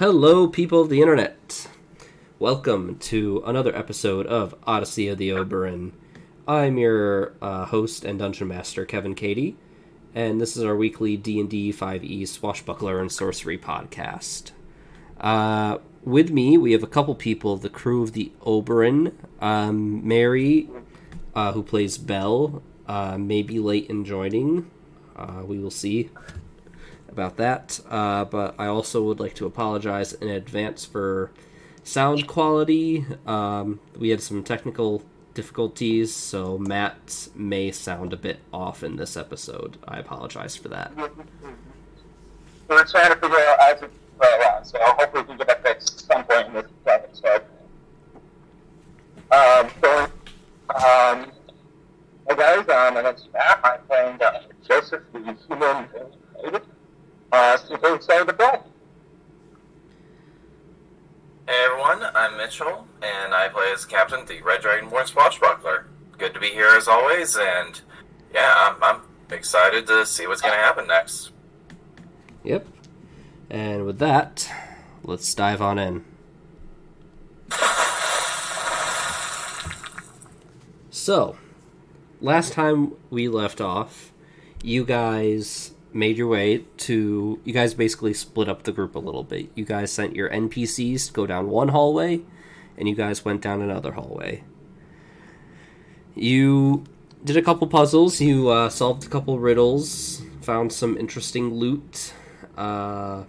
[0.00, 1.68] Hello, people of the internet.
[2.38, 5.92] Welcome to another episode of Odyssey of the Oberon.
[6.48, 9.58] I'm your uh, host and dungeon master, Kevin Cady,
[10.14, 14.52] and this is our weekly D&D 5e swashbuckler and sorcery podcast.
[15.20, 19.14] Uh, with me, we have a couple people, the crew of the Oberon.
[19.42, 20.70] Um, Mary,
[21.34, 24.70] uh, who plays Belle, uh, may be late in joining.
[25.14, 26.08] Uh, we will see
[27.10, 27.80] about that.
[27.88, 31.30] Uh, but I also would like to apologize in advance for
[31.82, 33.04] sound quality.
[33.26, 35.02] Um, we had some technical
[35.34, 39.78] difficulties, so Matt may sound a bit off in this episode.
[39.86, 40.92] I apologize for that.
[42.68, 45.62] We're trying to figure out how to play around, so hopefully we can get that
[45.62, 47.44] fixed at some point in this episode.
[49.32, 50.04] Um, so,
[50.74, 51.32] um,
[52.28, 53.60] hey guys, um, my name's Matt.
[53.64, 55.88] I'm playing uh, Joseph, the human.
[57.32, 58.58] Uh, super excited to play.
[61.46, 65.86] Hey everyone, I'm Mitchell, and I play as Captain the Red Dragonborn Swashbuckler.
[66.18, 67.80] Good to be here as always, and
[68.34, 69.00] yeah, I'm, I'm
[69.30, 71.30] excited to see what's going to happen next.
[72.42, 72.66] Yep.
[73.48, 74.50] And with that,
[75.04, 76.04] let's dive on in.
[80.90, 81.36] So,
[82.20, 84.12] last time we left off,
[84.62, 87.40] you guys made your way to.
[87.44, 89.50] You guys basically split up the group a little bit.
[89.54, 92.20] You guys sent your NPCs to go down one hallway,
[92.76, 94.44] and you guys went down another hallway.
[96.14, 96.84] You
[97.24, 102.12] did a couple puzzles, you uh, solved a couple riddles, found some interesting loot,
[102.56, 103.24] uh,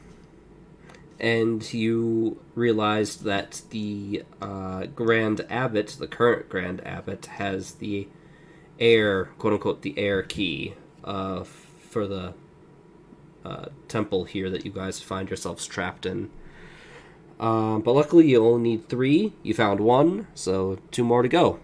[1.19, 8.07] and you realized that the uh, Grand Abbot, the current Grand Abbot, has the
[8.79, 10.73] air, quote unquote, the air key
[11.03, 12.33] uh, for the
[13.43, 16.29] uh, temple here that you guys find yourselves trapped in.
[17.39, 19.33] Um, but luckily, you only need three.
[19.41, 21.59] You found one, so two more to go.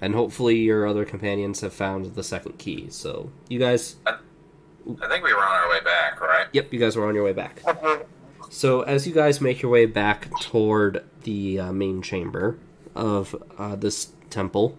[0.00, 2.88] And hopefully, your other companions have found the second key.
[2.88, 3.96] So, you guys.
[4.06, 6.46] I think we were on our way back, right?
[6.52, 7.60] Yep, you guys were on your way back.
[8.48, 12.58] So, as you guys make your way back toward the uh, main chamber
[12.94, 14.76] of uh, this temple,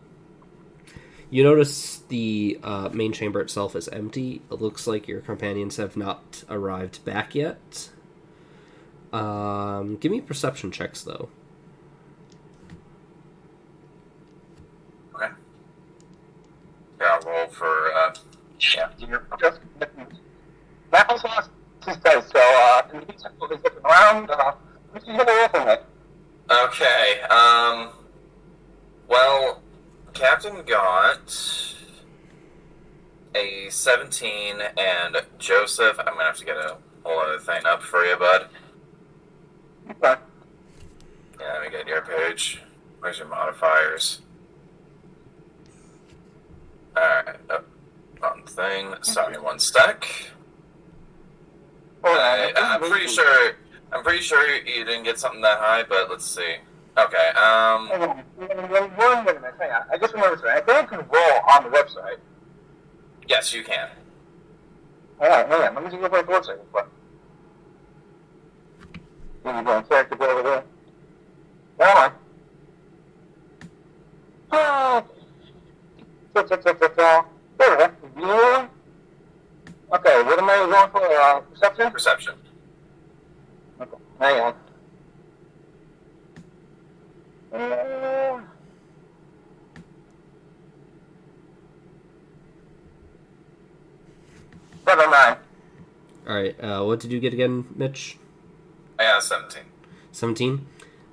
[1.31, 4.41] you notice the uh, main chamber itself is empty.
[4.51, 7.89] It looks like your companions have not arrived back yet.
[9.13, 11.29] Um, give me perception checks, though.
[15.15, 15.29] Okay.
[16.99, 18.13] Yeah, I'll roll for, uh,
[18.75, 19.61] Yeah, you're just
[20.91, 21.49] Matt also lost
[21.85, 24.53] his so uh, in the meantime, while looking around, uh,
[24.91, 25.85] what's he gonna roll for
[26.65, 27.89] okay, um,
[29.07, 29.61] well,
[30.13, 31.75] Captain got
[33.35, 38.05] a 17, and Joseph, I'm gonna have to get a whole other thing up for
[38.05, 38.47] you, bud.
[39.89, 40.22] Okay.
[41.39, 42.61] Yeah, let me get your page.
[42.99, 44.22] Where's your modifiers?
[46.95, 47.66] Alright, up
[48.22, 48.93] on thing.
[49.01, 50.07] Sorry, one sec.
[52.03, 53.53] I, I'm pretty sure.
[53.91, 56.55] I'm pretty sure you didn't get something that high, but let's see.
[57.06, 57.28] Okay.
[57.29, 57.88] Um.
[57.88, 59.84] Hang on, one, one minute, hang on.
[59.91, 60.56] I just remembered something.
[60.56, 62.17] I think you can roll on the website.
[63.28, 63.89] Yes, you can.
[65.19, 65.75] Hang on, hang on.
[65.75, 66.88] Let me just go back to the website.
[69.44, 70.63] Let me go and check it over there.
[71.79, 72.13] Hold on.
[74.51, 75.03] Ah.
[76.35, 77.25] Ta, ta, ta, ta, ta.
[77.57, 78.67] There we go.
[79.94, 81.03] Okay, what am I going for?
[81.03, 81.91] Uh, perception?
[81.91, 82.34] Perception.
[83.81, 84.53] Okay, hang on.
[87.51, 88.45] Seven
[94.88, 95.38] nine.
[96.28, 98.17] Alright, uh, what did you get again, Mitch?
[98.97, 99.63] I got a 17.
[100.13, 100.67] 17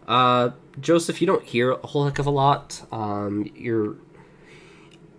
[0.09, 0.51] uh
[0.81, 3.97] joseph you don't hear a whole heck of a lot um you're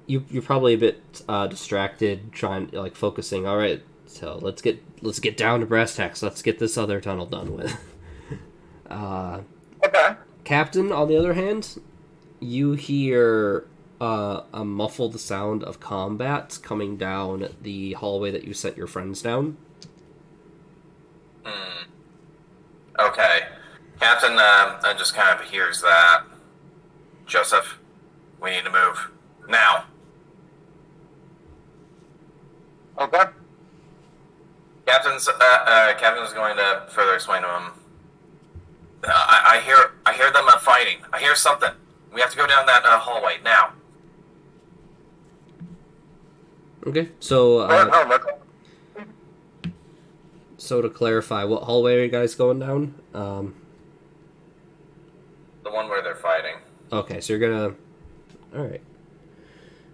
[0.08, 4.84] you, you're probably a bit uh distracted trying like focusing all right so let's get
[5.02, 7.78] let's get down to brass tacks let's get this other tunnel done with
[8.90, 9.40] uh
[9.86, 10.16] Okay.
[10.50, 11.80] Captain on the other hand
[12.40, 13.68] you hear
[14.01, 19.22] uh, a muffled sound of combat coming down the hallway that you sent your friends
[19.22, 19.56] down
[21.46, 21.84] Hmm.
[23.00, 23.42] Okay.
[24.00, 26.24] Captain, um, uh, just kind of hears that.
[27.25, 27.80] Joseph,
[28.42, 29.12] we need to move.
[29.48, 29.86] Now.
[32.98, 33.24] Okay.
[34.86, 37.72] Captain's, uh, uh, Captain's going to further explain to him.
[39.04, 40.98] I, I hear, I hear them uh, fighting.
[41.13, 41.69] I hear something.
[42.13, 43.74] We have to go down that uh, hallway now.
[46.88, 48.19] okay so uh,
[50.57, 52.96] So to clarify, what hallway are you guys going down?
[53.13, 53.56] Um,
[55.63, 56.56] The one where they're fighting.
[56.92, 57.75] okay, so you're gonna.
[58.56, 58.81] All right.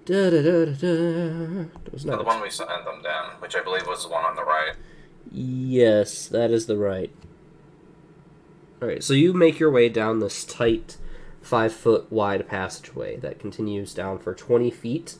[0.06, 1.63] Da da da da da.
[1.84, 4.24] That was So the one we sent them down, which I believe was the one
[4.25, 4.74] on the right.
[5.31, 7.12] Yes, that is the right.
[8.81, 10.98] All right, so you make your way down this tight,
[11.42, 15.16] five foot wide passageway that continues down for twenty feet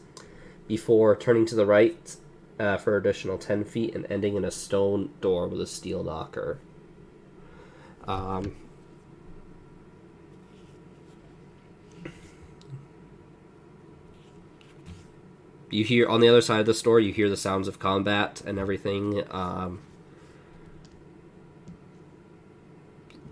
[0.68, 2.18] before turning to the right
[2.60, 6.60] uh, for additional ten feet and ending in a stone door with a steel knocker.
[8.06, 8.56] Um,
[15.72, 18.42] you hear on the other side of the store, you hear the sounds of combat
[18.46, 19.24] and everything.
[19.32, 19.80] Um,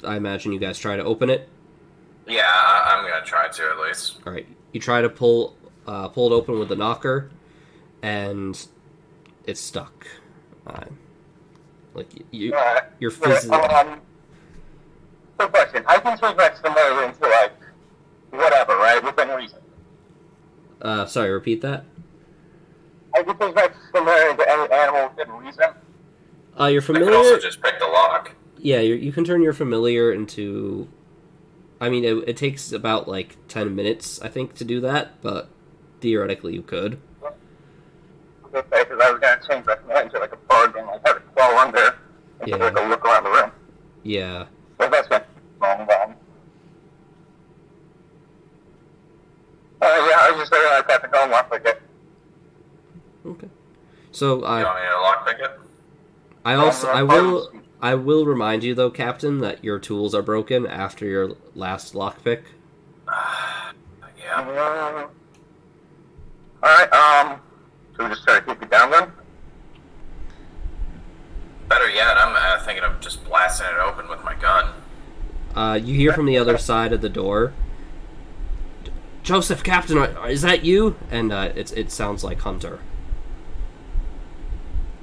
[0.05, 1.47] I imagine you guys try to open it.
[2.27, 4.19] Yeah, I- I'm gonna try to at least.
[4.25, 5.55] All right, you try to pull
[5.87, 7.29] uh, pull it open with the knocker,
[8.01, 8.65] and
[9.45, 10.07] it's stuck.
[10.65, 10.85] Uh,
[11.93, 12.83] like you, Alright.
[12.99, 13.57] you're Yeah, physically.
[13.57, 13.99] um,
[15.37, 15.83] quick question.
[15.87, 17.53] I can change my scenario into, like,
[18.31, 19.03] whatever, right?
[19.03, 19.59] Within reason.
[20.81, 21.83] Uh, sorry, repeat that.
[23.15, 25.65] I can change my scenario into any animal within reason.
[26.59, 28.31] Uh, you're I could also just pick the lock.
[28.63, 30.87] Yeah, you you can turn your familiar into.
[31.81, 35.49] I mean, it, it takes about like ten minutes, I think, to do that, but
[35.99, 36.97] theoretically you could.
[38.55, 41.05] Okay, because I was going to change my scenario into, like, a bug and, like,
[41.07, 41.97] have it crawl under
[42.39, 42.57] and Yeah.
[42.69, 43.51] take a look around the room.
[44.03, 44.45] Yeah.
[44.79, 45.23] So that's been
[45.59, 46.15] long, long.
[49.81, 51.81] Uh, yeah, I was just saying I got the gun lock like it.
[53.25, 53.49] Okay.
[54.11, 55.51] So You I want me to lock pick it?
[56.45, 57.51] I also I will
[57.83, 62.43] I will remind you though, Captain, that your tools are broken after your last lockpick.
[63.05, 64.39] Yeah.
[64.39, 65.09] Um,
[66.63, 67.41] Alright, um,
[67.97, 69.11] so we just try to keep it down then?
[71.67, 74.73] Better yet, I'm uh, thinking of just blasting it open with my gun.
[75.53, 77.51] Uh, you hear from the other side of the door.
[79.23, 79.97] Joseph, Captain,
[80.29, 80.95] is that you?
[81.11, 82.79] And uh, it's it sounds like Hunter.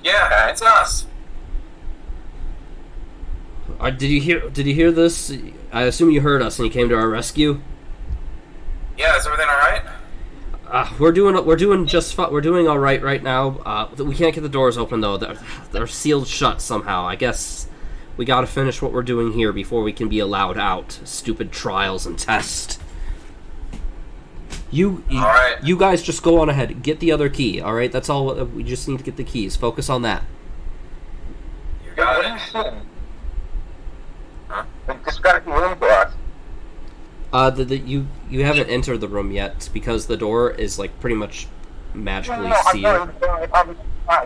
[0.03, 1.07] Yeah, it's us.
[3.81, 4.49] Uh, did you hear?
[4.51, 5.33] Did you hear this?
[5.73, 7.61] I assume you heard us and you came to our rescue.
[8.99, 9.83] Yeah, is everything all right?
[10.69, 13.59] Uh, we're doing we're doing just fi- we're doing all right right now.
[13.65, 15.39] Uh, we can't get the doors open though; they're,
[15.73, 17.07] they're sealed shut somehow.
[17.07, 17.69] I guess
[18.17, 21.01] we got to finish what we're doing here before we can be allowed out.
[21.05, 22.79] Stupid trials and tests.
[24.71, 25.57] You, you, All right.
[25.65, 26.83] you guys just go on ahead.
[26.85, 27.61] Get the other key.
[27.61, 28.39] All right, that's all.
[28.39, 29.57] uh, We just need to get the keys.
[29.57, 30.23] Focus on that.
[31.85, 32.25] You got
[32.55, 32.75] it.
[34.91, 34.99] Saying?
[34.99, 35.05] Huh?
[35.05, 36.13] They just got room for us.
[37.33, 40.99] Uh, the, the you you haven't entered the room yet because the door is like
[41.01, 41.47] pretty much
[41.95, 42.83] No, magically no, I'm sealed.
[42.83, 43.09] not,
[43.55, 43.77] I'm, I'm,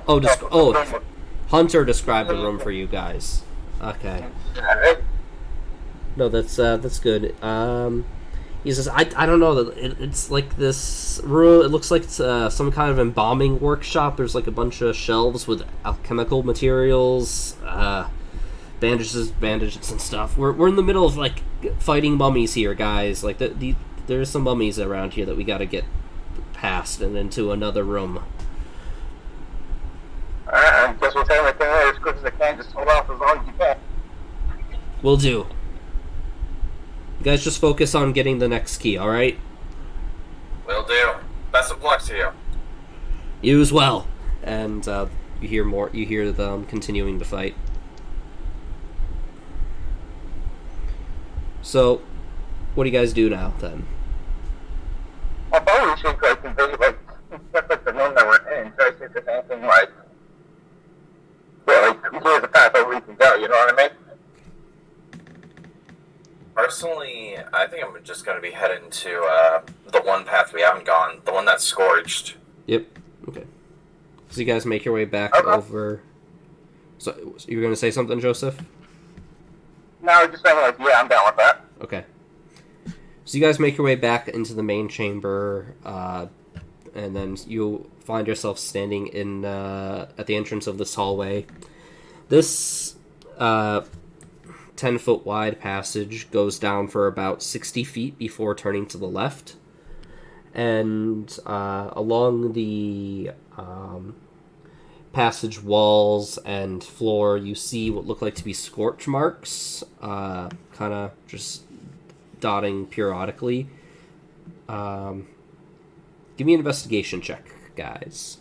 [0.08, 1.00] Oh, I'm- oh.
[1.48, 3.42] Hunter described the room for you guys.
[3.82, 4.24] Okay.
[6.16, 7.34] No, that's uh, that's good.
[7.42, 8.06] Um,
[8.62, 9.58] he says, I, I don't know.
[9.58, 11.62] It, it's like this room.
[11.66, 14.16] It looks like it's uh, some kind of embalming workshop.
[14.16, 18.08] There's like a bunch of shelves with alchemical materials, uh,
[18.84, 20.36] bandages, bandages and stuff.
[20.36, 21.42] We're, we're in the middle of like
[21.78, 23.24] fighting mummies here, guys.
[23.24, 23.74] Like the, the
[24.06, 25.84] there's some mummies around here that we got to get
[26.52, 28.22] past and into another room.
[30.46, 32.58] Alright, I guess we'll take my thing as quick as I can.
[32.58, 33.76] Just hold off as long as you can.
[35.00, 35.46] We'll do.
[37.18, 39.38] You guys just focus on getting the next key, all right?
[40.66, 41.14] Will do.
[41.52, 42.28] Best of luck to you.
[43.40, 44.06] You as well.
[44.42, 45.06] And uh,
[45.40, 45.88] you hear more.
[45.94, 47.56] You hear them continuing to fight.
[51.64, 52.02] So,
[52.74, 53.86] what do you guys do now then?
[55.50, 56.98] I thought we should like invade like
[57.54, 58.70] just like the room that we're in.
[58.72, 59.90] Try to see if there's anything like
[61.66, 63.34] yeah, like here's a path that we can go.
[63.36, 63.90] You know what I mean?
[66.54, 70.60] Personally, I think I'm just going to be heading to uh, the one path we
[70.60, 72.36] haven't gone, the one that's scorched.
[72.66, 72.86] Yep.
[73.28, 73.44] Okay.
[74.28, 75.50] So you guys make your way back Okay.
[75.50, 76.02] over.
[76.98, 77.14] So
[77.48, 78.60] you were going to say something, Joseph?
[80.04, 81.64] No, just saying like yeah, I'm down with that.
[81.80, 82.04] Okay.
[83.24, 86.26] So you guys make your way back into the main chamber, uh,
[86.94, 91.46] and then you find yourself standing in uh, at the entrance of this hallway.
[92.28, 92.96] This
[93.38, 93.84] uh,
[94.76, 99.56] ten foot wide passage goes down for about sixty feet before turning to the left,
[100.52, 104.16] and uh, along the um,
[105.14, 110.92] passage walls and floor, you see what look like to be scorch marks, uh, kind
[110.92, 111.62] of just
[112.40, 113.68] dotting periodically.
[114.68, 115.28] Um,
[116.36, 118.38] give me an investigation check, guys.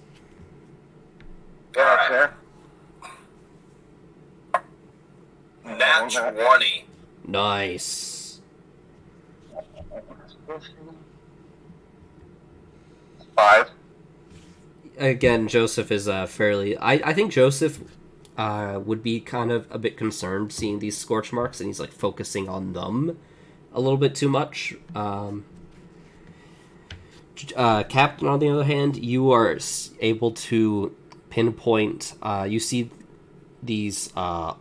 [1.76, 2.32] Yeah, Alright.
[5.66, 6.86] Nat 20.
[7.26, 8.42] Nice.
[13.36, 13.70] Five.
[14.98, 16.78] Again, Joseph is uh, fairly.
[16.78, 17.82] I, I think Joseph
[18.38, 21.92] uh, would be kind of a bit concerned seeing these scorch marks, and he's like
[21.92, 23.18] focusing on them
[23.74, 24.76] a little bit too much.
[24.96, 25.46] Um,
[27.56, 29.58] uh, Captain, on the other hand, you are
[30.00, 30.96] able to
[31.30, 32.14] pinpoint.
[32.22, 32.92] Uh, you see
[33.62, 34.54] these uh,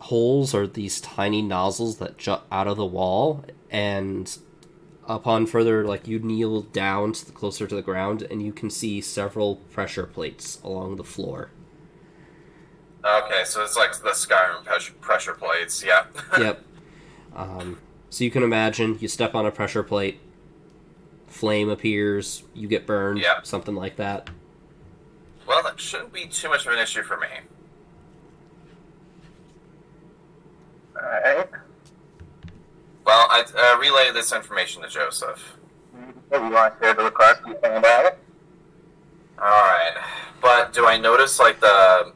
[0.00, 4.38] holes or these tiny nozzles that jut out of the wall, and
[5.08, 8.70] upon further, like you kneel down to the, closer to the ground, and you can
[8.70, 11.50] see several pressure plates along the floor.
[13.04, 15.82] Okay, so it's like the Skyrim pressure, pressure plates.
[15.84, 16.04] Yeah.
[16.38, 16.62] yep.
[17.34, 17.78] Um,
[18.10, 20.20] so you can imagine you step on a pressure plate,
[21.26, 23.42] flame appears, you get burned, Yeah.
[23.42, 24.28] something like that.
[25.46, 27.28] Well, that shouldn't be too much of an issue for me.
[30.96, 31.48] Alright.
[33.08, 35.56] Well, I uh, relay this information to Joseph.
[36.30, 38.18] Maybe you want to share the request you think about it?
[39.38, 39.94] Alright.
[40.42, 42.12] But do I notice, like, the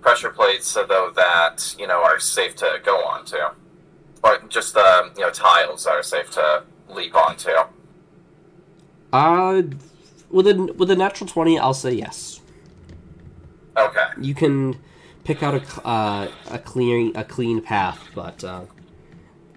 [0.00, 3.36] pressure plates, though, that, you know, are safe to go onto?
[4.24, 7.50] Or just the, you know, tiles that are safe to leap onto?
[9.12, 9.62] Uh,
[10.28, 12.40] with a with a natural twenty, I'll say yes.
[13.76, 14.06] Okay.
[14.20, 14.76] You can
[15.22, 18.62] pick out a c- uh, a clean a clean path, but uh,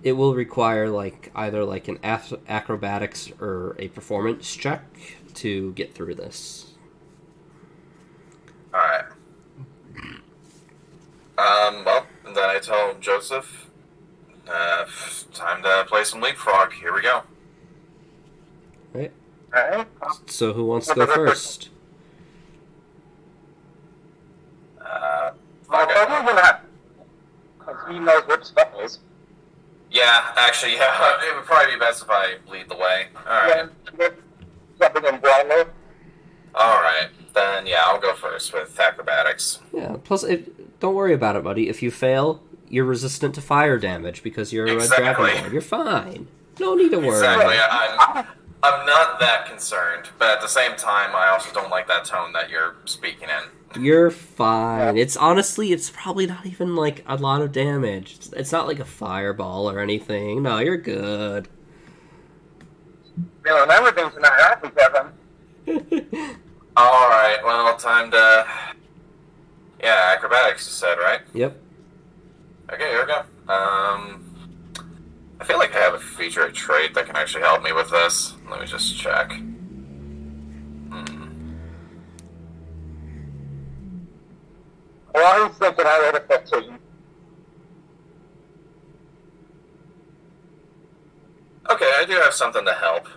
[0.03, 4.83] it will require like either like an ath- acrobatics or a performance check
[5.35, 6.73] to get through this.
[8.73, 9.05] Alright.
[11.37, 13.69] Um, well, then I tell Joseph,
[14.47, 14.85] uh,
[15.33, 16.73] time to play some leapfrog.
[16.73, 17.23] Here we go.
[18.93, 19.11] Right.
[19.55, 19.87] Alright.
[20.27, 21.69] So who wants to go first?
[24.81, 25.31] Uh,
[25.69, 25.93] Well, okay.
[26.05, 26.61] probably gonna have.
[27.59, 28.99] Because he knows what stuff is.
[29.91, 33.07] Yeah, actually, yeah, it would probably be best if I lead the way.
[34.79, 35.63] Jumping in blindly.
[36.55, 37.09] Alright.
[37.33, 39.59] Then, yeah, I'll go first with acrobatics.
[39.73, 39.97] Yeah.
[40.03, 40.47] Plus, if,
[40.79, 41.69] don't worry about it, buddy.
[41.69, 45.29] If you fail, you're resistant to fire damage because you're a Exactly.
[45.31, 45.51] dragonborn.
[45.53, 46.27] You're fine.
[46.59, 47.09] No need to worry.
[47.17, 47.55] Exactly.
[47.59, 48.25] I'm,
[48.61, 52.33] I'm not that concerned, but at the same time, I also don't like that tone
[52.33, 53.81] that you're speaking in.
[53.81, 54.97] You're fine.
[54.97, 58.15] It's honestly, it's probably not even like a lot of damage.
[58.15, 60.43] It's, it's not like a fireball or anything.
[60.43, 61.47] No, you're good.
[63.43, 66.37] Feeling everything tonight, aren't we, Kevin?
[66.77, 68.45] Alright, well, time to.
[69.81, 71.21] Yeah, acrobatics, you said, right?
[71.33, 71.57] yep.
[72.71, 73.53] Okay, here we go.
[73.53, 74.28] Um,
[75.39, 77.89] I feel like I have a feature or trait that can actually help me with
[77.89, 78.33] this.
[78.49, 79.31] Let me just check.
[80.91, 81.53] Hmm.
[85.13, 86.77] Well, I was thinking I would have fifteen.
[91.69, 93.07] Okay, I do have something to help.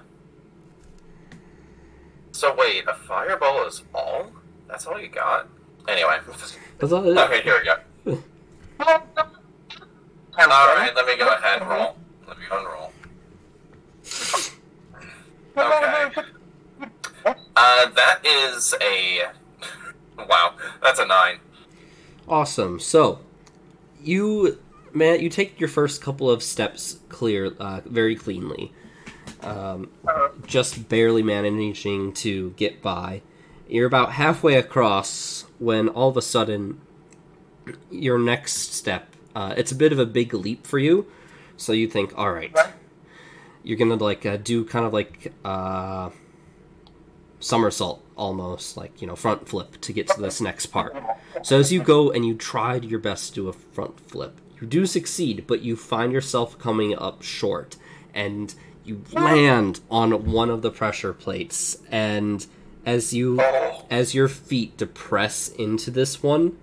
[2.32, 4.30] So wait, a fireball is all?
[4.68, 5.48] That's all you got?
[5.88, 6.18] Anyway.
[6.78, 7.18] That's all.
[7.18, 8.22] Okay, here we go.
[10.38, 11.96] Alright, let me go ahead and roll.
[12.26, 12.92] Let me go and roll.
[15.56, 16.22] Okay.
[17.24, 19.26] Uh, that is a.
[20.16, 21.38] Wow, that's a nine.
[22.28, 22.80] Awesome.
[22.80, 23.20] So,
[24.02, 24.58] you,
[24.92, 28.72] man, you take your first couple of steps clear, uh, very cleanly.
[29.40, 29.90] Um,
[30.46, 33.22] just barely managing to get by.
[33.68, 36.80] You're about halfway across when all of a sudden,
[37.90, 39.14] your next step.
[39.34, 41.06] Uh, it's a bit of a big leap for you,
[41.56, 42.54] so you think, all right,
[43.62, 46.10] you're gonna like uh, do kind of like uh,
[47.40, 50.96] somersault almost, like you know, front flip to get to this next part.
[51.42, 54.66] So as you go and you tried your best to do a front flip, you
[54.66, 57.76] do succeed, but you find yourself coming up short,
[58.14, 58.54] and
[58.84, 62.46] you land on one of the pressure plates, and
[62.84, 63.40] as you
[63.90, 66.58] as your feet depress into this one,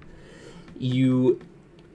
[0.77, 1.39] you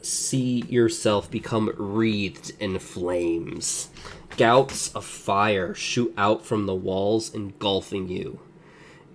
[0.02, 3.88] see yourself become wreathed in flames.
[4.36, 8.40] Gouts of fire shoot out from the walls, engulfing you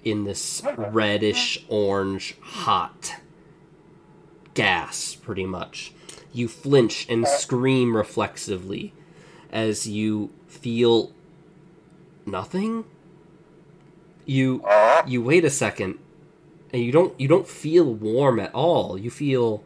[0.03, 3.15] in this reddish orange hot
[4.53, 5.93] gas, pretty much.
[6.31, 8.93] You flinch and scream reflexively
[9.51, 11.11] as you feel
[12.25, 12.85] nothing.
[14.25, 14.63] You
[15.07, 15.97] you wait a second
[16.71, 18.97] and you don't you don't feel warm at all.
[18.97, 19.63] You feel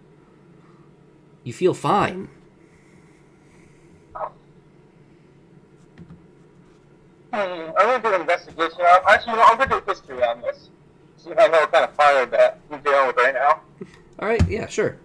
[1.43, 2.29] you feel fine.
[7.33, 8.81] Hmm, I'm gonna do an investigation.
[8.81, 10.69] Uh, Actually, I'm gonna do history on this.
[11.17, 13.61] See if I know what kind of fire that I'm dealing with right now.
[14.19, 14.97] All right, yeah, sure.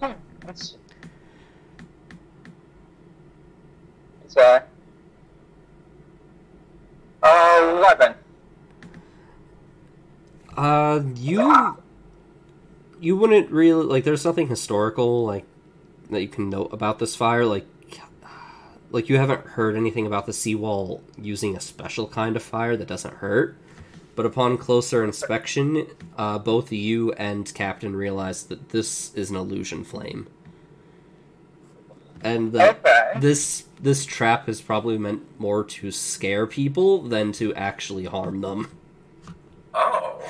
[0.00, 0.12] Hmm.
[0.48, 0.76] It's
[4.36, 4.60] uh,
[7.22, 8.14] uh, eleven.
[10.56, 11.76] Uh, you
[13.00, 14.04] you wouldn't really like.
[14.04, 15.44] There's nothing historical like
[16.10, 17.44] that you can note about this fire.
[17.44, 17.66] Like,
[18.94, 22.86] like you haven't heard anything about the seawall using a special kind of fire that
[22.86, 23.56] doesn't hurt.
[24.14, 29.82] But upon closer inspection, uh, both you and Captain realize that this is an illusion
[29.82, 30.28] flame,
[32.22, 33.18] and that Okay.
[33.20, 38.70] this this trap is probably meant more to scare people than to actually harm them.
[39.74, 40.22] Oh.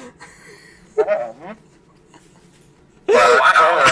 [1.07, 1.57] Um,
[3.09, 3.91] Wow.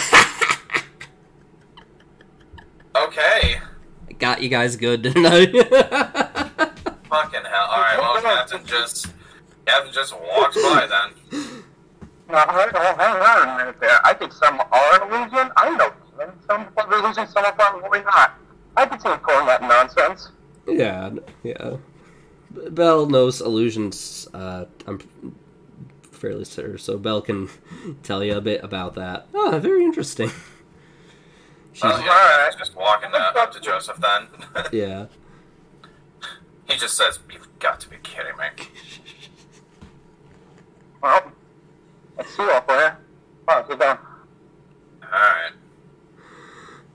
[3.04, 3.60] okay.
[4.22, 5.46] Got you guys good, didn't I?
[5.46, 7.68] Fucking hell.
[7.74, 9.08] Alright, well, Captain just.
[9.66, 11.10] Captain just walks by then.
[12.30, 13.98] now, hold on, hang on a minute there.
[14.06, 15.50] I think some are illusion.
[15.56, 16.32] I know them.
[16.48, 18.34] Some are illusions, some of them are not.
[18.76, 20.30] I can see him calling that nonsense.
[20.68, 21.10] yeah,
[21.42, 21.78] yeah.
[22.54, 24.28] B- Belle knows illusions.
[24.32, 25.00] Uh, I'm
[26.12, 27.48] fairly sure, so Belle can
[28.04, 29.26] tell you a bit about that.
[29.34, 30.30] Oh, very interesting.
[31.72, 34.26] She's, Oh, yeah, he's just walking uh, up to Joseph then.
[34.72, 35.06] yeah.
[36.68, 38.44] he just says, You've got to be kidding me.
[41.02, 41.32] Well,
[42.16, 42.96] let's see up there.
[43.48, 43.98] Come on, sit down.
[45.02, 45.52] Alright.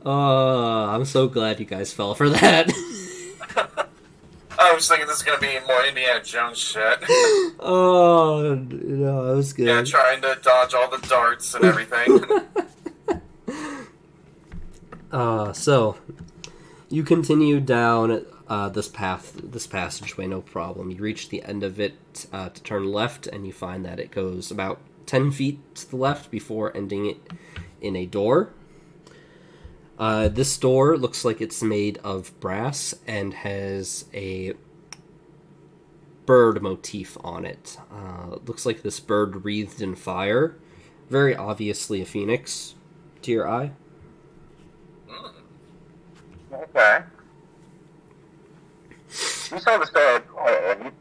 [0.06, 2.72] Oh, I'm so glad you guys fell for that.
[4.60, 7.00] I was thinking this is gonna be more Indiana Jones shit.
[7.60, 9.68] oh, no, that was good.
[9.68, 12.20] yeah, trying to dodge all the darts and everything.
[15.18, 15.98] Uh, so
[16.90, 20.92] you continue down uh, this path, this passageway, no problem.
[20.92, 24.12] You reach the end of it uh, to turn left, and you find that it
[24.12, 27.18] goes about ten feet to the left before ending it
[27.82, 28.54] in a door.
[29.98, 34.54] Uh, this door looks like it's made of brass and has a
[36.28, 37.80] bird motif on it.
[37.92, 40.56] Uh, looks like this bird wreathed in fire.
[41.10, 42.76] Very obviously a phoenix
[43.24, 43.72] to your eye.
[46.54, 47.00] Okay.
[49.52, 50.22] You saw the story.
[50.38, 50.92] Oh,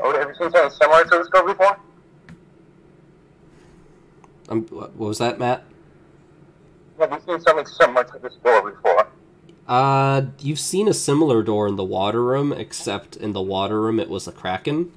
[0.00, 1.76] oh, have you seen something similar to the story before?
[4.48, 5.64] Um, what what was that, Matt?
[6.98, 9.06] Have you seen something similar to this door before?
[9.66, 13.98] Uh, you've seen a similar door in the water room, except in the water room
[14.00, 14.92] it was a kraken.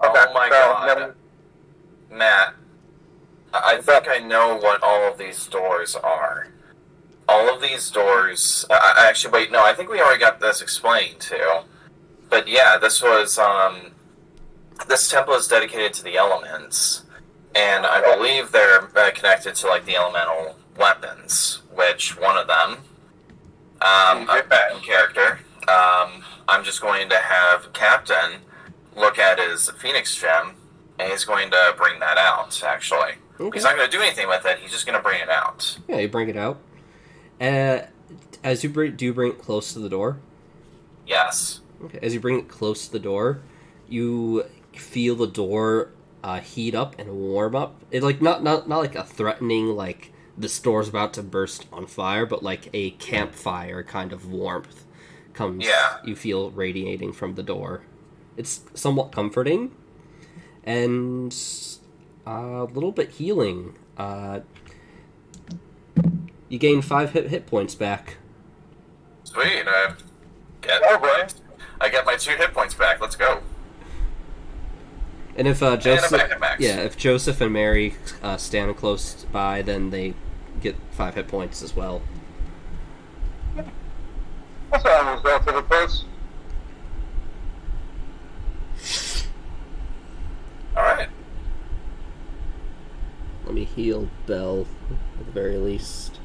[0.00, 0.86] Oh my so God.
[0.86, 1.14] never-
[2.10, 2.54] Matt,
[3.52, 6.48] I think I know what all of these doors are.
[7.28, 8.64] All of these doors.
[8.70, 11.60] I I- actually, wait, no, I think we already got this explained too.
[12.28, 13.92] But yeah, this was um,
[14.88, 17.02] this temple is dedicated to the elements,
[17.54, 21.60] and I believe they're uh, connected to like the elemental weapons.
[21.74, 22.78] Which one of them?
[23.82, 24.42] Um, a
[24.82, 25.40] character.
[25.68, 28.40] Um, I'm just going to have Captain
[28.96, 30.54] look at his Phoenix gem,
[30.98, 32.62] and he's going to bring that out.
[32.64, 33.12] Actually,
[33.42, 33.56] Okay.
[33.58, 34.58] he's not going to do anything with it.
[34.58, 35.78] He's just going to bring it out.
[35.88, 36.58] Yeah, you bring it out.
[37.40, 37.80] Uh,
[38.44, 40.18] as you bring, do you bring it close to the door?
[41.06, 41.60] Yes.
[41.84, 41.98] Okay.
[42.02, 43.40] As you bring it close to the door,
[43.88, 45.90] you feel the door
[46.22, 47.74] uh, heat up and warm up.
[47.90, 51.86] It like not not not like a threatening like the store's about to burst on
[51.86, 54.84] fire, but like a campfire kind of warmth
[55.32, 55.64] comes.
[55.64, 55.98] Yeah.
[56.04, 57.82] You feel radiating from the door.
[58.36, 59.72] It's somewhat comforting,
[60.64, 61.34] and
[62.26, 63.74] a little bit healing.
[63.96, 64.40] Uh,
[66.48, 68.18] you gain five hit hit points back.
[69.24, 69.64] Sweet.
[69.66, 69.94] I
[70.60, 71.26] get Oh, boy.
[71.80, 73.00] I get my two hit points back.
[73.00, 73.40] Let's go.
[75.34, 76.60] And if uh, Joseph, back at max.
[76.60, 80.14] yeah, if Joseph and Mary uh, stand close by, then they
[80.60, 82.02] get five hit points as well.
[83.56, 86.04] That's all result of the place.
[90.76, 91.08] All right.
[93.44, 94.66] Let me heal Belle
[95.18, 96.20] at the very least.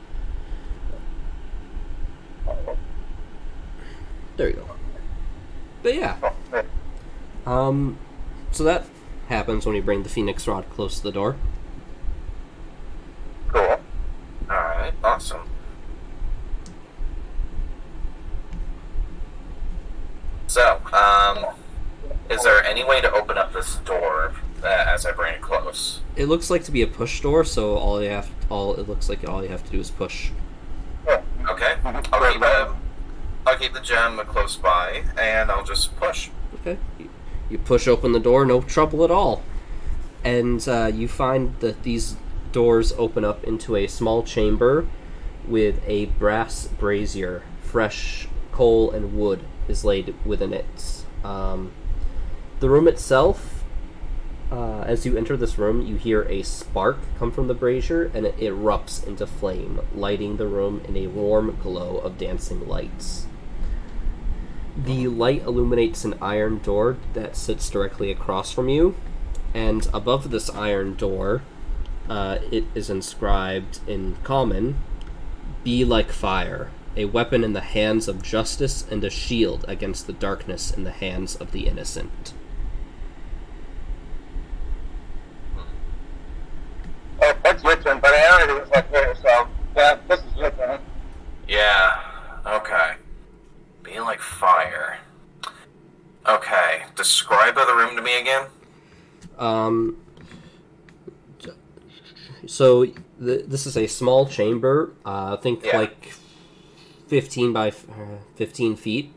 [4.38, 4.68] There you go.
[5.82, 6.18] But yeah,
[7.46, 7.98] um,
[8.52, 8.86] so that
[9.30, 11.38] happens when you bring the Phoenix Rod close to the door.
[13.50, 13.62] Cool.
[13.62, 13.80] All
[14.50, 14.94] right.
[15.04, 15.42] Awesome.
[20.48, 21.46] So, um,
[22.30, 26.02] is there any way to open up this door uh, as I bring it close?
[26.16, 29.10] It looks like to be a push door, so all you have, all it looks
[29.10, 30.32] like all you have to do is push.
[31.06, 31.22] Yeah.
[31.50, 31.76] Okay.
[31.84, 32.76] I'll keep the
[33.46, 36.30] I'll keep the gem close by, and I'll just push.
[36.56, 36.78] Okay.
[37.00, 37.10] You,
[37.50, 39.44] you push open the door, no trouble at all.
[40.24, 42.16] and uh, you find that these
[42.52, 44.88] doors open up into a small chamber
[45.48, 47.44] with a brass brazier.
[47.62, 51.06] Fresh coal and wood is laid within it.
[51.24, 51.72] Um,
[52.60, 53.57] the room itself,
[54.52, 58.26] uh, as you enter this room, you hear a spark come from the brazier and
[58.26, 63.28] it erupts into flame, lighting the room in a warm glow of dancing lights.
[64.78, 68.96] The light illuminates an iron door that sits directly across from you,
[69.54, 71.42] and above this iron door,
[72.08, 74.78] uh, it is inscribed in common
[75.64, 80.14] Be like fire, a weapon in the hands of justice and a shield against the
[80.14, 82.34] darkness in the hands of the innocent.
[87.22, 90.52] Oh, that's your turn, but I already was like there, so yeah, this is your
[90.52, 90.80] turn.
[91.48, 92.00] Yeah.
[92.46, 92.94] Okay.
[93.84, 94.98] Be like fire.
[96.28, 96.84] Okay.
[96.96, 98.46] Describe the room to me again.
[99.38, 99.98] Um,
[102.46, 104.92] so th- this is a small chamber.
[105.06, 105.78] Uh, I think Yeah.
[105.78, 106.14] like
[107.08, 109.14] fifteen by f- uh, fifteen feet.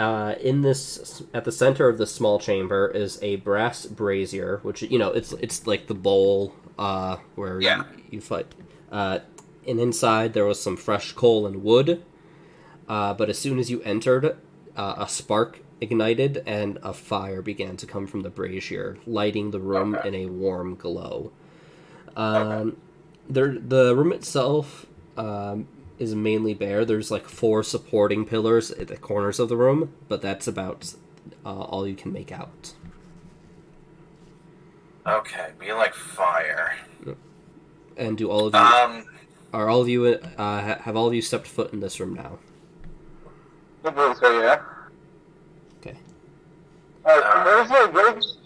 [0.00, 0.38] Okay.
[0.40, 4.82] Uh, in this, at the center of this small chamber is a brass brazier, which
[4.82, 7.84] you know it's it's like the bowl uh, where Yeah.
[7.96, 8.46] you, you fight.
[8.90, 9.20] Uh,
[9.66, 12.02] and inside there was some fresh coal and wood.
[12.88, 14.36] Uh, but as soon as you entered,
[14.76, 19.60] uh, a spark ignited and a fire began to come from the brazier, lighting the
[19.60, 20.08] room Okay.
[20.08, 21.30] in a warm glow.
[22.16, 22.76] Um,
[23.28, 24.86] there, the room itself
[25.16, 25.68] um,
[26.00, 26.84] is mainly bare.
[26.84, 30.94] There's like four supporting pillars at the corners of the room, but that's about
[31.44, 32.72] uh, all you can make out.
[35.06, 35.50] Okay.
[35.58, 36.74] Be like fire.
[37.96, 39.04] And do all of you Um.
[39.52, 42.38] are all of you uh, have all of you stepped foot in this room now?
[43.84, 44.62] I believe so, yeah.
[45.80, 45.96] Okay.
[47.04, 48.36] Uh, where's the where's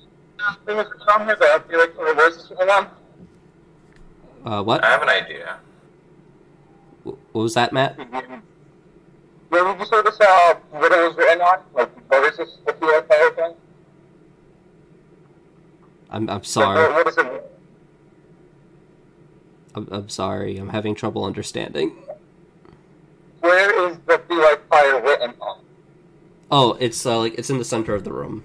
[0.66, 2.86] thing is from here that I feel like where's this one?
[4.44, 4.84] Uh, what?
[4.84, 5.58] I have an idea.
[7.04, 7.96] What was that, Matt?
[9.48, 11.60] Where would you say this uh what it was written on?
[11.74, 13.54] Like what is this the feel fire thing?
[16.10, 16.80] I'm I'm sorry.
[16.92, 17.50] what- what is it?
[19.76, 20.56] I'm, I'm sorry.
[20.56, 21.96] I'm having trouble understanding.
[23.40, 25.60] Where is the feel like fire written on?
[26.50, 28.44] Oh, it's uh, like it's in the center of the room.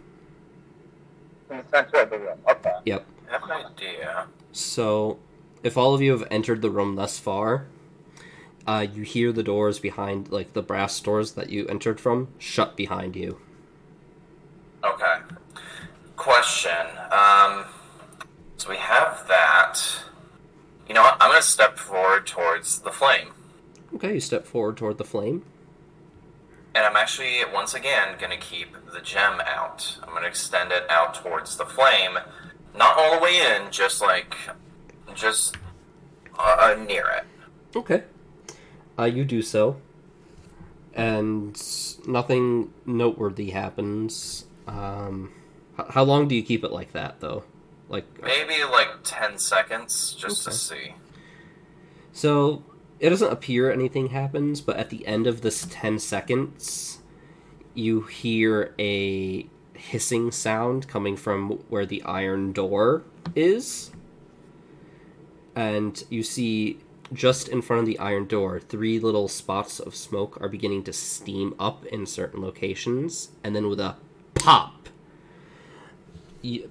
[1.52, 2.38] In the center of the room.
[2.50, 2.74] Okay.
[2.86, 3.06] Yep.
[3.30, 4.26] I have an idea.
[4.52, 5.20] So,
[5.62, 7.68] if all of you have entered the room thus far,
[8.68, 12.76] uh, you hear the doors behind, like the brass doors that you entered from, shut
[12.76, 13.40] behind you.
[14.84, 15.18] Okay.
[16.16, 16.72] Question.
[17.12, 17.66] Um.
[18.58, 19.80] So we have that.
[20.88, 21.18] You know what?
[21.22, 23.30] I'm gonna step forward towards the flame,
[23.96, 25.44] Okay, you step forward toward the flame.
[26.76, 29.98] and I'm actually once again gonna keep the gem out.
[30.04, 32.18] I'm gonna extend it out towards the flame,
[32.76, 34.36] not all the way in, just like,
[35.16, 35.58] just
[36.38, 37.24] uh, near it.
[37.78, 38.04] Okay.
[39.00, 39.78] Uh, you do so.
[40.94, 41.58] And
[42.06, 44.46] nothing noteworthy happens.
[44.68, 45.32] Um,
[45.80, 47.44] h- how long do you keep it like that, though?
[47.88, 50.52] Like, Maybe like ten seconds, just Okay.
[50.52, 50.96] to see.
[52.12, 52.64] So
[53.00, 57.00] it doesn't appear anything happens, but at the end of this 10 seconds,
[57.74, 63.04] you hear a hissing sound coming from where the iron door
[63.36, 63.92] is.
[65.56, 66.80] And you see
[67.14, 70.94] just in front of the iron door, three little spots of smoke are beginning to
[70.94, 73.30] steam up in certain locations.
[73.44, 73.96] And then with a
[74.36, 74.90] pop,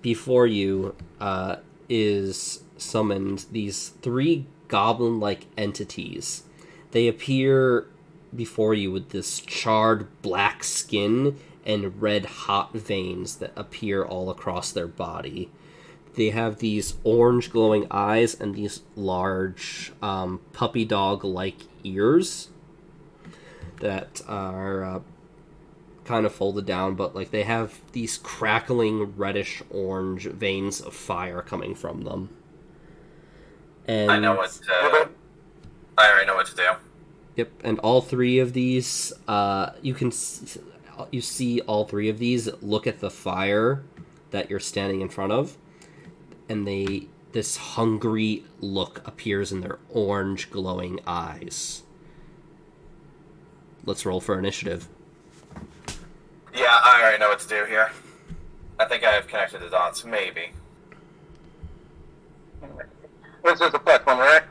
[0.01, 1.57] before you uh,
[1.89, 6.45] is summoned these three goblin like entities.
[6.93, 7.87] They appear
[8.35, 14.71] before you with this charred black skin and red hot veins that appear all across
[14.71, 15.51] their body.
[16.19, 21.55] They have these orange glowing eyes and these large um, puppy dog like
[21.85, 22.49] ears
[23.79, 25.01] that are uh,
[26.05, 31.41] kind of folded down, but like they have these crackling reddish orange veins of fire
[31.41, 32.31] coming from them.
[33.87, 34.51] And I know what.
[34.51, 35.09] To,
[35.97, 36.69] I already know what to do.
[37.37, 40.11] Yep, and all three of these, uh, you can
[41.13, 43.85] you see all three of these look at the fire
[44.33, 45.57] that you're standing in front of,
[46.49, 51.83] and they this hungry look appears in their orange glowing eyes.
[53.85, 54.89] Let's roll for initiative.
[56.55, 57.91] Yeah, I already know what to do here.
[58.79, 60.05] I think I have connected the dots.
[60.05, 60.53] Maybe.
[63.45, 64.43] This is the first one, right?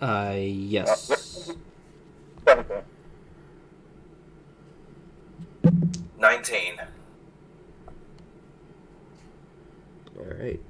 [0.00, 1.52] Uh, yes.
[6.18, 6.80] Nineteen.
[10.18, 10.60] All right.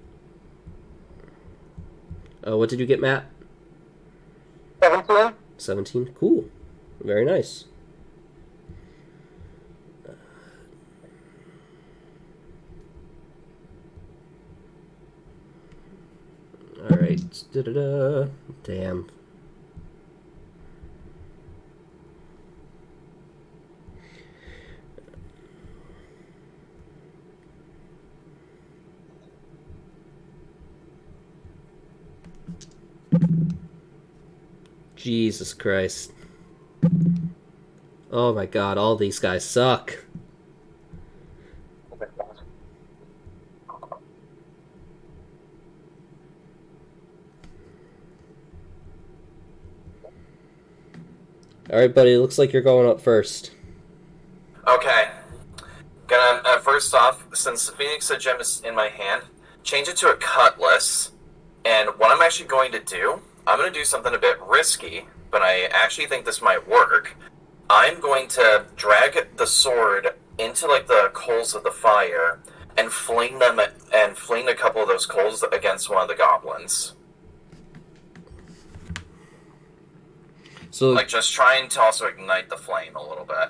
[2.47, 3.27] Uh, what did you get, Matt?
[4.83, 5.35] 17?
[5.59, 6.15] 17.
[6.19, 6.45] Cool.
[7.01, 7.65] Very nice.
[16.89, 17.45] All right.
[17.53, 18.29] Da-da-da.
[18.63, 19.09] Damn.
[34.95, 36.13] Jesus Christ.
[38.11, 40.05] Oh my god, all these guys suck.
[51.69, 53.51] Alright, buddy, looks like you're going up first.
[54.69, 55.11] Okay.
[56.07, 59.23] Gonna uh, first off, since the Phoenix gem is in my hand,
[59.65, 61.11] change it to a cutlass.
[61.67, 65.09] And what I'm actually going to do, I'm going to do something a bit risky,
[65.33, 67.17] but I actually think this might work.
[67.69, 72.39] I'm going to drag the sword into like the coals of the fire
[72.77, 73.61] and fling them
[73.93, 76.93] and fling a couple of those coals against one of the goblins.
[80.71, 83.49] So, Like just trying to also ignite the flame a little bit.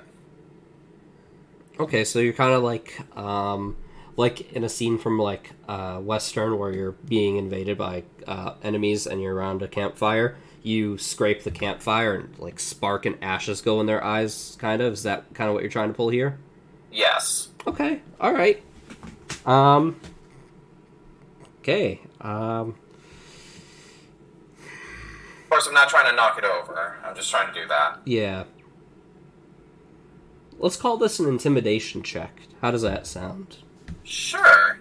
[1.79, 3.75] okay, so you're kind of like, um,
[4.17, 9.07] like in a scene from like uh, Western where you're being invaded by uh, enemies
[9.07, 10.35] and you're around a campfire.
[10.63, 14.57] You scrape the campfire and like spark and ashes go in their eyes.
[14.59, 16.39] Kind of is that kind of what you're trying to pull here?
[16.91, 17.49] Yes.
[17.65, 18.61] Okay, all right.
[19.45, 19.99] Um.
[21.59, 22.01] Okay.
[22.19, 22.75] Um.
[24.59, 26.97] Of course, I'm not trying to knock it over.
[27.05, 27.99] I'm just trying to do that.
[28.03, 28.45] Yeah.
[30.57, 32.41] Let's call this an intimidation check.
[32.61, 33.57] How does that sound?
[34.07, 34.79] Sure.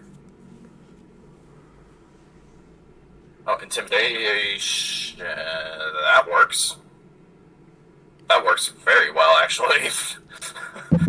[3.44, 5.18] Oh, intimidation.
[5.18, 6.76] That works.
[8.28, 9.90] That works very well, actually.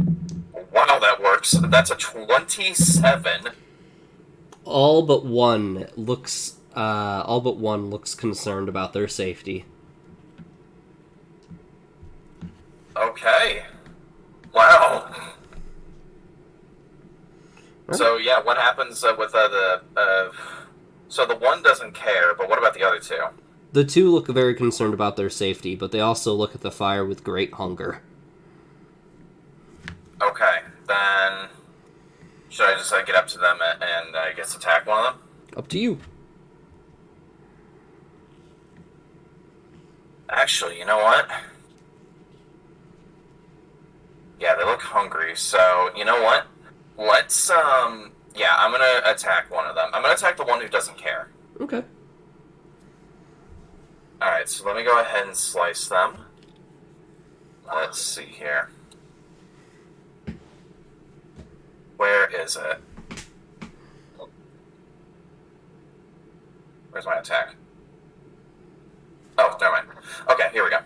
[0.74, 1.52] wow, that works.
[1.52, 3.50] That's a 27.
[4.66, 6.56] All but one looks.
[6.76, 9.66] Uh, all but one looks concerned about their safety.
[12.96, 13.64] Okay.
[14.54, 15.36] Wow.
[17.94, 19.82] So, yeah, what happens uh, with uh, the.
[19.96, 20.32] Uh,
[21.08, 23.24] so the one doesn't care, but what about the other two?
[23.72, 27.06] The two look very concerned about their safety, but they also look at the fire
[27.06, 28.02] with great hunger.
[30.22, 31.50] Okay, then.
[32.50, 35.14] Should I just uh, get up to them and, and I guess attack one of
[35.14, 35.28] them?
[35.58, 36.00] Up to you.
[40.30, 41.30] Actually, you know what?
[44.40, 45.36] Yeah, they look hungry.
[45.36, 46.48] So, you know what?
[46.98, 49.90] Let's um yeah, I'm to attack one of them.
[49.94, 51.30] I'm to attack the one who doesn't care.
[51.60, 51.84] Okay.
[54.22, 56.18] All right, so let me go ahead and slice them.
[57.68, 58.70] Let's see here.
[61.98, 62.80] Where is it?
[66.90, 67.56] Where's my attack?
[69.38, 69.88] Oh, never mind.
[70.32, 70.80] Okay, here we go.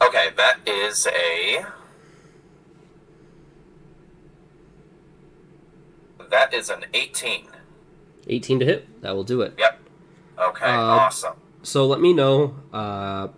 [0.00, 1.64] Okay, that is a.
[6.32, 7.46] That is an 18.
[8.26, 9.02] 18 to hit.
[9.02, 9.52] That will do it.
[9.58, 9.78] Yep.
[10.38, 11.34] Okay, Uh, awesome.
[11.62, 13.28] So let me know, uh,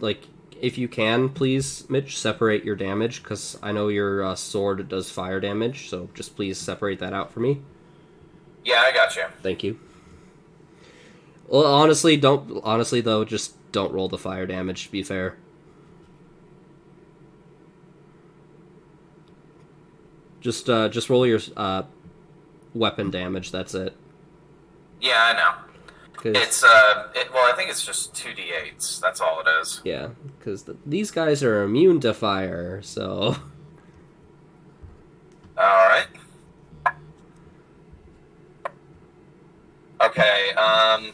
[0.00, 0.24] like,
[0.60, 5.10] if you can, please, Mitch, separate your damage, because I know your uh, sword does
[5.12, 7.62] fire damage, so just please separate that out for me.
[8.64, 9.26] Yeah, I got you.
[9.44, 9.78] Thank you.
[11.46, 12.60] Well, honestly, don't.
[12.64, 15.36] Honestly, though, just don't roll the fire damage, to be fair.
[20.40, 21.84] Just, uh, just roll your, uh,
[22.74, 23.96] weapon damage, that's it.
[25.00, 25.70] Yeah, I know.
[26.22, 29.00] It's uh, it, well, I think it's just two d8s.
[29.00, 29.80] That's all it is.
[29.84, 33.36] Yeah, because the, these guys are immune to fire, so.
[35.56, 36.06] All right.
[40.02, 40.52] Okay.
[40.54, 41.12] Um,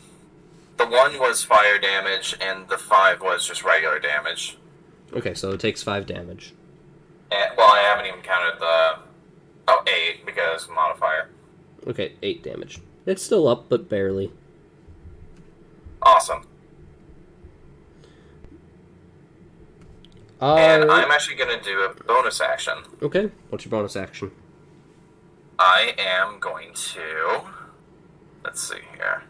[0.76, 4.58] the one was fire damage, and the five was just regular damage.
[5.12, 6.52] Okay, so it takes five damage.
[7.30, 8.98] And, well, I haven't even counted the
[9.68, 11.30] oh eight because modifier.
[11.86, 12.80] Okay, eight damage.
[13.04, 14.32] It's still up, but barely.
[16.02, 16.46] Awesome.
[20.40, 22.74] Uh, And I'm actually gonna do a bonus action.
[23.02, 24.30] okay, what's your bonus action?
[25.58, 27.40] I am going to.
[28.44, 29.22] Let's see here.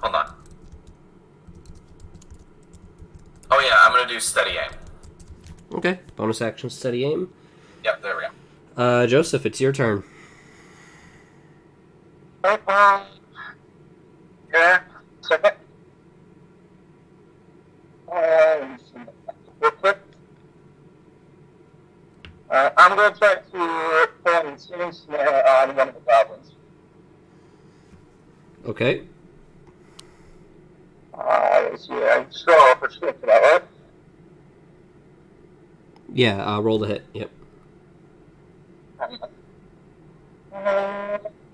[0.00, 0.34] Hold on.
[4.10, 4.70] Use steady aim.
[5.72, 6.00] Okay.
[6.16, 7.32] Bonus action, steady aim.
[7.84, 8.82] Yep, there we go.
[8.82, 10.04] Uh, Joseph, it's your turn
[14.52, 14.80] yeah,
[15.20, 15.52] second.
[18.10, 18.78] Um,
[19.60, 19.98] real quick.
[22.50, 26.52] Uh, I'm going to try to put an insane snare on one of the goblins.
[28.66, 29.02] Okay.
[31.12, 33.62] Uh, let's see, I'm sure for sure for that, right?
[36.18, 36.44] Yeah.
[36.44, 37.04] Uh, roll the hit.
[37.12, 37.30] Yep.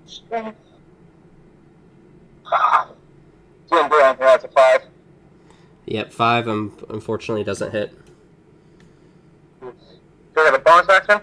[0.07, 0.57] Strength.
[3.69, 4.81] Didn't do anything, that's a five.
[5.85, 6.11] Yep.
[6.11, 6.47] Five.
[6.47, 7.93] Um, unfortunately, doesn't hit.
[9.61, 9.71] Do
[10.35, 11.21] I have a bonus action?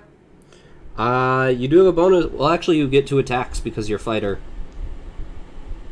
[0.96, 2.26] Uh, you do have a bonus.
[2.26, 4.38] Well, actually, you get two attacks because you're fighter.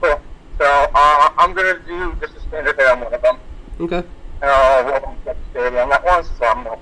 [0.00, 0.20] Cool.
[0.56, 3.40] So, uh, I'm gonna do just a standard hit on one of them.
[3.80, 4.04] Okay.
[4.40, 6.78] And I'll roll some dexterity on that one, so I'm not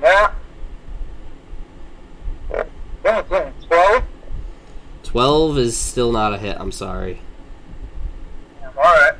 [0.00, 0.34] that.
[2.50, 2.64] Yeah,
[3.30, 4.04] yeah, 12.
[5.02, 6.56] Twelve is still not a hit.
[6.60, 7.20] I'm sorry.
[8.76, 9.14] Alright.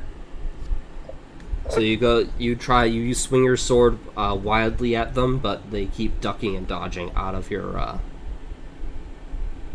[1.69, 5.85] So you go, you try, you swing your sword uh, wildly at them, but they
[5.85, 7.99] keep ducking and dodging out of your uh,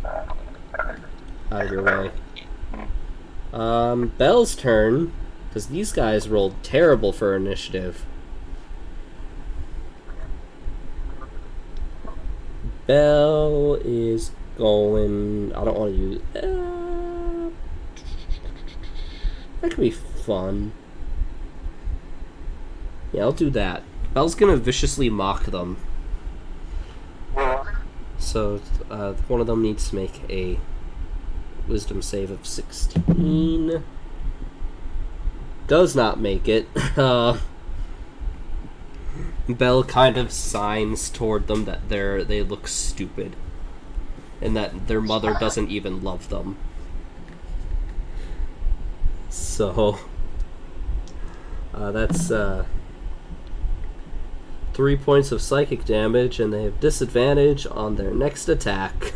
[0.04, 2.10] out of your way.
[3.52, 5.12] Um, Belle's turn
[5.48, 8.04] because these guys rolled terrible for initiative.
[12.86, 15.52] Belle is going.
[15.54, 16.22] I don't want to use.
[16.34, 17.50] Uh,
[19.60, 20.72] that could be fun.
[23.12, 23.82] Yeah, I'll do that.
[24.14, 25.78] Belle's gonna viciously mock them.
[28.18, 30.58] So uh, one of them needs to make a
[31.68, 33.82] wisdom save of 16.
[35.66, 36.68] Does not make it.
[36.96, 37.38] Uh,
[39.48, 43.36] Belle kind of signs toward them that they're they look stupid,
[44.40, 46.56] and that their mother doesn't even love them.
[49.30, 49.98] So
[51.74, 52.64] uh, that's uh,
[54.72, 59.14] three points of psychic damage, and they have disadvantage on their next attack.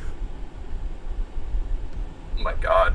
[2.38, 2.94] Oh my god.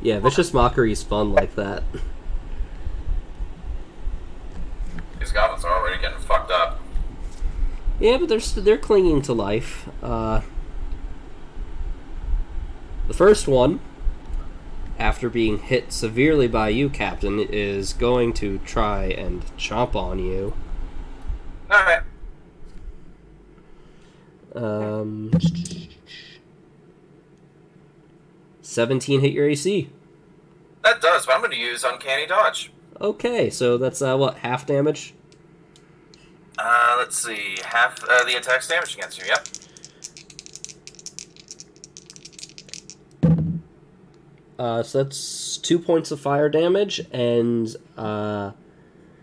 [0.00, 1.82] Yeah, vicious mockery is fun like that.
[5.22, 6.80] These goblins are already getting fucked up.
[8.00, 9.88] Yeah, but they're they're clinging to life.
[10.02, 10.40] Uh,
[13.06, 13.78] the first one,
[14.98, 20.54] after being hit severely by you, Captain, is going to try and chomp on you.
[21.70, 22.02] Alright.
[24.56, 25.30] Um,
[28.60, 29.88] seventeen hit your AC.
[30.82, 32.72] That does, but I'm going to use Uncanny Dodge.
[33.02, 35.12] Okay, so that's uh, what half damage.
[36.58, 37.56] Uh, let's see.
[37.64, 39.46] Half uh, the attack's damage against you, yep.
[44.58, 48.52] Uh, so that's two points of fire damage, and uh,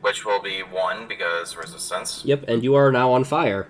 [0.02, 2.24] Which will be one because resistance.
[2.26, 3.70] yep, and you are now on fire.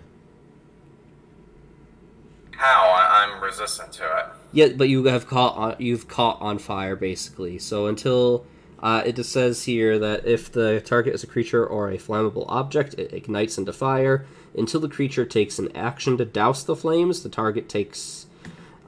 [2.55, 2.89] How?
[2.89, 4.25] I- I'm resistant to it.
[4.51, 7.59] Yeah, but you have caught on, you've caught on fire basically.
[7.59, 8.45] So until
[8.81, 12.45] uh, it just says here that if the target is a creature or a flammable
[12.47, 14.25] object, it ignites into fire.
[14.55, 18.27] Until the creature takes an action to douse the flames, the target takes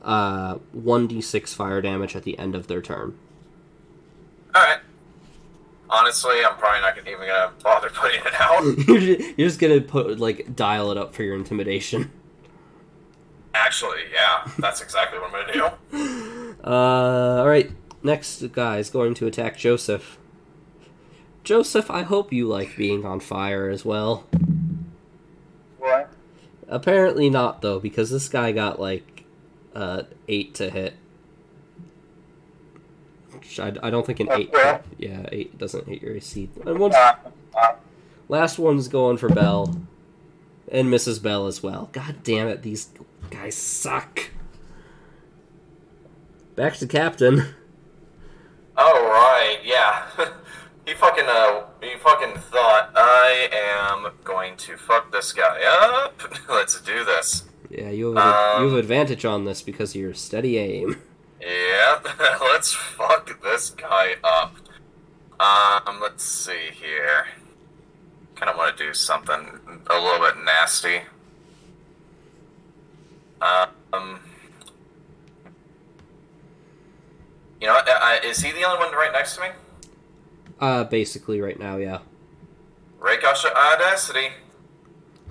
[0.04, 3.18] uh, 1d6 fire damage at the end of their turn.
[4.56, 4.80] Alright.
[5.90, 8.64] Honestly, I'm probably not even gonna bother putting it out.
[9.38, 12.12] you're just gonna put like dial it up for your intimidation.
[13.54, 16.28] Actually, yeah, that's exactly what I'm gonna do.
[16.64, 17.72] Uh, all right.
[18.04, 20.18] Next guy is going to attack Joseph.
[21.44, 24.28] Joseph, I hope you like being on fire as well.
[25.78, 26.12] What?
[26.68, 29.24] Apparently not though, because this guy got like
[29.76, 30.96] uh eight to hit.
[33.60, 34.54] I, I don't think an eight.
[34.54, 34.80] Okay.
[34.98, 36.50] Yeah, eight doesn't hit your AC.
[36.66, 37.16] And uh,
[38.30, 39.76] last one's going for Belle,
[40.72, 41.22] and Mrs.
[41.22, 41.90] Belle as well.
[41.92, 42.90] God damn it, these
[43.30, 44.30] guys suck.
[46.56, 47.56] Back to Captain.
[48.78, 50.06] Oh right, yeah.
[50.86, 56.22] he fucking uh, he fucking thought I am going to fuck this guy up.
[56.50, 57.44] Let's do this.
[57.70, 61.02] Yeah, you have, Um, you have advantage on this because of your steady aim.
[61.44, 61.98] Yeah,
[62.40, 64.56] let's fuck this guy up.
[65.40, 67.26] Um, let's see here.
[68.36, 69.60] Kind of want to do something
[69.90, 71.02] a little bit nasty.
[73.42, 74.20] Um,
[77.62, 79.48] you know, what, uh, is he the only one right next to me?
[80.60, 82.00] Uh, basically, right now, yeah.
[83.00, 84.30] Rakish Audacity.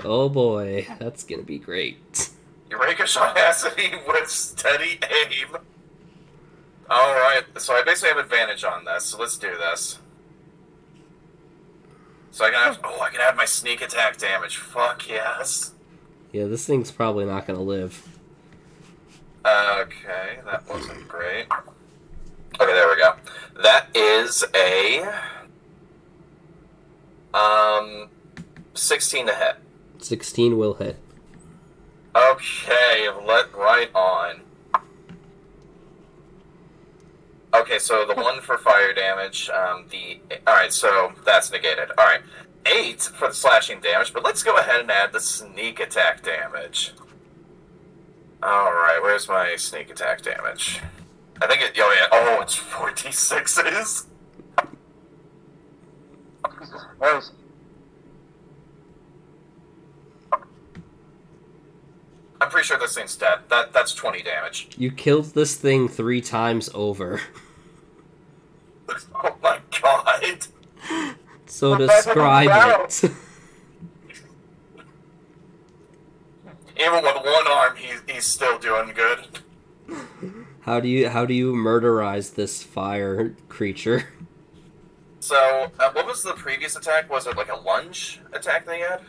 [0.05, 2.31] Oh boy, that's gonna be great.
[2.71, 5.57] Eureka Audacity with steady aim.
[6.91, 9.99] Alright, so I basically have advantage on this, so let's do this.
[12.31, 14.57] So I can have oh I can have my sneak attack damage.
[14.57, 15.73] Fuck yes.
[16.33, 18.09] Yeah, this thing's probably not gonna live.
[19.45, 21.47] Okay, that wasn't great.
[22.59, 23.15] Okay, there we go.
[23.63, 25.03] That is a
[27.35, 28.09] um
[28.75, 29.57] sixteen to hit.
[30.03, 30.97] 16 will hit.
[32.17, 34.41] Okay, let right on.
[37.53, 41.91] Okay, so the one for fire damage, um, the all right, so that's negated.
[41.99, 42.21] All right,
[42.67, 46.93] eight for the slashing damage, but let's go ahead and add the sneak attack damage.
[48.43, 50.81] All right, where's my sneak attack damage?
[51.43, 51.73] I think it.
[51.79, 52.09] Oh yeah.
[52.13, 54.07] Oh, it's forty sixes.
[56.59, 57.33] Jesus Christ.
[62.43, 63.41] I'm pretty sure this thing's dead.
[63.49, 64.69] That that's twenty damage.
[64.77, 67.21] You killed this thing three times over.
[69.23, 70.39] Oh my god.
[71.47, 72.49] So Well, that's describe
[72.89, 73.05] it.
[76.81, 79.41] Even with one arm, he's he's still doing good.
[80.61, 84.09] How do you how do you murderize this fire creature?
[85.23, 87.11] So, uh, what was the previous attack?
[87.11, 89.03] Was it like a lunge attack they had?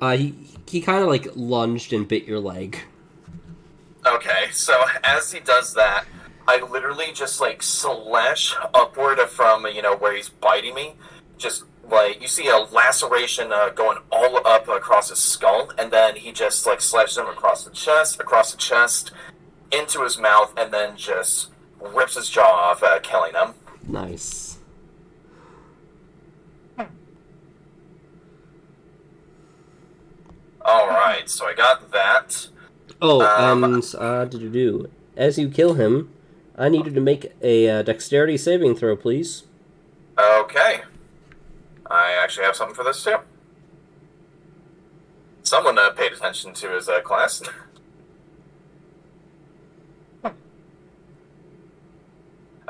[0.00, 0.34] Uh, he
[0.68, 2.78] he kind of like lunged and bit your leg.
[4.06, 6.06] Okay, so as he does that,
[6.46, 10.94] I literally just like slash upward from you know where he's biting me.
[11.36, 16.14] Just like you see a laceration uh, going all up across his skull, and then
[16.14, 19.10] he just like slashes him across the chest, across the chest,
[19.72, 21.50] into his mouth, and then just
[21.80, 23.54] rips his jaw off, uh, killing him.
[23.86, 24.58] Nice.
[30.64, 32.48] All right, so I got that.
[33.00, 34.90] Oh, Um, and uh, did you do?
[35.16, 36.10] As you kill him,
[36.56, 39.44] I need you to make a uh, dexterity saving throw, please.
[40.18, 40.82] Okay.
[41.90, 43.16] I actually have something for this too.
[45.42, 47.42] Someone uh, paid attention to his uh, class.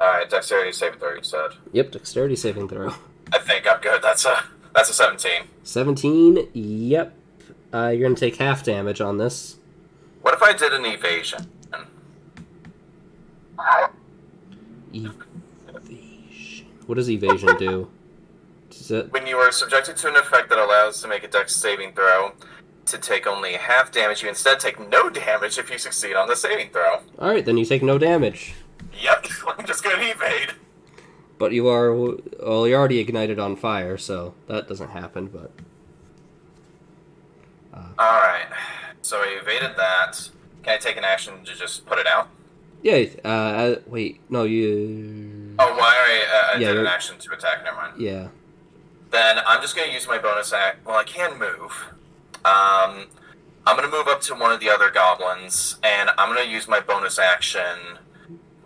[0.00, 1.50] Alright, dexterity saving throw, you said.
[1.72, 2.94] Yep, dexterity saving throw.
[3.32, 4.00] I think I'm good.
[4.00, 4.44] That's a
[4.74, 5.42] that's a 17.
[5.64, 6.48] 17.
[6.52, 7.14] Yep.
[7.72, 9.56] Uh, you're gonna take half damage on this.
[10.22, 11.46] What if I did an evasion?
[14.92, 16.66] Evasion.
[16.86, 17.90] What does evasion do?
[18.70, 19.12] Does it?
[19.12, 22.32] When you are subjected to an effect that allows to make a dex saving throw
[22.86, 26.36] to take only half damage, you instead take no damage if you succeed on the
[26.36, 27.00] saving throw.
[27.18, 28.54] All right, then you take no damage.
[29.00, 29.26] Yep,
[29.58, 30.52] I'm just gonna evade.
[31.38, 32.66] But you are well.
[32.66, 35.26] You're already ignited on fire, so that doesn't happen.
[35.26, 35.50] But
[37.98, 38.46] Alright,
[39.02, 40.30] so I evaded that.
[40.62, 42.28] Can I take an action to just put it out?
[42.82, 43.04] yeah.
[43.24, 44.20] Uh, uh, wait.
[44.30, 45.54] No, you.
[45.58, 45.76] Oh, why?
[45.76, 47.64] well, I, uh, I Yeah, did an you're- action to attack.
[47.64, 48.00] Never mind.
[48.00, 48.28] Yeah.
[49.10, 50.84] Then I'm just to use my bonus act.
[50.86, 51.72] Well, I can move.
[52.44, 53.06] Um,
[53.66, 56.80] I'm to move up to one of the other goblins, and I'm to use my
[56.80, 57.98] bonus action.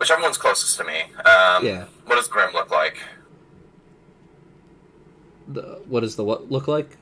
[0.03, 1.03] Whichever one's closest to me.
[1.19, 1.85] Um, Yeah.
[2.07, 2.97] What does Grim look like?
[5.47, 6.97] The, what does the what look like?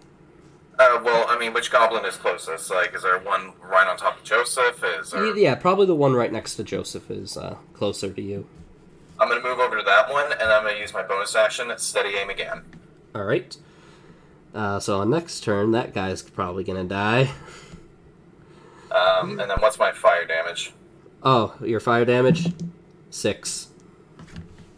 [0.78, 2.70] Uh, well, I mean, which goblin is closest?
[2.70, 4.84] Like, is there one right on top of Joseph?
[5.00, 5.36] Is there...
[5.36, 8.46] Yeah, probably the one right next to Joseph is uh, closer to you.
[9.20, 11.36] I'm going to move over to that one, and I'm going to use my bonus
[11.36, 12.62] action, steady aim again.
[13.16, 13.58] All right.
[14.54, 17.32] Uh, so on next turn, that guy's probably gonna die.
[18.92, 20.74] Um, and then what's my fire damage?
[21.24, 22.52] Oh, your fire damage,
[23.12, 23.68] six.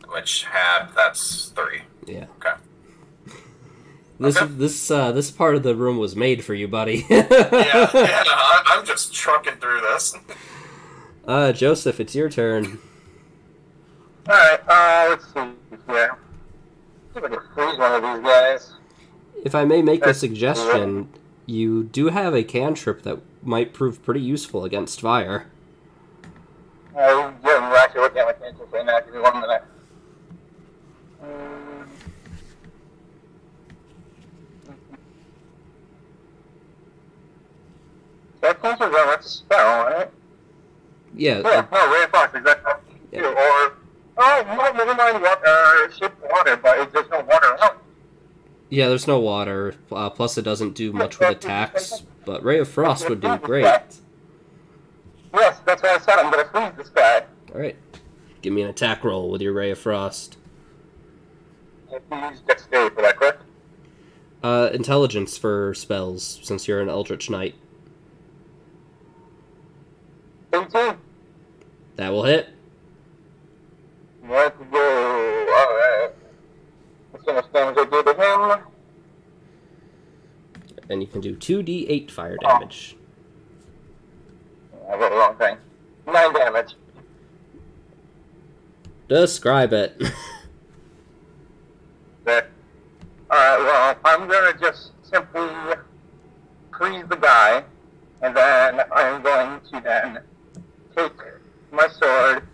[0.10, 1.84] Which had that's three.
[2.06, 2.26] Yeah.
[2.38, 2.54] Okay.
[4.20, 4.54] This Okay.
[4.54, 7.06] this uh, this part of the room was made for you, buddy.
[7.10, 7.90] Yeah, yeah.
[7.94, 10.16] I, I'm just trucking through this.
[11.26, 12.80] Uh, Joseph, it's your turn.
[14.28, 15.40] Alright, uh, let's see
[15.88, 16.18] here.
[17.14, 18.74] See if I can freeze one of these guys.
[19.44, 21.10] If I may make a That's- suggestion,
[21.46, 25.48] you do have a cantrip that might prove pretty useful against fire.
[26.96, 29.00] Uh, yeah, we're actually looking at my cancel right now.
[29.00, 29.64] Give me one minute.
[31.24, 31.90] Um,
[38.42, 40.10] That cancel gun, that's a spell, right?
[41.16, 41.42] Yeah.
[41.46, 42.74] Yeah, no, Ray of Frost, exactly.
[43.14, 43.22] Yeah.
[43.22, 43.74] Or,
[44.18, 47.58] oh, no, never mind, water, uh, Shape Water, but it's just no water.
[48.70, 49.76] Yeah, there's no water.
[49.90, 52.04] Uh, plus, it doesn't do much with attacks.
[52.26, 53.66] But Ray of Frost would do great.
[55.34, 56.20] Yes, that's what I said.
[56.20, 57.24] I'm gonna freeze this guy.
[57.54, 57.76] All right.
[58.42, 60.38] give me an attack roll with your Ray of Frost.
[61.92, 63.42] You use dexterity for that, correct?
[64.44, 67.56] Uh, intelligence for spells, since you're an Eldritch Knight.
[70.54, 70.98] 18.
[71.96, 72.50] That will hit.
[74.28, 75.48] Let's go.
[75.50, 76.12] Alright.
[77.14, 78.14] Let's see how much damage I do to
[78.58, 78.64] him.
[80.90, 82.48] And you can do 2d8 fire Oh.
[82.60, 82.98] damage.
[84.90, 85.58] I wrote the wrong thing.
[86.08, 86.74] 9 damage.
[89.14, 90.02] Describe it.
[92.26, 92.48] That.
[93.30, 95.50] Alright, well, I'm gonna just simply
[96.76, 97.64] freeze the guy,
[98.22, 100.20] and then I'm going to then
[100.96, 101.12] take
[101.74, 102.48] my sword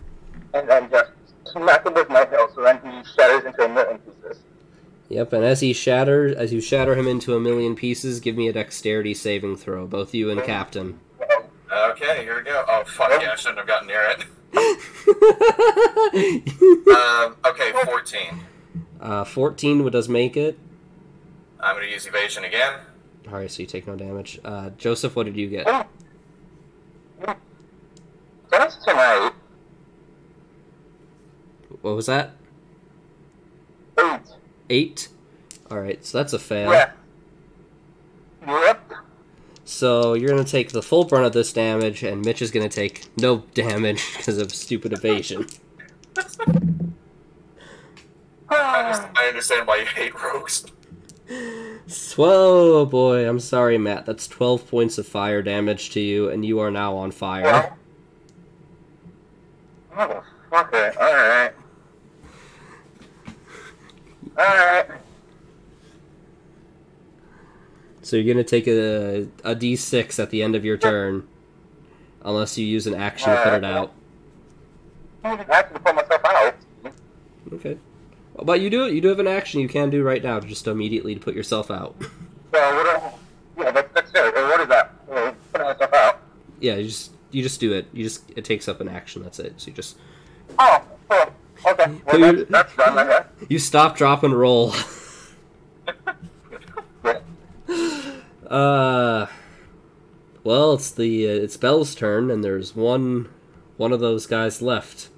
[0.52, 1.12] and then just
[1.52, 4.42] smack him with my hilt so then he shatters into a million pieces.
[5.08, 8.48] yep, and as he shatters, as you shatter him into a million pieces, give me
[8.48, 10.98] a dexterity saving throw, both you and Captain.
[11.72, 12.64] Okay, here we go.
[12.68, 14.24] Oh fuck yeah, I shouldn't have gotten near it.
[14.56, 14.74] uh,
[17.26, 19.24] Um, okay, 14.
[19.26, 20.58] 14 does make it.
[21.60, 22.80] I'm gonna use evasion again.
[23.26, 24.38] Alright, so you take no damage.
[24.44, 25.66] Uh, Joseph, what did you get?
[28.50, 29.32] That's tonight.
[31.82, 32.32] What was that?
[33.98, 34.20] Eight.
[34.68, 35.08] Eight?
[35.70, 36.72] Alright, so that's a fail.
[36.72, 36.92] Yeah.
[38.46, 38.92] Yep.
[39.70, 43.06] So you're gonna take the full brunt of this damage, and Mitch is gonna take
[43.16, 45.46] no damage because of stupid evasion.
[46.16, 46.22] I
[48.82, 50.66] understand, I understand why you hate rogues.
[52.16, 54.06] Whoa, boy, I'm sorry, Matt.
[54.06, 57.76] That's 12 points of fire damage to you, and you are now on fire.
[59.94, 60.96] Motherfucker.
[60.96, 61.52] Alright.
[64.36, 64.90] Alright.
[68.02, 71.26] So you're gonna take a, a d6 at the end of your turn,
[72.22, 73.92] unless you use an action to put it out.
[75.22, 76.54] I have to pull myself out.
[77.52, 77.78] Okay.
[78.42, 78.94] But you do it.
[78.94, 81.70] You do have an action you can do right now, just immediately to put yourself
[81.70, 81.98] out.
[81.98, 82.06] Do
[82.52, 84.34] yeah, that's, that's it.
[84.34, 84.94] What is that?
[85.10, 86.20] Uh, Putting myself out.
[86.60, 87.86] Yeah, you just you just do it.
[87.92, 89.22] You just it takes up an action.
[89.22, 89.60] That's it.
[89.60, 89.96] So you just
[90.58, 91.26] Oh, okay.
[92.06, 94.74] Well, that's, that's done, you stop, drop, and roll.
[98.50, 99.28] Uh,
[100.42, 103.28] well, it's the uh, it's Belle's turn, and there's one
[103.76, 105.08] one of those guys left.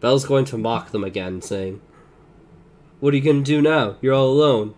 [0.00, 1.80] Belle's going to mock them again, saying,
[3.00, 3.96] "What are you going to do now?
[4.02, 4.74] You're all alone.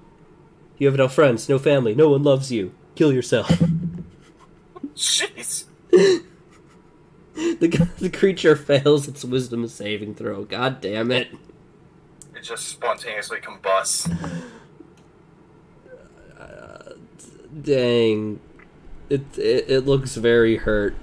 [0.79, 2.73] You have no friends, no family, no one loves you.
[2.95, 3.49] Kill yourself."
[4.95, 5.65] Jeez.
[5.91, 10.45] the the creature fails its wisdom saving throw.
[10.45, 11.29] God damn it!
[12.37, 14.09] It just spontaneously combusts.
[17.63, 18.41] Dang,
[19.09, 20.95] it it, it looks very hurt.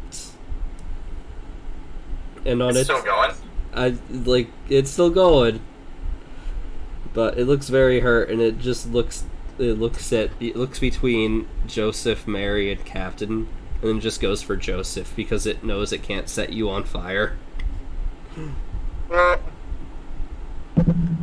[2.46, 3.32] And on It's its still going.
[3.74, 5.60] I like it's still going,
[7.14, 9.26] but it looks very hurt, and it just looks
[9.60, 13.48] it looks at it looks between Joseph, Mary, and Captain,
[13.82, 17.38] and then just goes for Joseph because it knows it can't set you on fire.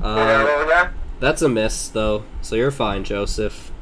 [0.03, 3.73] Uh, that's a miss though, so you're fine, Joseph.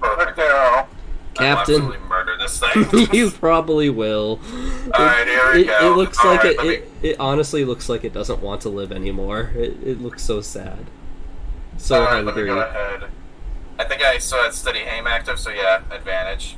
[0.00, 0.36] Perfect.
[0.36, 0.86] go.
[1.34, 1.92] Captain.
[2.08, 3.08] Murder this thing.
[3.12, 4.40] you probably will.
[4.86, 5.92] Alright, here we it, go.
[5.92, 6.90] It looks like Alright, it, me- it.
[7.02, 9.52] It honestly looks like it doesn't want to live anymore.
[9.54, 10.86] It, it looks so sad.
[11.76, 12.50] So Alright, me hungry.
[13.78, 16.56] I think I still had steady aim active, so yeah, advantage.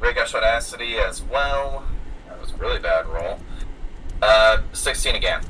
[0.00, 1.84] Ray got shot acity as well.
[2.26, 3.38] That was a really bad roll.
[4.20, 5.42] Uh, 16 again.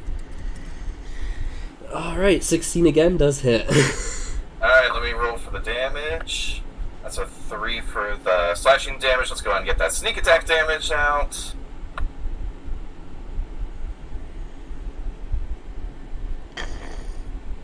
[1.94, 3.66] All right, sixteen again does hit.
[4.62, 6.61] Alright, let me roll for the damage.
[7.03, 9.30] That's a 3 for the slashing damage.
[9.30, 11.55] Let's go ahead and get that sneak attack damage out.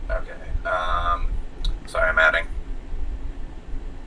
[0.09, 1.27] Okay, um,
[1.85, 2.47] sorry, I'm adding.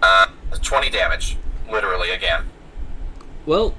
[0.02, 0.26] Uh,
[0.60, 1.36] 20 damage.
[1.70, 2.44] Literally, again.
[3.46, 3.74] well,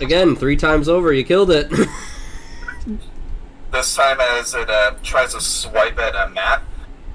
[0.00, 1.72] again, three times over, you killed it.
[3.72, 6.62] This time, as it uh, tries to swipe at uh, Matt,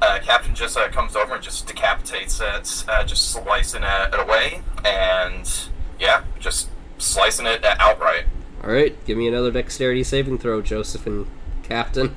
[0.01, 4.19] uh, Captain just uh, comes over and just decapitates it, uh, just slicing it, it
[4.19, 5.69] away, and
[5.99, 8.25] yeah, just slicing it uh, outright.
[8.63, 11.27] All right, give me another dexterity saving throw, Joseph and
[11.63, 12.15] Captain.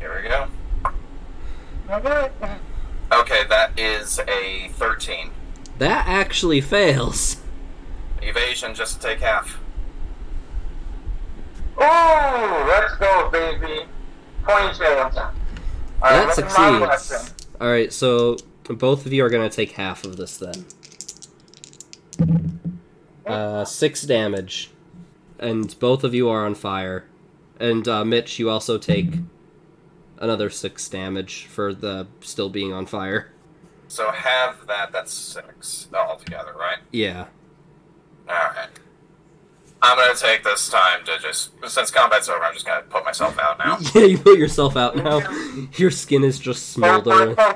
[0.00, 0.48] Here we go.
[1.90, 2.30] Okay.
[3.12, 5.30] Okay, that is a 13.
[5.78, 7.36] That actually fails.
[8.20, 9.58] Evasion, just to take half.
[11.78, 13.84] Oh, let's go, baby.
[14.44, 15.45] 22.
[16.02, 17.34] Alright, that mind succeeds.
[17.60, 18.36] All right, so
[18.68, 20.66] both of you are gonna take half of this then.
[23.26, 24.70] Uh, six damage,
[25.38, 27.06] and both of you are on fire.
[27.58, 29.14] And uh, Mitch, you also take
[30.18, 33.32] another six damage for the still being on fire.
[33.88, 34.92] So have that.
[34.92, 36.78] That's six altogether, right?
[36.92, 37.26] Yeah.
[38.28, 38.68] All right.
[39.82, 42.42] I'm gonna take this time to just since combat's over.
[42.42, 43.78] I'm just gonna put myself out now.
[43.94, 45.20] Yeah, you put yourself out now.
[45.76, 47.36] Your skin is just smoldering.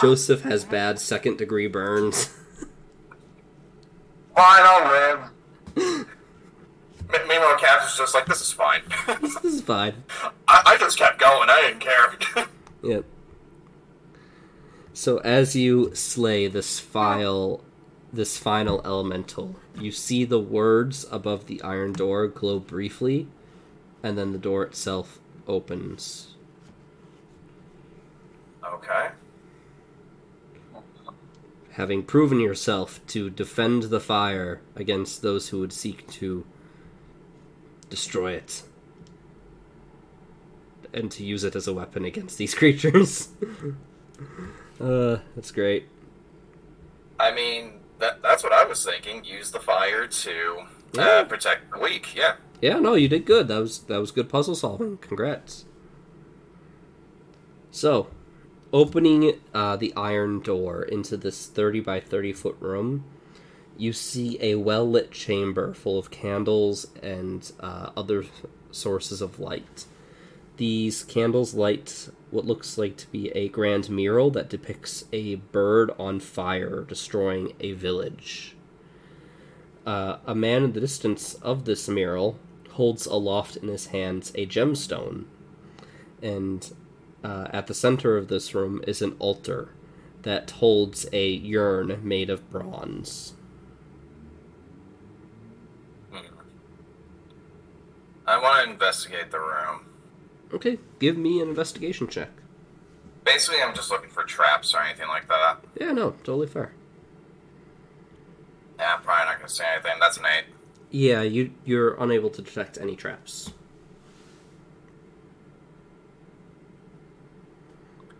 [0.00, 2.26] Joseph has bad second degree burns.
[4.34, 5.30] Fine, I'll live.
[5.76, 8.82] M- Meanwhile, Caps is just like, "This is fine."
[9.22, 10.04] this is fine.
[10.48, 11.48] I-, I just kept going.
[11.48, 12.46] I didn't care.
[12.82, 13.04] Yep.
[14.92, 17.62] So as you slay this file,
[18.12, 23.28] this final elemental, you see the words above the iron door glow briefly,
[24.02, 26.34] and then the door itself opens.
[28.64, 29.08] okay.
[31.72, 36.44] Having proven yourself to defend the fire against those who would seek to
[37.90, 38.62] destroy it,
[40.92, 43.28] and to use it as a weapon against these creatures.
[44.80, 45.86] uh, that's great.
[47.20, 49.24] I mean, that that's what I was thinking.
[49.24, 51.02] Use the fire to Yeah.
[51.02, 52.14] uh, protect the weak.
[52.14, 52.36] Yeah.
[52.62, 53.48] Yeah, no, you did good.
[53.48, 54.96] That was that was good puzzle solving.
[54.98, 55.64] Congrats.
[57.70, 58.08] So,
[58.72, 63.04] opening uh, the iron door into this thirty by thirty foot room,
[63.76, 68.24] you see a well lit chamber full of candles and uh, other
[68.70, 69.84] sources of light.
[70.56, 75.90] These candles light what looks like to be a grand mural that depicts a bird
[75.98, 78.56] on fire destroying a village.
[79.86, 82.38] Uh, a man in the distance of this mural
[82.72, 85.24] holds aloft in his hands a gemstone,
[86.20, 86.74] and
[87.22, 89.70] uh, at the center of this room is an altar
[90.22, 93.34] that holds a urn made of bronze.
[96.10, 96.34] Hmm.
[98.26, 99.85] I want to investigate the room.
[100.52, 102.30] Okay, give me an investigation check.
[103.24, 105.58] Basically, I'm just looking for traps or anything like that.
[105.80, 106.72] Yeah, no, totally fair.
[108.78, 109.94] Yeah, I'm probably not gonna say anything.
[109.98, 110.44] That's an eight.
[110.90, 113.52] Yeah, you you're unable to detect any traps.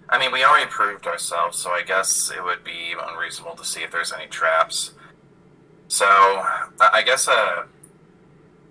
[0.08, 3.82] I mean, we already proved ourselves, so I guess it would be unreasonable to see
[3.82, 4.92] if there's any traps.
[5.88, 7.64] So, I guess, uh,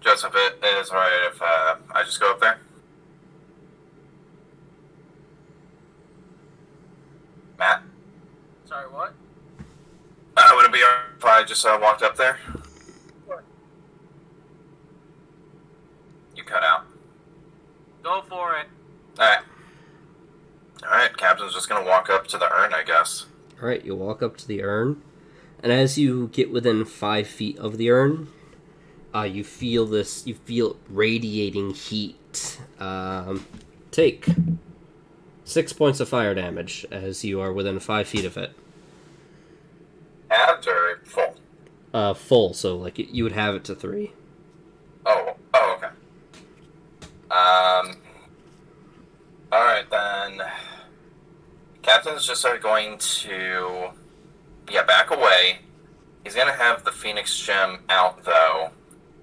[0.01, 2.59] Joseph, it is right if uh, I just go up there.
[7.57, 7.83] Matt,
[8.65, 9.13] Sorry, what?
[10.37, 10.79] uh, would it be
[11.17, 12.37] if I just uh, walked up there?
[13.25, 13.43] Sure.
[16.35, 16.85] You cut out.
[18.03, 18.67] Go for it.
[19.19, 19.43] Alright.
[20.83, 23.25] Alright, Captain's just gonna walk up to the urn, I guess.
[23.61, 25.01] All right, you walk up to the urn,
[25.63, 28.27] and as you get within five feet of the urn,
[29.15, 30.27] uh, you feel this.
[30.27, 32.59] You feel radiating heat.
[32.79, 33.45] Um,
[33.91, 34.27] take
[35.45, 38.51] six points of fire damage as you are within five feet of it.
[40.29, 41.35] Halved or full?
[41.93, 44.11] Uh, full, so like you would have it to three.
[45.05, 45.93] Oh, oh, okay.
[47.31, 47.95] Um.
[49.51, 50.41] All right then.
[51.81, 53.89] Captain's just going to,
[54.71, 55.59] yeah, back away.
[56.23, 58.71] He's gonna have the Phoenix gem out though,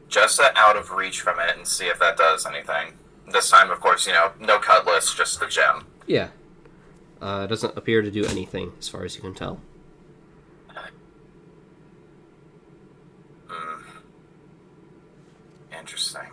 [0.09, 2.93] just out of reach from it, and see if that does anything.
[3.33, 5.87] This time, of course, you know, no cutlass, just the gem.
[6.07, 6.29] Yeah.
[7.21, 9.61] Uh, it doesn't appear to do anything as far as you can tell.
[13.49, 13.83] Hmm.
[15.79, 16.29] Interesting.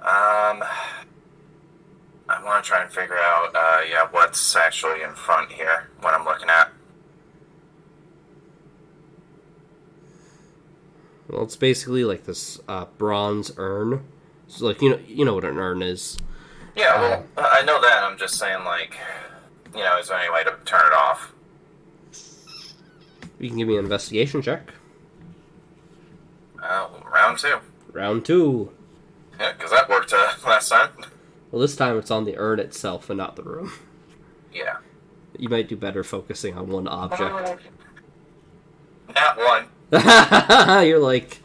[0.00, 0.64] Um,
[2.28, 6.14] I want to try and figure out, uh, yeah, what's actually in front here, what
[6.14, 6.72] I'm looking at.
[11.28, 14.04] Well, it's basically like this uh, bronze urn.
[14.50, 16.18] So, like you know, you know what an urn is.
[16.74, 18.02] Yeah, well, I know that.
[18.02, 18.96] I'm just saying, like,
[19.74, 21.32] you know, is there any way to turn it off?
[23.38, 24.72] You can give me an investigation check.
[26.62, 27.58] Uh, round two.
[27.92, 28.72] Round two.
[29.38, 30.90] Yeah, because that worked uh, last time.
[31.50, 33.72] Well, this time it's on the urn itself and not the room.
[34.52, 34.78] Yeah.
[35.38, 37.62] You might do better focusing on one object.
[39.14, 39.66] That one.
[40.86, 41.40] You're like.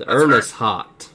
[0.00, 1.10] The That's urn is hot.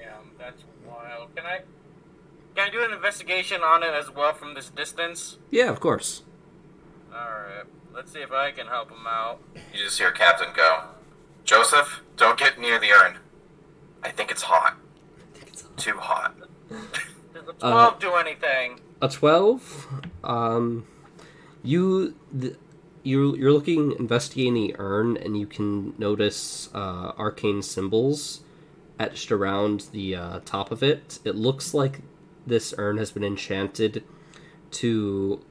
[0.00, 1.32] Yeah, that's wild.
[1.36, 1.60] Can I?
[2.56, 5.38] Can I do an investigation on it as well from this distance?
[5.48, 6.24] Yeah, of course.
[7.14, 7.62] All right.
[7.94, 9.38] Let's see if I can help him out.
[9.54, 10.86] You just hear Captain go,
[11.44, 13.18] Joseph, don't get near the urn.
[14.02, 14.76] I think it's hot.
[15.34, 15.76] Think it's hot.
[15.76, 16.34] Too hot.
[17.32, 18.80] Does the Uh, twelve do anything?
[19.00, 19.86] A 12?
[20.24, 20.84] Um.
[21.62, 22.16] You.
[22.36, 22.56] Th-
[23.02, 28.42] you you're looking investigating the urn, and you can notice uh, arcane symbols
[28.98, 31.18] etched around the uh, top of it.
[31.24, 32.00] It looks like
[32.46, 34.04] this urn has been enchanted
[34.72, 35.44] to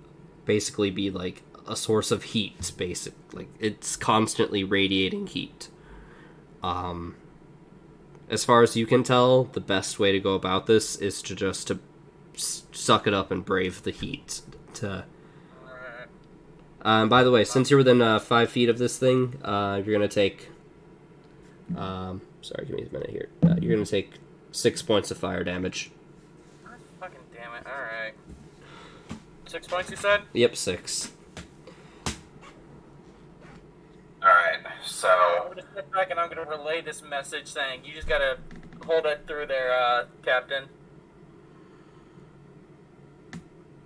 [0.45, 2.71] basically be like a source of heat.
[2.77, 5.69] Basic, like it's constantly radiating heat.
[6.61, 7.15] Um,
[8.29, 11.35] as far as you can tell, the best way to go about this is to
[11.35, 11.79] just to
[12.33, 14.41] suck it up and brave the heat.
[14.75, 15.05] To.
[16.81, 19.93] Um, by the way, since you're within uh, five feet of this thing, uh, you're
[19.93, 20.49] gonna take.
[21.75, 23.29] Um, sorry, give me a minute here.
[23.43, 24.13] Uh, you're gonna take
[24.51, 25.91] six points of fire damage.
[26.63, 27.65] God fucking damn it.
[27.65, 28.13] Alright.
[29.47, 30.21] Six points, you said?
[30.33, 31.11] Yep, six.
[34.21, 35.09] Alright, so.
[35.09, 38.37] I'm gonna sit back and I'm gonna relay this message saying you just gotta
[38.85, 40.65] hold it through there, uh, Captain.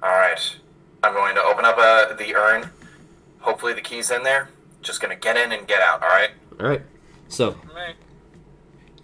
[0.02, 0.58] Alright.
[1.04, 2.70] I'm going to open up uh, the urn.
[3.44, 4.50] Hopefully the key's in there.
[4.82, 6.32] Just gonna get in and get out, alright?
[6.60, 6.82] All right.
[7.28, 7.94] So Me.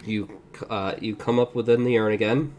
[0.06, 2.54] you uh, you come up within the urn again.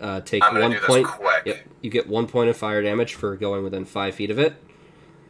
[0.00, 1.06] Uh, take I'm one do this point.
[1.06, 1.42] quick.
[1.46, 1.58] Yep.
[1.82, 4.54] You get one point of fire damage for going within five feet of it.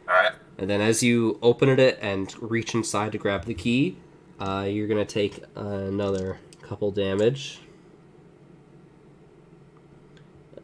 [0.07, 0.33] Alright?
[0.57, 3.97] And then as you open it and reach inside to grab the key,
[4.39, 7.59] uh, you're gonna take another couple damage.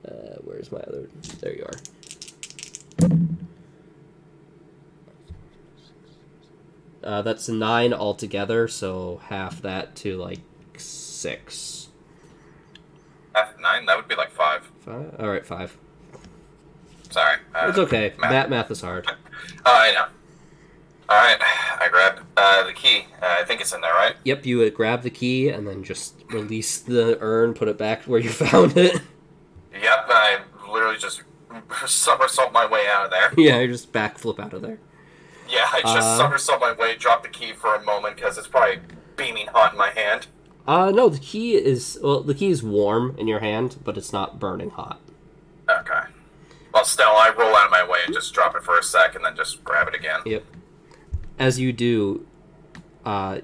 [0.05, 1.09] Uh, where's my other?
[1.39, 3.07] There you are.
[7.03, 10.39] Uh, that's nine altogether, so half that to like
[10.77, 11.89] six.
[13.33, 13.85] Half nine?
[13.85, 14.69] That would be like five.
[14.81, 15.15] Five.
[15.19, 15.77] All right, five.
[17.09, 17.37] Sorry.
[17.55, 18.13] Uh, It's okay.
[18.19, 18.31] math.
[18.31, 19.07] Math math is hard.
[19.65, 20.05] Oh, I know.
[21.09, 23.05] Alright, I grab uh, the key.
[23.21, 24.15] Uh, I think it's in there, right?
[24.23, 28.03] Yep, you would grab the key and then just release the urn, put it back
[28.03, 28.93] where you found it.
[29.73, 30.39] Yep, I
[30.71, 31.23] literally just
[31.87, 33.33] somersault my way out of there.
[33.35, 34.79] yeah, you just backflip out of there.
[35.51, 38.47] Yeah, I just Uh, somersault my way, drop the key for a moment because it's
[38.47, 38.79] probably
[39.17, 40.27] beaming hot in my hand.
[40.65, 44.13] Uh, no, the key is well, the key is warm in your hand, but it's
[44.13, 45.01] not burning hot.
[45.69, 46.03] Okay.
[46.73, 49.15] Well, still, I roll out of my way and just drop it for a sec
[49.15, 50.21] and then just grab it again.
[50.25, 50.45] Yep.
[51.37, 52.25] As you do,
[53.03, 53.39] uh,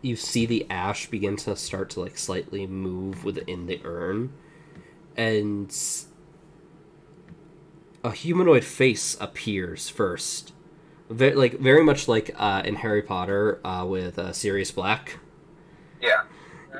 [0.00, 4.32] you see the ash begin to start to like slightly move within the urn,
[5.14, 5.76] and
[8.02, 10.53] a humanoid face appears first,
[11.10, 15.18] very, like very much like uh, in Harry Potter uh, with uh, Sirius Black.
[16.00, 16.22] Yeah.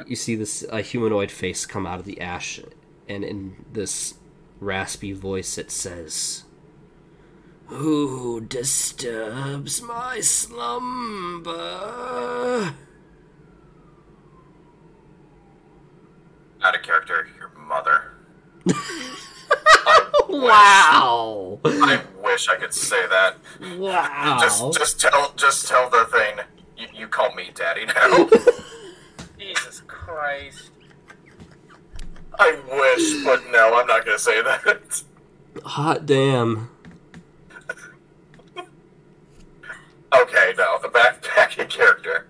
[0.06, 2.60] You see this a humanoid face come out of the ash,
[3.08, 4.14] and in this
[4.60, 6.44] raspy voice it says.
[7.66, 11.50] Who disturbs my slumber?
[16.62, 18.12] Out of character, your mother.
[20.28, 21.58] Wow!
[21.64, 23.36] I wish I could say that.
[23.78, 24.38] Wow!
[24.40, 26.38] Just, just tell, just tell the thing.
[26.76, 28.28] You, you call me daddy now.
[29.38, 30.70] Jesus Christ.
[32.38, 35.02] I wish, but no, I'm not gonna say that.
[35.64, 36.68] Hot damn!
[38.56, 42.26] Okay, no, the back back character.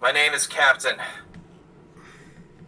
[0.00, 0.96] My name is Captain.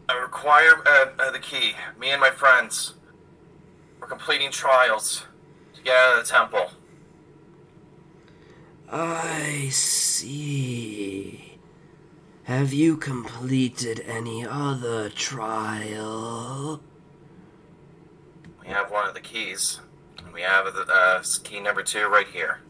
[0.08, 1.74] I require uh, uh, the key.
[1.98, 2.94] Me and my friends.
[4.00, 5.24] We're completing trials
[5.74, 6.72] to get out of the temple.
[8.90, 11.58] I see.
[12.44, 16.82] Have you completed any other trial?
[18.60, 19.80] We have one of the keys.
[20.18, 22.60] And we have the uh, key number two right here.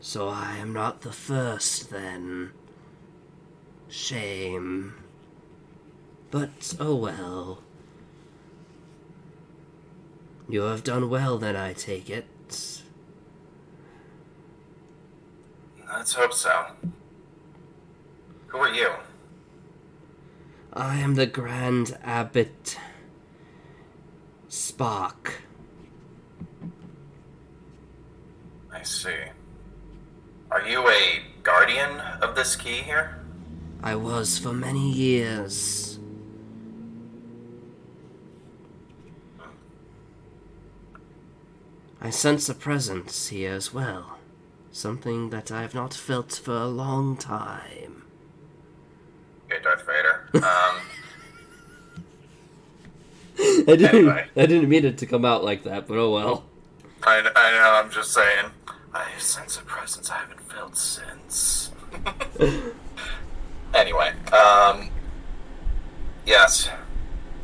[0.00, 2.52] So I am not the first then.
[3.88, 5.01] Shame.
[6.32, 7.58] But oh well.
[10.48, 12.82] You have done well then, I take it.
[15.86, 16.68] Let's hope so.
[18.46, 18.92] Who are you?
[20.72, 22.78] I am the Grand Abbot
[24.48, 25.32] Spock.
[28.72, 29.10] I see.
[30.50, 33.18] Are you a guardian of this key here?
[33.82, 35.91] I was for many years.
[42.04, 44.18] I sense a presence here as well.
[44.72, 48.02] Something that I have not felt for a long time.
[49.46, 50.28] Okay, Darth Vader.
[50.34, 50.80] Um,
[53.68, 53.94] I didn't.
[53.94, 54.26] Anyway.
[54.36, 56.44] I didn't mean it to come out like that, but oh well.
[57.04, 58.46] I, I know, I'm just saying.
[58.92, 61.70] I sense a presence I haven't felt since.
[63.74, 64.90] anyway, um,
[66.26, 66.68] yes,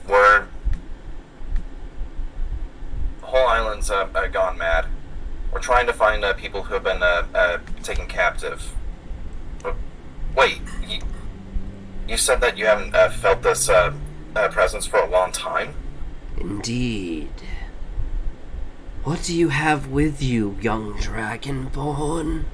[0.09, 0.49] we're.
[3.29, 4.87] Whole island everyone's uh, gone mad.
[5.53, 8.75] We're trying to find uh, people who have been uh, uh, taken captive.
[10.37, 11.01] Wait, you,
[12.07, 13.71] you said that you haven't felt this
[14.51, 15.75] presence for a long time?
[16.37, 17.31] Indeed.
[19.05, 22.45] What do you have with you, young dragonborn?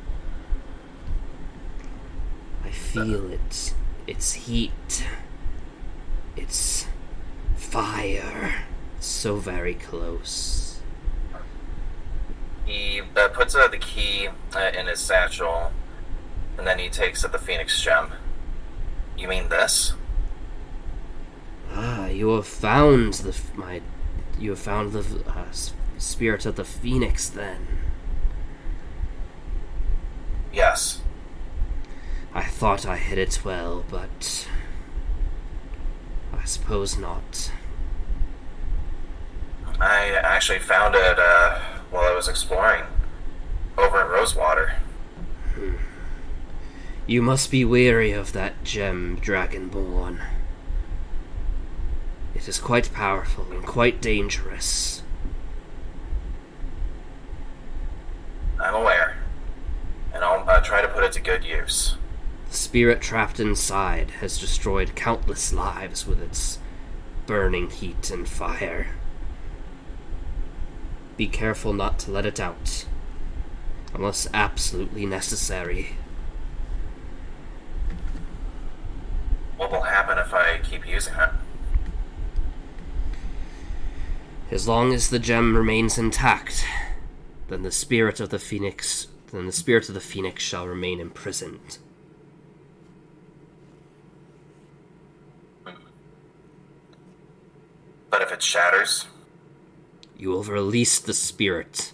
[2.65, 3.75] I feel it.
[4.07, 5.07] It's heat.
[6.37, 6.87] It's
[7.57, 8.65] fire.
[9.01, 10.64] So very close.
[12.65, 15.73] He uh, puts uh, the key uh, in his satchel,
[16.57, 18.13] and then he takes uh, the phoenix gem.
[19.17, 19.95] You mean this?
[21.73, 23.83] Ah, you have found the f- my.
[24.39, 25.45] You have found the uh,
[25.99, 27.29] spirit of the phoenix.
[27.29, 27.67] Then
[30.53, 31.01] Yes.
[32.33, 34.49] I thought I hid it well, but
[36.33, 37.51] I suppose not.
[39.81, 41.61] I actually found it uh,
[41.95, 42.83] while I was exploring
[43.79, 44.73] over in Rosewater.
[47.07, 50.21] You must be weary of that gem, Dragonborn.
[52.35, 55.05] It is quite powerful and quite dangerous.
[58.61, 59.19] I'm aware,
[60.13, 61.97] and I'll uh, try to put it to good use.
[62.51, 66.59] The spirit trapped inside has destroyed countless lives with its
[67.27, 68.89] burning heat and fire.
[71.17, 72.87] Be careful not to let it out,
[73.95, 75.97] unless absolutely necessary.
[79.57, 81.31] What will happen if I keep using it?
[84.51, 86.65] As long as the gem remains intact,
[87.49, 91.79] then the spirit of the phoenix then the spirit of the phoenix shall remain imprisoned.
[98.11, 99.07] But if it shatters,
[100.17, 101.93] You will have released the spirit,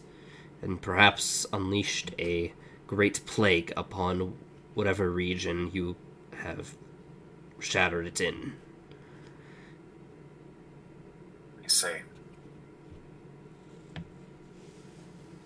[0.62, 2.52] and perhaps unleashed a
[2.86, 4.34] great plague upon
[4.74, 5.96] whatever region you
[6.42, 6.74] have
[7.58, 8.54] shattered it in.
[11.62, 11.96] I see.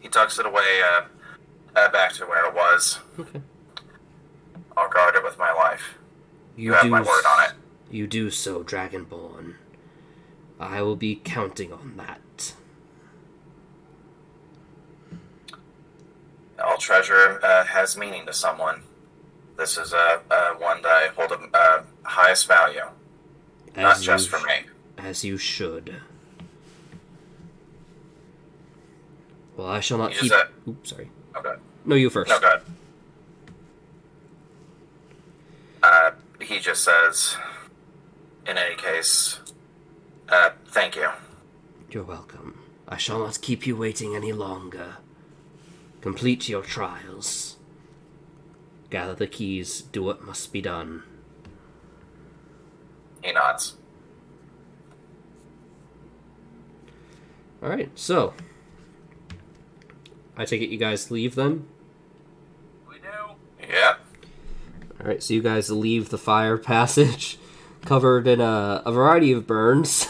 [0.01, 1.05] He tucks it away uh,
[1.77, 2.99] uh, back to where it was.
[3.19, 3.41] Okay.
[4.77, 5.95] I'll guard it with my life.
[6.57, 7.53] You, You have do my word on it.
[7.91, 9.55] You do so, Dragonborn.
[10.59, 12.21] I will be counting on that.
[16.63, 18.83] All treasure uh, has meaning to someone.
[19.57, 22.85] This is uh, uh, one that I hold of uh, highest value,
[23.77, 24.67] not just for me.
[24.99, 25.97] As you should.
[29.57, 30.31] Well, I shall not keep.
[30.31, 31.11] just, Oops, sorry.
[31.37, 31.55] Okay.
[31.85, 32.31] No, you first.
[32.31, 32.63] No, good.
[35.83, 37.37] Uh, he just says,
[38.47, 39.39] in any case,
[40.29, 41.11] uh, thank you.
[41.91, 42.59] You're welcome.
[42.89, 44.97] I shall not keep you waiting any longer.
[46.05, 47.57] Complete your trials.
[48.91, 51.03] Gather the keys, do what must be done.
[53.23, 53.79] He nods.
[57.63, 58.35] Alright, so.
[60.37, 61.67] I take it you guys leave then?
[62.87, 63.67] We do.
[63.67, 64.01] Yep.
[65.01, 67.39] Alright, so you guys leave the fire passage,
[67.81, 70.07] covered in a, a variety of burns.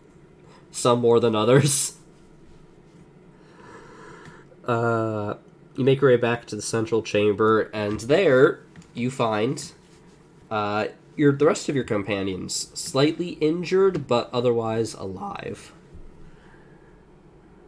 [0.70, 1.96] Some more than others.
[4.66, 5.34] Uh,
[5.76, 8.60] you make your way back to the central chamber, and there
[8.94, 9.72] you find
[10.50, 10.86] uh,
[11.16, 15.72] your the rest of your companions slightly injured, but otherwise alive.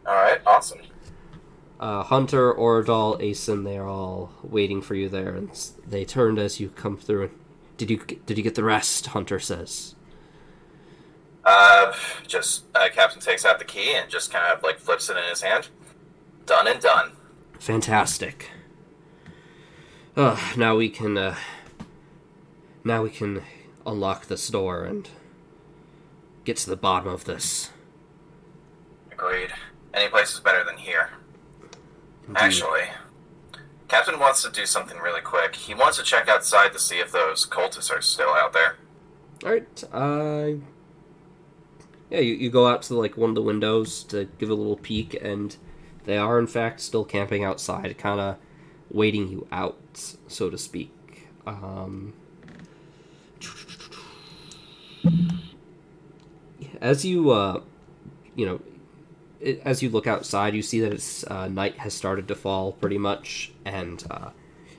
[0.06, 0.40] All right.
[0.46, 0.80] Awesome.
[1.78, 5.50] Uh, Hunter, Oradal, Asen, they're all waiting for you there, and
[5.86, 7.30] they turned as you come through.
[7.76, 9.08] Did you did you get the rest?
[9.08, 9.94] Hunter says.
[11.44, 11.92] Uh,
[12.26, 15.24] just uh, Captain takes out the key and just kind of like flips it in
[15.24, 15.68] his hand.
[16.46, 17.12] Done and done.
[17.58, 18.50] Fantastic.
[20.16, 21.34] Uh, now we can uh,
[22.84, 23.42] now we can
[23.84, 25.08] unlock this door and
[26.44, 27.70] get to the bottom of this.
[29.10, 29.50] Agreed.
[29.92, 31.10] Any place is better than here.
[32.28, 32.40] Indeed.
[32.40, 32.82] Actually,
[33.88, 35.56] Captain wants to do something really quick.
[35.56, 38.76] He wants to check outside to see if those cultists are still out there.
[39.44, 39.84] All right.
[39.92, 40.60] Uh,
[42.10, 44.76] yeah, you, you go out to like one of the windows to give a little
[44.76, 45.56] peek, and
[46.06, 48.36] they are in fact still camping outside, kind of
[48.90, 51.28] waiting you out, so to speak.
[51.46, 52.14] Um,
[56.80, 57.60] as you, uh,
[58.34, 58.60] you know,
[59.40, 62.72] it, as you look outside, you see that it's uh, night has started to fall
[62.72, 64.30] pretty much, and uh,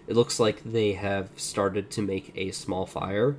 [0.08, 3.38] it looks like they have started to make a small fire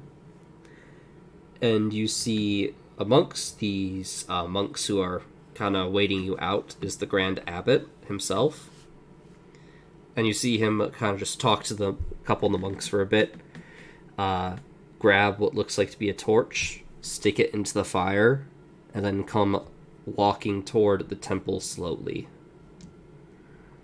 [1.60, 5.22] and you see amongst these uh, monks who are
[5.58, 8.70] kind of waiting you out is the Grand Abbot himself.
[10.14, 13.00] And you see him kind of just talk to the couple of the monks for
[13.00, 13.34] a bit,
[14.16, 14.56] uh,
[15.00, 18.46] grab what looks like to be a torch, stick it into the fire,
[18.94, 19.64] and then come
[20.06, 22.28] walking toward the temple slowly.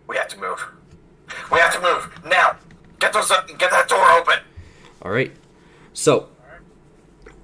[0.07, 0.65] We have to move.
[1.51, 2.57] We have to move now.
[3.01, 3.49] Get those up.
[3.59, 4.39] Get that door open.
[5.03, 5.33] All right.
[5.93, 6.29] So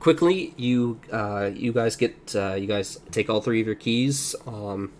[0.01, 4.35] quickly, you uh, you guys get uh, you guys take all three of your keys.
[4.47, 4.93] Um,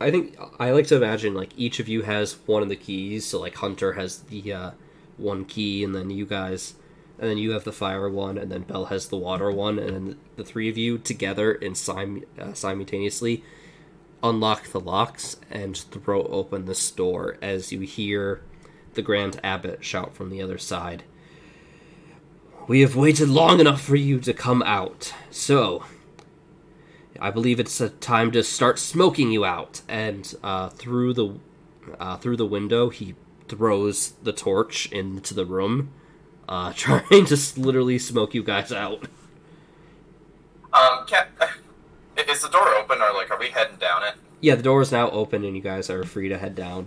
[0.00, 3.24] I think I like to imagine like each of you has one of the keys.
[3.24, 4.70] So like Hunter has the uh,
[5.16, 6.74] one key, and then you guys,
[7.18, 9.90] and then you have the fire one, and then Belle has the water one, and
[9.90, 13.42] then the three of you together and sim- uh, simultaneously
[14.22, 18.42] unlock the locks and throw open this door as you hear
[18.94, 21.04] the Grand Abbot shout from the other side.
[22.66, 25.84] We have waited long enough for you to come out, so
[27.20, 29.82] I believe it's a time to start smoking you out.
[29.86, 31.34] And uh, through the
[32.00, 33.16] uh, through the window, he
[33.48, 35.90] throws the torch into the room,
[36.48, 39.08] uh, trying to literally smoke you guys out.
[40.72, 41.28] Um, Cap,
[42.16, 44.14] is the door open or like are we heading down it?
[44.40, 46.86] Yeah, the door is now open, and you guys are free to head down.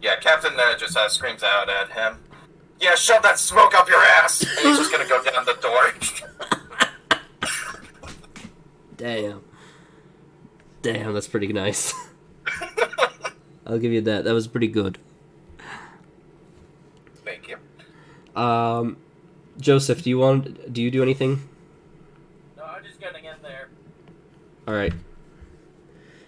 [0.00, 2.18] Yeah, Captain uh, just uh, screams out at him.
[2.84, 4.42] Yeah, shove that smoke up your ass.
[4.42, 5.94] And he's just gonna go down the door.
[8.98, 9.42] Damn.
[10.82, 11.94] Damn, that's pretty nice.
[13.66, 14.24] I'll give you that.
[14.24, 14.98] That was pretty good.
[17.24, 17.56] Thank you.
[18.40, 18.98] Um,
[19.58, 20.70] Joseph, do you want?
[20.70, 21.48] Do you do anything?
[22.58, 23.70] No, I'm just getting in there.
[24.68, 24.92] All right.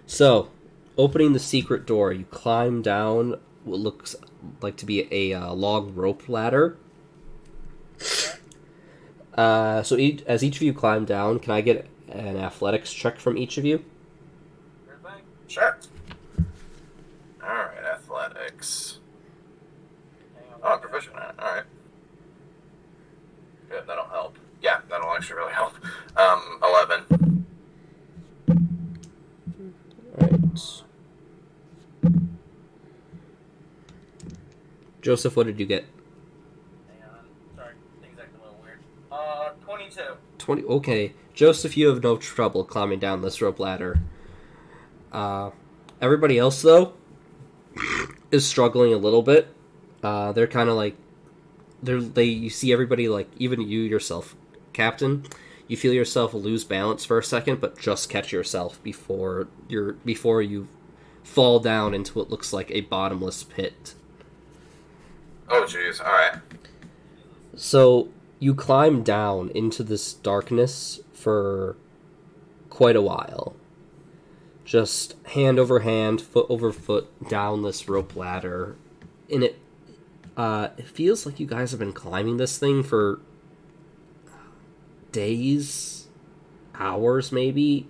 [0.07, 0.49] So,
[0.97, 4.17] opening the secret door, you climb down what looks
[4.61, 6.77] like to be a uh, long rope ladder.
[9.35, 13.19] Uh, so each, as each of you climb down, can I get an athletics check
[13.19, 13.85] from each of you?
[15.49, 15.79] Sure
[17.43, 18.99] Alright, athletics.
[20.63, 21.17] Oh, I'm proficient.
[21.17, 21.65] Alright.
[23.71, 24.39] Good, that'll help.
[24.63, 25.75] Yeah, that'll actually really help.
[26.17, 27.47] Um, 11.
[30.21, 30.83] Alright.
[35.07, 35.85] Joseph, what did you get?
[36.89, 37.25] Hang on.
[37.55, 38.81] Sorry, things acting a little weird.
[39.13, 40.03] Uh, 22.
[40.39, 43.99] 20 okay joseph you have no trouble climbing down this rope ladder
[45.11, 45.51] uh
[46.01, 46.93] everybody else though
[48.31, 49.49] is struggling a little bit
[50.05, 50.97] uh they're kind of like
[51.83, 54.37] they're they you see everybody like even you yourself
[54.73, 55.25] captain
[55.67, 60.41] you feel yourself lose balance for a second but just catch yourself before you're before
[60.41, 60.69] you
[61.25, 63.95] fall down into what looks like a bottomless pit
[65.49, 66.01] Oh, jeez.
[66.01, 66.41] Alright.
[67.55, 71.77] So you climb down into this darkness for
[72.69, 73.57] quite a while.
[74.65, 78.77] Just hand over hand, foot over foot down this rope ladder.
[79.31, 79.59] And it
[80.37, 83.21] uh it feels like you guys have been climbing this thing for
[85.13, 86.09] days,
[86.75, 87.89] hours maybe,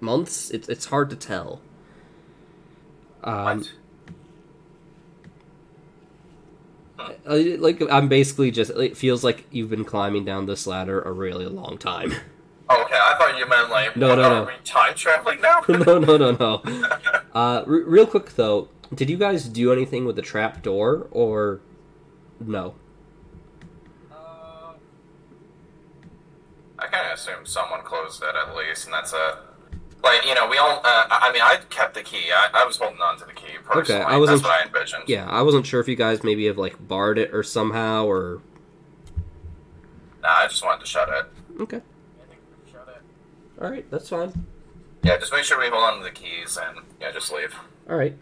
[0.00, 0.50] months.
[0.50, 1.60] It's it's hard to tell.
[3.22, 3.72] Um What?
[6.93, 6.93] Uh,
[7.26, 11.46] like I'm basically just it feels like you've been climbing down this ladder a really
[11.46, 12.12] long time.
[12.68, 14.50] Oh, okay, I thought you meant like, No, no, no.
[14.64, 15.60] time traveling now?
[15.68, 16.62] no, no, no, no.
[17.34, 21.60] Uh, real quick though, did you guys do anything with the trap door or
[22.40, 22.74] no?
[24.10, 24.74] Uh,
[26.78, 29.38] I kind of assume someone closed it at least, and that's a.
[30.04, 30.80] Like, you know, we all.
[30.84, 32.30] Uh, I mean, I kept the key.
[32.30, 34.02] I, I was holding on to the key personally.
[34.02, 35.04] Okay, I wasn't- That's what I envisioned.
[35.08, 38.42] Yeah, I wasn't sure if you guys maybe have like barred it or somehow or
[40.22, 41.26] Nah, I just wanted to shut it.
[41.62, 41.76] okay.
[41.78, 43.62] I think we shut it.
[43.64, 44.46] All right, that's fine.
[45.02, 47.54] Yeah, just make sure we hold on to the keys and, yeah, just leave.
[47.90, 48.16] All right,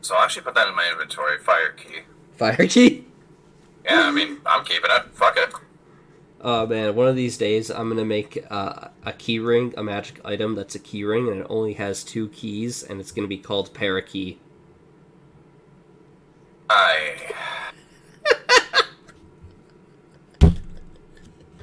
[0.00, 1.38] So I'll actually put that in my inventory.
[1.38, 2.00] Fire key.
[2.36, 3.04] fire key.
[3.84, 5.02] Yeah, I mean, I'm keeping it.
[5.14, 5.52] Fuck it.
[6.40, 10.20] Oh man, one of these days I'm gonna make uh, a key ring, a magic
[10.24, 13.38] item that's a key ring, and it only has two keys, and it's gonna be
[13.38, 14.36] called Parakey.
[16.70, 17.32] I.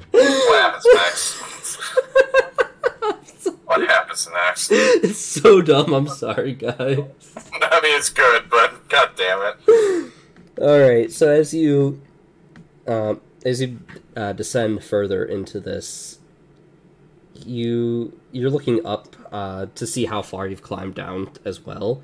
[0.00, 1.36] what happens next?
[3.64, 4.70] what happens next?
[4.72, 5.94] it's so dumb.
[5.94, 6.76] I'm sorry, guys.
[6.78, 10.12] I mean, it's good, but god damn it.
[10.60, 11.10] All right.
[11.10, 12.00] So as you,
[12.86, 13.78] um, as you
[14.16, 16.18] uh, descend further into this,
[17.44, 22.02] you you're looking up uh, to see how far you've climbed down as well,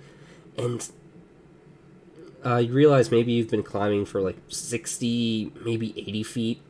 [0.57, 0.89] and
[2.47, 6.63] uh, you realize maybe you've been climbing for like sixty, maybe eighty feet,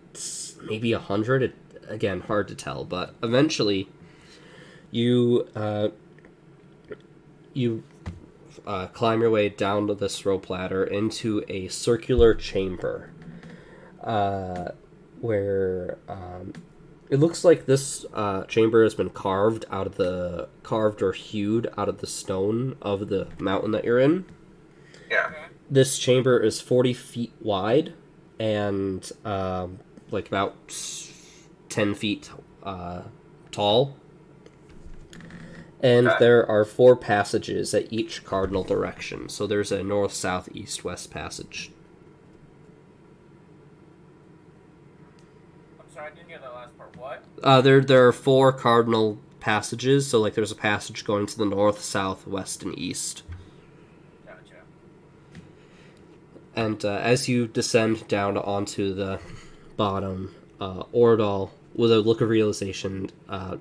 [0.64, 1.52] maybe hundred.
[1.88, 3.88] Again, hard to tell, but eventually,
[4.90, 5.88] you uh,
[7.52, 7.82] you
[8.66, 13.10] uh, climb your way down to this rope ladder into a circular chamber,
[14.02, 14.72] uh,
[15.20, 16.52] where um,
[17.10, 21.72] it looks like this uh, chamber has been carved out of the carved or hewed
[21.76, 24.24] out of the stone of the mountain that you're in.
[25.10, 25.30] Yeah.
[25.70, 27.92] This chamber is 40 feet wide
[28.38, 29.78] and um,
[30.10, 30.54] like about
[31.68, 32.30] 10 feet
[32.62, 33.02] uh,
[33.50, 33.96] tall.
[35.82, 36.16] And Okay.
[36.20, 39.28] there are four passages at each cardinal direction.
[39.28, 41.72] So there's a north, south, east, west passage.
[45.80, 46.96] I'm sorry, I didn't hear that last part.
[46.96, 47.24] What?
[47.42, 50.06] Uh, there, there are four cardinal passages.
[50.06, 53.24] So like there's a passage going to the north, south, west, and east.
[54.24, 54.62] Gotcha.
[56.54, 59.20] And uh, as you descend down onto the
[59.76, 63.56] bottom, uh, Ordal, with a look of realization, uh,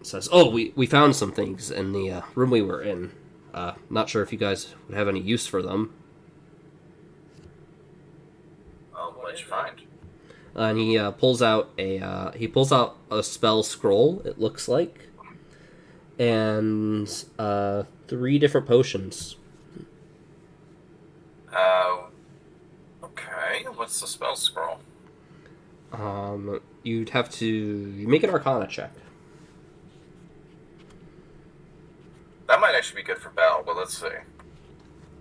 [0.00, 3.12] says, "Oh, we, we found some things in the uh, room we were in.
[3.52, 5.92] Uh, not sure if you guys would have any use for them."
[8.94, 9.82] Oh, what'd you find?
[10.56, 14.22] And he uh, pulls out a uh, he pulls out a spell scroll.
[14.24, 15.08] It looks like,
[16.18, 17.06] and
[17.38, 19.36] uh, three different potions.
[21.54, 22.04] Uh,
[23.04, 23.64] okay.
[23.74, 24.78] What's the spell scroll?
[25.92, 28.92] Um, you'd have to make an Arcana check.
[32.48, 34.08] That might actually be good for Belle, but let's see.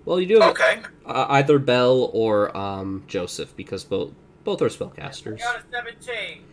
[0.06, 0.82] Well, you do have Okay.
[1.06, 4.12] uh, either Belle or um, Joseph because both
[4.46, 5.42] both are spellcasters.
[5.42, 6.44] I got a 17.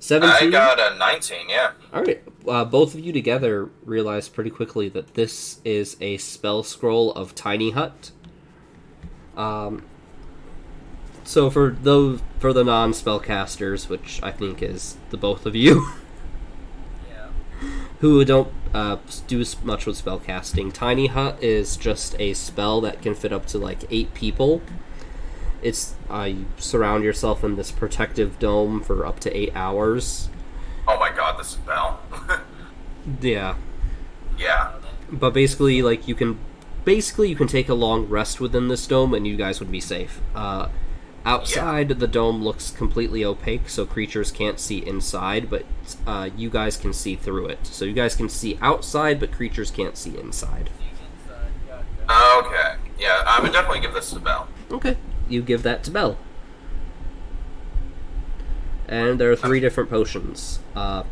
[0.00, 0.48] Seventeen.
[0.48, 1.72] I got a 19, yeah.
[1.92, 6.62] All right, uh, both of you together realize pretty quickly that this is a spell
[6.62, 8.12] scroll of Tiny Hut.
[9.36, 9.84] Um,
[11.24, 15.88] so for those for the non spellcasters, which I think is the both of you,
[17.10, 17.28] Yeah.
[17.98, 23.16] who don't uh, do much with spellcasting, Tiny Hut is just a spell that can
[23.16, 24.62] fit up to like eight people.
[25.62, 30.28] It's uh, you surround yourself in this protective dome for up to eight hours.
[30.86, 32.00] Oh my god, this is Belle.
[33.22, 33.56] Yeah,
[34.38, 34.72] yeah.
[35.10, 36.38] but basically like you can
[36.84, 39.80] basically you can take a long rest within this dome and you guys would be
[39.80, 40.68] safe uh,
[41.24, 45.64] outside the dome looks completely opaque so creatures can't see inside but
[46.06, 49.70] uh, you guys can see through it so you guys can see outside but creatures
[49.70, 51.52] can't see inside Seems inside.
[52.06, 52.46] Gotcha.
[52.46, 52.74] Okay.
[52.98, 54.48] Yeah, I would definitely give this to Belle.
[54.70, 54.96] okay
[55.28, 56.16] you give that to belle
[58.88, 61.02] and there are three different potions uh,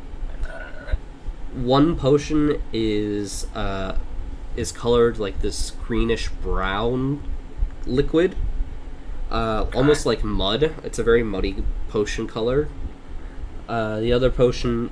[1.53, 3.97] one potion is uh,
[4.57, 7.23] is colored like this greenish brown
[7.87, 8.35] liquid,
[9.31, 9.79] uh, Okay.
[9.79, 10.75] almost like mud.
[10.85, 12.69] It's a very muddy potion color.
[13.69, 14.91] Uh, the other potion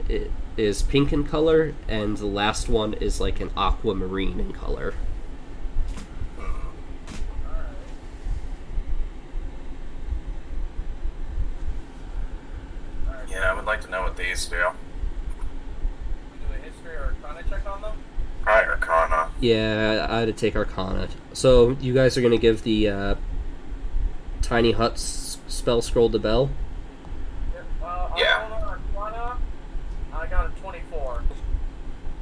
[0.57, 4.95] is pink in color, and the last one is like an aquamarine in color.
[7.49, 7.68] Alright.
[13.09, 13.29] Alright.
[13.45, 14.57] Yeah, I would like to know what these do.
[14.57, 14.64] Do
[16.54, 17.92] a history or arcana check on them?
[18.42, 19.30] Probably Arcana.
[19.38, 21.08] Yeah, I had to take Arcana.
[21.34, 23.14] So you guys are gonna give the uh,
[24.41, 26.49] tiny hut spell scroll to Belle.
[27.53, 27.64] Yep.
[27.83, 28.49] Uh, Yeah.
[28.50, 29.38] Arcana, Arcana,
[30.14, 31.22] I got a 24.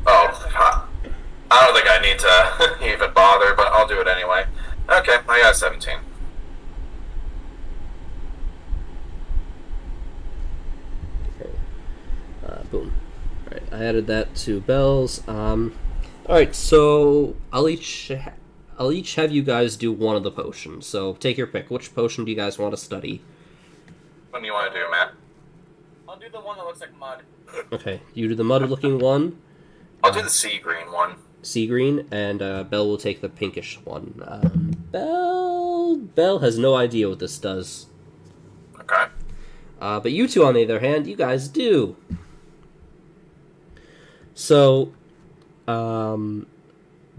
[0.08, 0.88] Oh.
[1.52, 4.44] I don't think I need to even bother, but I'll do it anyway.
[4.88, 5.98] Okay, I got 17.
[11.40, 11.50] Okay.
[12.46, 12.92] Uh, boom.
[13.46, 15.26] Alright, I added that to Belle's.
[15.26, 15.74] Um,
[16.26, 18.32] Alright, so I'll each ha-
[18.78, 20.86] I'll each have you guys do one of the potions.
[20.86, 21.70] So take your pick.
[21.70, 23.22] Which potion do you guys want to study?
[24.30, 25.12] What do you want to do, Matt?
[26.08, 27.22] I'll do the one that looks like mud.
[27.72, 29.38] Okay, you do the mud looking one,
[30.02, 31.16] I'll do the sea green one.
[31.42, 34.22] sea green, and uh, Belle will take the pinkish one.
[34.26, 37.86] Um, Belle Belle has no idea what this does.
[38.80, 39.06] Okay.
[39.80, 41.96] Uh, but you two, on the other hand, you guys do.
[44.34, 44.92] So,
[45.68, 46.46] um,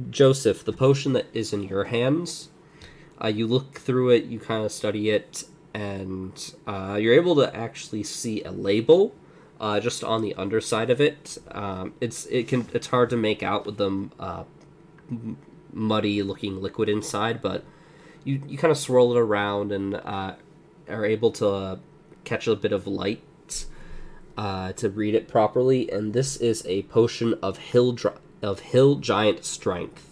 [0.09, 2.49] Joseph, the potion that is in your hands,
[3.23, 7.55] uh, you look through it, you kind of study it, and uh, you're able to
[7.55, 9.13] actually see a label
[9.59, 11.37] uh, just on the underside of it.
[11.51, 14.43] Um, it's it can it's hard to make out with the uh,
[15.71, 17.63] muddy looking liquid inside, but
[18.23, 20.35] you you kind of swirl it around and uh,
[20.89, 21.79] are able to
[22.23, 23.21] catch a bit of light
[24.37, 25.91] uh, to read it properly.
[25.91, 28.11] And this is a potion of hill dri-
[28.41, 30.09] of hill giant strength.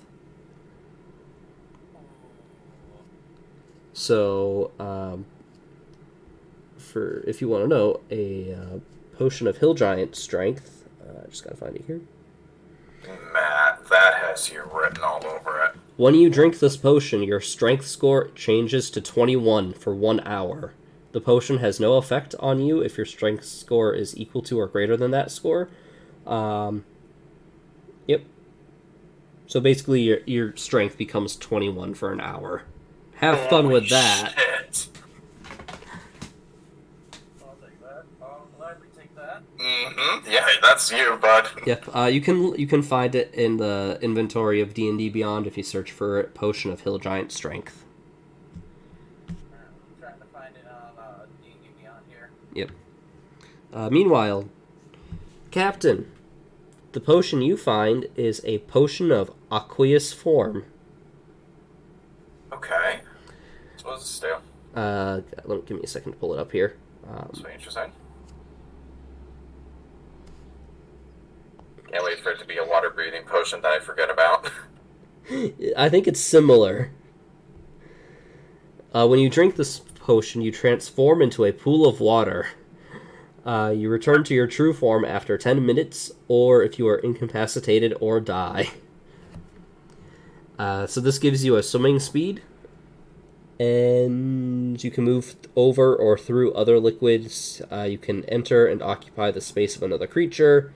[3.93, 5.25] So, um,
[6.77, 8.79] for if you want to know, a uh,
[9.17, 10.87] potion of hill giant strength.
[11.01, 12.01] Uh, I just gotta find it here.
[13.33, 13.87] Matt.
[13.89, 15.71] that has you written all over it.
[15.97, 20.73] When you drink this potion, your strength score changes to 21 for one hour.
[21.11, 24.67] The potion has no effect on you if your strength score is equal to or
[24.67, 25.69] greater than that score.
[26.25, 26.85] Um,
[28.07, 28.23] yep.
[29.47, 32.63] So basically, your, your strength becomes 21 for an hour.
[33.15, 34.33] Have fun with that.
[34.35, 34.87] shit.
[37.43, 38.05] I'll take that.
[38.21, 39.43] I'll gladly take that.
[39.59, 40.31] Mm-hmm.
[40.31, 41.47] Yeah, that's you, bud.
[41.65, 41.95] Yep.
[41.95, 45.45] Uh, you can you can find it in the inventory of D and D Beyond
[45.45, 47.83] if you search for Potion of Hill Giant Strength.
[49.29, 49.35] I'm
[49.99, 52.29] trying to find it on uh, D&D Beyond here.
[52.55, 52.71] Yep.
[53.73, 54.49] Uh, meanwhile,
[55.49, 56.11] Captain,
[56.91, 60.65] the potion you find is a potion of aqueous form.
[62.51, 62.99] Okay.
[63.77, 64.79] So what does this do?
[64.79, 66.77] Uh, let me, give me a second to pull it up here.
[67.07, 67.91] Um, That's very interesting.
[71.91, 74.49] Can't wait for it to be a water breathing potion that I forget about.
[75.77, 76.91] I think it's similar.
[78.93, 82.47] Uh, when you drink this potion, you transform into a pool of water.
[83.45, 87.93] Uh, you return to your true form after 10 minutes, or if you are incapacitated
[87.99, 88.69] or die.
[90.59, 92.41] Uh, so, this gives you a swimming speed,
[93.59, 97.63] and you can move over or through other liquids.
[97.71, 100.71] Uh, you can enter and occupy the space of another creature.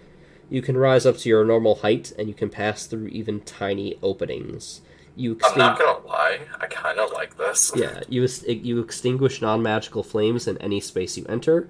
[0.50, 3.98] You can rise up to your normal height, and you can pass through even tiny
[4.02, 4.82] openings.
[5.16, 7.72] You I'm not gonna lie, I kind of like this.
[7.76, 11.70] Yeah, you you extinguish non-magical flames in any space you enter,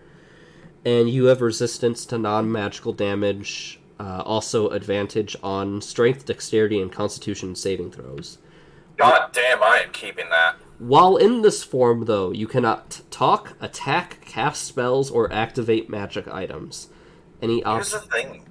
[0.86, 3.80] and you have resistance to non-magical damage.
[4.00, 8.38] Uh, also, advantage on strength, dexterity, and constitution saving throws.
[8.98, 10.56] God damn, I am keeping that.
[10.80, 16.90] While in this form, though, you cannot talk, attack, cast spells, or activate magic items.
[17.42, 18.46] Any Here's the thing.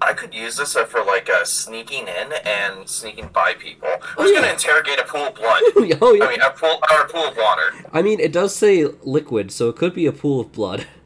[0.00, 3.88] I could use this for like uh, sneaking in and sneaking by people.
[4.16, 4.40] Who's Oh, yeah.
[4.40, 5.60] gonna interrogate a pool of blood?
[5.76, 6.24] oh yeah.
[6.24, 7.72] I mean, a pool or a pool of water.
[7.92, 10.86] I mean, it does say liquid, so it could be a pool of blood.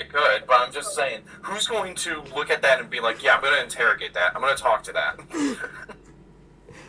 [0.00, 3.22] It could, but I'm just saying, who's going to look at that and be like,
[3.22, 4.34] "Yeah, I'm gonna interrogate that.
[4.34, 5.20] I'm gonna talk to that."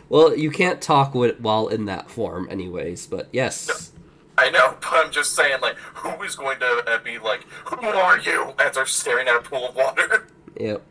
[0.08, 3.06] Well, you can't talk while in that form, anyways.
[3.06, 3.92] But yes.
[4.36, 7.86] I know, but I'm just saying, like, who is going to uh, be like, "Who
[7.86, 10.26] are you?" as they're staring at a pool of water?
[10.60, 10.82] Yep.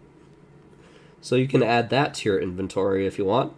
[1.22, 3.54] So you can add that to your inventory if you want.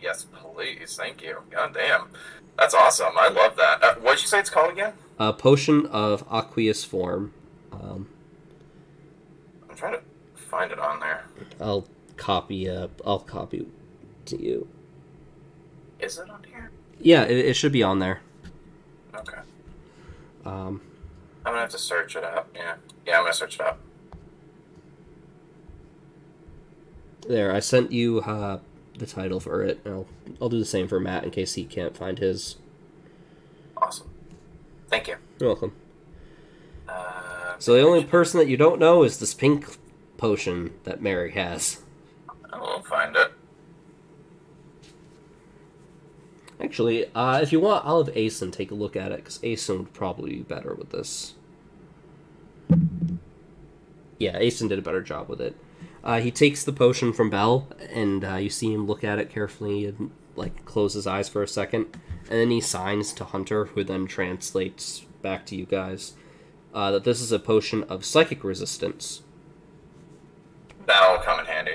[0.00, 0.96] yes, please.
[0.96, 1.42] Thank you.
[1.50, 2.08] God damn,
[2.56, 3.12] that's awesome.
[3.18, 3.82] I love that.
[3.82, 4.94] Uh, what did you say it's called again?
[5.18, 7.34] A potion of aqueous form.
[7.80, 8.08] Um,
[9.68, 10.02] I'm trying to
[10.34, 11.24] find it on there.
[11.60, 11.86] I'll
[12.16, 12.68] copy.
[12.68, 13.66] Uh, I'll copy
[14.26, 14.68] to you.
[15.98, 16.70] Is it on here?
[17.00, 18.20] Yeah, it, it should be on there.
[19.14, 19.38] Okay.
[20.44, 20.80] Um,
[21.44, 22.48] I'm gonna have to search it up.
[22.54, 22.76] Yeah,
[23.06, 23.78] yeah, I'm gonna search it up.
[27.30, 28.58] there, I sent you uh,
[28.98, 29.80] the title for it.
[29.86, 30.06] I'll
[30.40, 32.56] I'll do the same for Matt in case he can't find his.
[33.76, 34.10] Awesome.
[34.88, 35.16] Thank you.
[35.38, 35.72] You're welcome.
[36.88, 37.29] Uh,
[37.60, 39.76] So the only person that you don't know is this pink
[40.16, 41.82] potion that Mary has.
[42.50, 43.32] I will find it.
[46.58, 49.76] Actually, uh, if you want, I'll have Asen take a look at it because Asen
[49.76, 51.34] would probably be better with this.
[54.18, 55.54] Yeah, Asen did a better job with it.
[56.02, 59.28] Uh, he takes the potion from Belle, and uh, you see him look at it
[59.28, 61.88] carefully and like close his eyes for a second,
[62.30, 66.14] and then he signs to Hunter, who then translates back to you guys
[66.74, 69.22] uh, that this is a potion of psychic resistance.
[70.86, 71.72] That'll come in handy.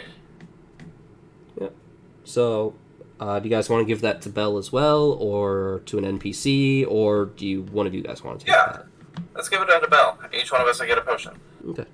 [1.59, 1.69] Yeah.
[2.23, 2.75] So,
[3.19, 6.19] uh, do you guys want to give that to Belle as well, or to an
[6.19, 8.83] NPC, or do you one of you guys want to take Yeah.
[9.33, 10.17] Let's give it to Belle.
[10.33, 11.39] Each one of us will get a potion.
[11.69, 11.85] Okay.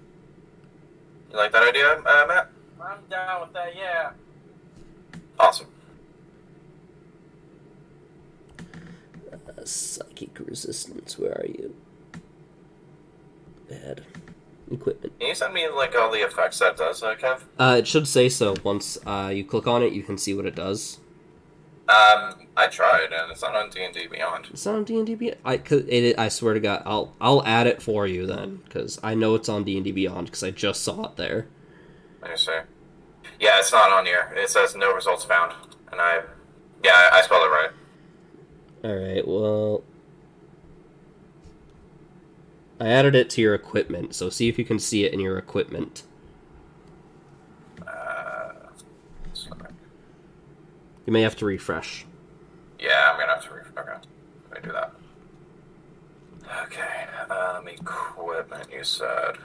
[1.32, 2.49] You like that idea, uh, Matt?
[2.82, 4.11] I'm down with that, yeah.
[5.40, 5.68] Awesome.
[9.32, 11.18] Uh, psychic resistance.
[11.18, 11.76] Where are you?
[13.72, 14.03] Bad
[14.69, 15.18] equipment.
[15.18, 17.43] Can you send me like all the effects that does, uh, Kev?
[17.57, 18.53] Uh, it should say so.
[18.64, 20.99] Once uh, you click on it, you can see what it does.
[21.88, 24.48] Um, I tried, and it's not on D and D Beyond.
[24.52, 25.34] It's not on D and D.
[25.45, 28.99] I cause it, I swear to God, I'll I'll add it for you then, because
[29.02, 31.48] I know it's on D and D Beyond because I just saw it there.
[32.22, 32.52] I me see.
[33.39, 34.34] Yeah, it's not on here.
[34.35, 35.53] It says no results found,
[35.91, 36.22] and I,
[36.84, 37.72] yeah, I, I spelled it right.
[38.84, 39.27] All right.
[39.27, 39.84] Well,
[42.81, 45.37] I added it to your equipment, so see if you can see it in your
[45.37, 46.01] equipment.
[47.85, 48.53] Uh.
[51.05, 52.07] You may have to refresh.
[52.79, 53.53] Yeah, I'm gonna have to.
[53.53, 53.85] refresh.
[53.85, 53.97] okay,
[54.49, 54.93] let me do that.
[56.63, 58.67] Okay, um, equipment.
[58.73, 59.37] You said.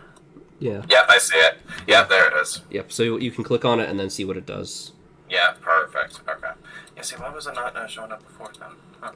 [0.59, 0.83] Yeah.
[0.89, 1.59] Yep, I see it.
[1.87, 2.63] Yep, there it is.
[2.71, 2.91] Yep.
[2.91, 4.93] So you can click on it and then see what it does.
[5.29, 6.21] Yeah, perfect.
[6.27, 6.53] Okay.
[6.97, 8.71] Yeah, see, why was it not uh, showing up before then?
[8.99, 9.13] Huh,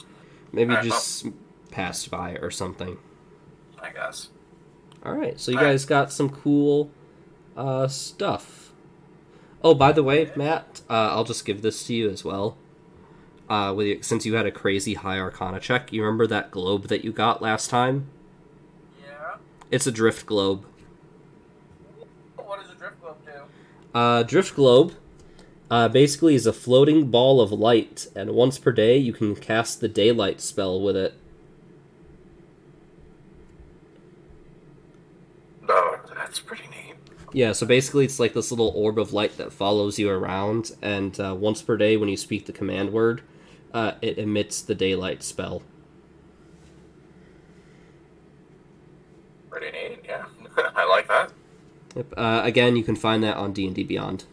[0.53, 1.27] Maybe Alright, just
[1.71, 2.99] passed by or something.
[3.83, 4.29] I guess.
[5.05, 5.73] All right, so you Alright.
[5.73, 6.91] guys got some cool
[7.57, 8.73] uh, stuff.
[9.63, 12.57] Oh, by the way, Matt, uh, I'll just give this to you as well.
[13.49, 16.89] Uh, with you, since you had a crazy high Arcana check, you remember that globe
[16.89, 18.09] that you got last time?
[19.03, 19.37] Yeah.
[19.71, 20.65] It's a drift globe.
[22.37, 23.99] What does a drift globe do?
[23.99, 24.95] Uh, drift globe
[25.71, 29.81] uh, basically is a floating ball of light, and once per day you can cast
[29.81, 31.15] the daylight spell with it.
[35.69, 36.01] Oh,
[36.31, 36.95] that's pretty neat.
[37.33, 41.19] Yeah, so basically it's like this little orb of light that follows you around, and
[41.19, 43.23] uh, once per day when you speak the command word,
[43.75, 45.63] uh, it emits the daylight spell.
[49.51, 50.25] Pretty neat, yeah.
[50.77, 51.33] I like that.
[51.97, 52.15] Yep.
[52.17, 54.25] Uh, again, you can find that on D and D Beyond.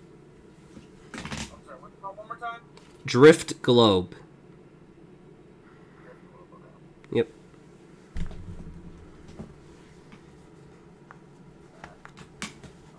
[1.15, 1.19] I'm
[1.65, 2.61] sorry, what's it called one more time?
[3.05, 4.11] Drift globe.
[6.03, 7.17] Drift globe, okay.
[7.17, 7.27] Yep.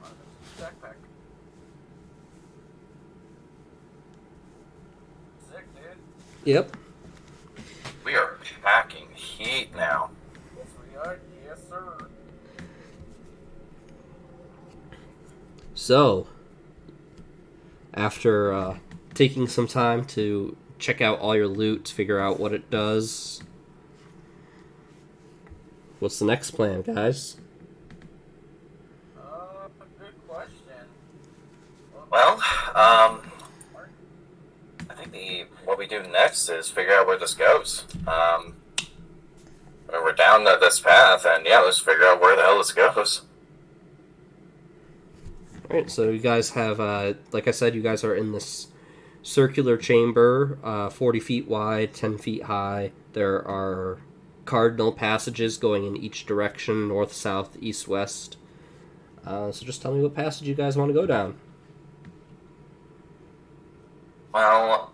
[0.03, 0.95] Oh, that's a backpack.
[5.51, 6.38] Sick, dude.
[6.49, 6.75] Yep.
[8.07, 10.09] We are packing heat now.
[10.57, 11.19] Yes, we are.
[11.45, 12.09] Yes, sir.
[15.75, 16.27] So,
[17.93, 18.79] after uh,
[19.12, 23.43] taking some time to check out all your loot, figure out what it does,
[25.99, 27.37] what's the next plan, guys?
[29.19, 29.69] Uh,
[29.99, 30.87] good question.
[32.11, 32.37] Well,
[32.75, 33.20] um,
[34.89, 37.85] I think the what we do next is figure out where this goes.
[38.07, 38.55] Um,
[39.93, 43.20] we're down this path, and yeah, let's figure out where the hell this goes.
[45.70, 48.69] Alright, so you guys have, uh, like I said, you guys are in this
[49.23, 52.93] circular chamber, uh, 40 feet wide, 10 feet high.
[53.12, 53.99] There are
[54.47, 58.39] cardinal passages going in each direction north, south, east, west.
[59.23, 61.36] Uh, so just tell me what passage you guys want to go down.
[64.32, 64.93] Well,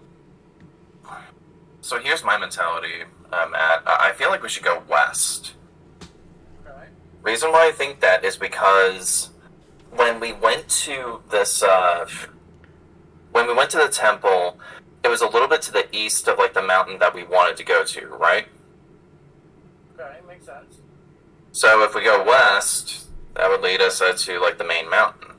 [1.84, 3.82] so here's my mentality, uh, Matt.
[3.86, 5.52] I I feel like we should go west.
[6.66, 6.88] Okay.
[7.20, 9.28] Reason why I think that is because
[9.90, 12.08] when we went to this, uh,
[13.32, 14.58] when we went to the temple,
[15.04, 17.58] it was a little bit to the east of like the mountain that we wanted
[17.58, 18.46] to go to, right?
[20.00, 20.78] Okay, makes sense.
[21.52, 25.32] So if we go west, that would lead us uh, to like the main mountain.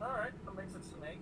[0.00, 1.18] Alright, that makes sense to me.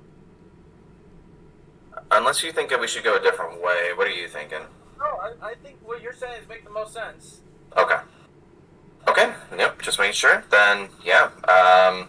[2.11, 3.93] Unless you think that we should go a different way.
[3.95, 4.61] What are you thinking?
[4.99, 7.41] No, I, I think what you're saying is make the most sense.
[7.77, 7.99] Okay.
[9.09, 9.33] Okay.
[9.57, 9.83] Yep.
[9.83, 10.45] Just making sure.
[10.51, 11.25] Then, yeah.
[11.49, 12.09] Um,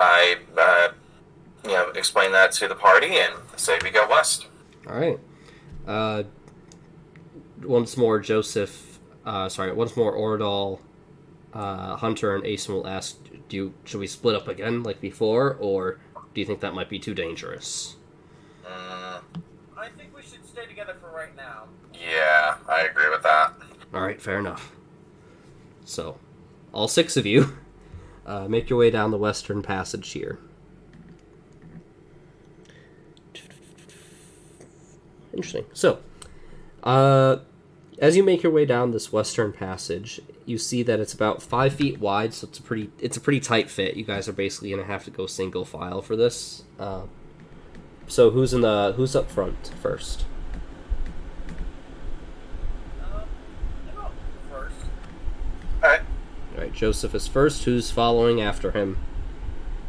[0.00, 0.88] I, uh,
[1.64, 4.46] you know, explain that to the party and say we go west.
[4.86, 5.20] Alright.
[5.86, 6.22] Uh,
[7.62, 10.80] once more, Joseph, uh, sorry, once more, Ordal,
[11.52, 13.18] uh, Hunter, and Asen will ask,
[13.48, 16.00] do you, should we split up again like before, or
[16.34, 17.96] do you think that might be too dangerous?
[18.70, 19.20] Mm,
[19.76, 21.64] I think we should stay together for right now.
[21.94, 23.54] yeah, I agree with that.
[23.92, 24.72] Alright, fair enough.
[25.84, 26.18] So,
[26.72, 27.56] all six of you,
[28.26, 30.38] uh, make your way down the western passage here.
[35.32, 35.64] Interesting.
[35.72, 35.98] So,
[36.82, 37.38] uh,
[37.98, 41.74] as you make your way down this western passage, you see that it's about five
[41.74, 43.96] feet wide, so it's a pretty it's a pretty tight fit.
[43.96, 46.64] You guys are basically gonna have to go single file for this.
[46.78, 47.02] Uh,
[48.10, 50.24] so who's in the who's up front first?
[53.02, 53.22] Um,
[54.50, 54.74] first.
[55.82, 56.00] All right.
[56.54, 57.64] All right, Joseph is first.
[57.64, 58.98] Who's following after him?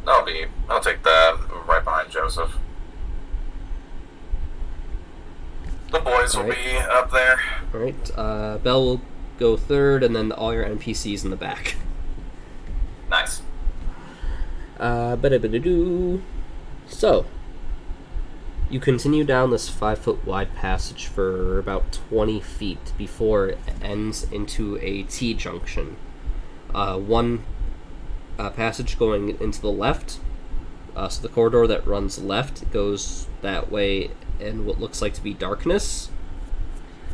[0.06, 0.46] I'll be.
[0.68, 2.56] I'll take the right behind Joseph.
[5.90, 6.58] The boys will Alright.
[6.64, 7.40] be up there.
[7.74, 9.00] All right, uh, Belle will
[9.38, 11.76] go third, and then all your NPCs in the back.
[13.10, 13.42] Nice.
[14.80, 16.22] Uh, ba-da-ba-da-doo.
[16.88, 17.26] So,
[18.72, 24.24] you continue down this five foot wide passage for about 20 feet before it ends
[24.32, 25.96] into a T junction.
[26.74, 27.44] Uh, one
[28.38, 30.20] uh, passage going into the left.
[30.96, 35.22] Uh, so the corridor that runs left goes that way in what looks like to
[35.22, 36.10] be darkness.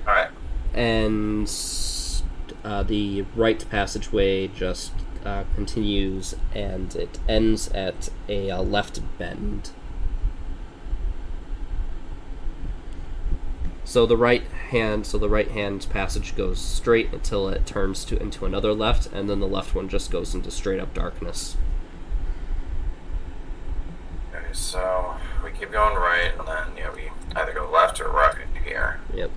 [0.07, 0.31] All right.
[0.73, 1.53] and
[2.65, 4.93] uh, the right passageway just
[5.25, 9.73] uh, continues and it ends at a uh, left bend.
[13.89, 18.21] So the right hand, so the right hand passage goes straight until it turns to
[18.21, 21.57] into another left, and then the left one just goes into straight up darkness.
[24.29, 28.37] Okay, so we keep going right, and then yeah, we either go left or right
[28.63, 29.01] here.
[29.15, 29.31] Yep.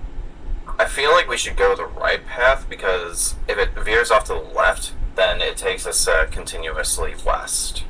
[0.78, 4.34] I feel like we should go the right path because if it veers off to
[4.34, 7.84] the left, then it takes us uh, continuously west.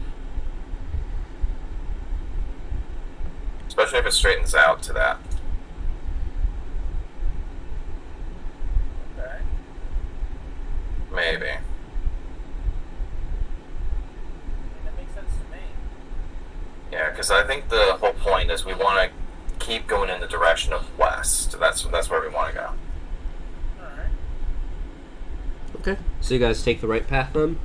[3.66, 5.18] Especially if it straightens out to that.
[9.18, 9.38] Okay.
[11.32, 11.46] Maybe.
[11.46, 11.62] I mean,
[14.84, 15.62] that makes sense to me.
[16.92, 20.26] Yeah, because I think the whole point is we want to keep going in the
[20.26, 21.58] direction of west.
[21.58, 22.70] That's that's where we want to go.
[23.80, 24.10] Alright.
[25.76, 25.96] Okay.
[26.20, 27.58] So you guys take the right path then?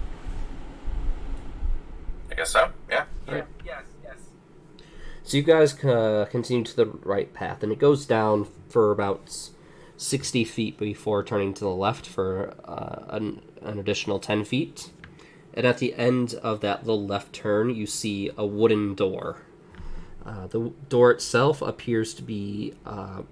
[2.32, 2.70] I guess so.
[2.90, 3.04] Yeah.
[3.28, 3.48] Alright.
[3.66, 4.16] Yes, yes.
[5.24, 9.50] So you guys uh, continue to the right path, and it goes down for about
[9.98, 14.92] 60 feet before turning to the left for uh, an, an additional 10 feet.
[15.54, 19.42] And at the end of that little left turn, you see a wooden door.
[20.26, 22.74] Uh, the door itself appears to be.
[22.86, 23.24] Uh,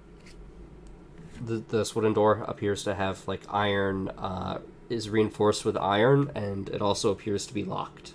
[1.46, 4.58] th- this wooden door appears to have like iron, uh,
[4.88, 8.14] is reinforced with iron, and it also appears to be locked.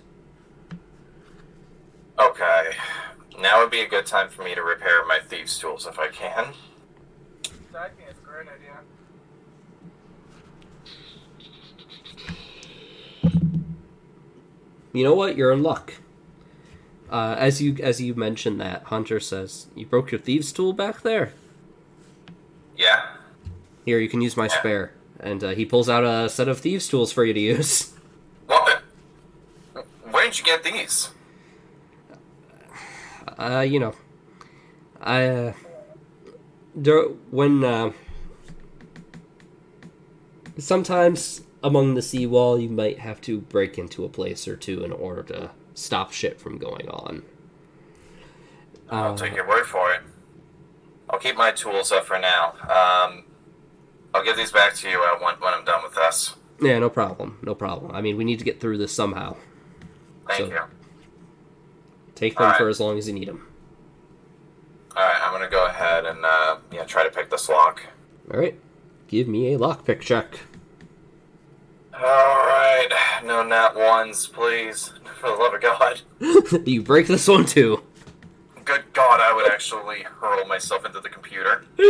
[2.20, 2.72] Okay.
[3.40, 6.10] Now would be a good time for me to repair my thieves' tools if I
[6.10, 6.54] can.
[7.74, 8.80] I think it's a great idea.
[14.94, 15.38] You know what?
[15.38, 15.94] You're in luck.
[17.10, 21.02] Uh, as you as you mentioned that, Hunter says you broke your thieves' tool back
[21.02, 21.34] there.
[22.78, 23.06] Yeah.
[23.86, 26.88] Here, you can use my spare, and uh, he pulls out a set of thieves'
[26.88, 27.94] tools for you to use.
[28.48, 28.84] What?
[30.12, 31.10] Where did you get these?
[33.38, 33.94] Uh, you know,
[35.00, 35.54] I uh,
[36.76, 37.92] there, when uh,
[40.58, 44.92] sometimes among the seawall, you might have to break into a place or two in
[44.92, 47.24] order to stop shit from going on.
[48.90, 50.02] I'll Uh, take your word for it.
[51.10, 52.54] I'll keep my tools up for now.
[52.64, 53.24] Um,
[54.14, 56.36] I'll give these back to you uh, when, when I'm done with this.
[56.62, 57.92] Yeah, no problem, no problem.
[57.94, 59.36] I mean, we need to get through this somehow.
[60.28, 60.60] Thank So- you.
[62.16, 62.58] Take them Alright.
[62.60, 63.48] for as long as you need them.
[64.96, 67.82] All right, I'm gonna go ahead and uh, yeah, try to pick this lock.
[68.32, 68.60] All right,
[69.08, 70.42] give me a lockpick check.
[71.94, 72.88] All right,
[73.24, 76.02] no nat ones, please, for the love of God.
[76.68, 77.84] you break this one too.
[78.64, 81.66] Good God, I would actually hurl myself into the computer.
[81.80, 81.86] All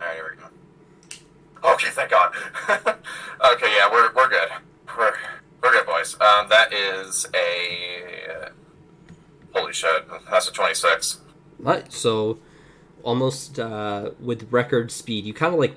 [0.00, 1.72] right, here we go.
[1.72, 2.34] Okay, thank God.
[2.68, 4.48] okay, yeah, we're we're good.
[4.96, 5.14] We're
[5.62, 6.14] we're good, boys.
[6.20, 8.50] Um, that is a
[9.52, 10.06] holy shit.
[10.30, 11.20] That's a twenty-six.
[11.58, 12.38] Right, so
[13.02, 15.74] almost uh, with record speed, you kind of like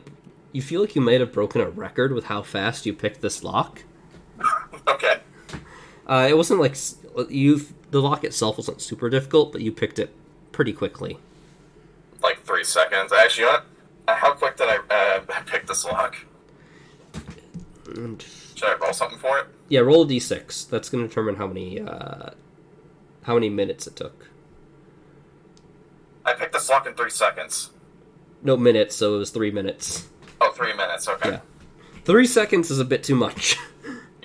[0.52, 3.44] you feel like you might have broken a record with how fast you picked this
[3.44, 3.84] lock.
[4.88, 5.20] Okay.
[6.08, 6.76] Uh, it wasn't like
[7.30, 7.62] you.
[7.92, 10.14] The lock itself wasn't super difficult, but you picked it
[10.52, 11.18] pretty quickly.
[12.22, 13.12] Like three seconds.
[13.12, 13.60] Actually, you know?
[14.08, 16.16] Uh, How quick did I uh, pick this lock?
[17.96, 18.24] And,
[18.56, 19.48] Should I roll something for it?
[19.70, 20.70] yeah, roll a d6.
[20.70, 22.32] That's going to determine how many uh,
[23.24, 24.28] how many minutes it took.
[26.26, 27.70] I picked this lock in three seconds.
[28.44, 30.08] No minutes, so it was three minutes.
[30.42, 31.08] Oh, three minutes.
[31.08, 31.32] Okay.
[31.32, 31.40] Yeah.
[32.06, 33.58] Three seconds is a bit too much.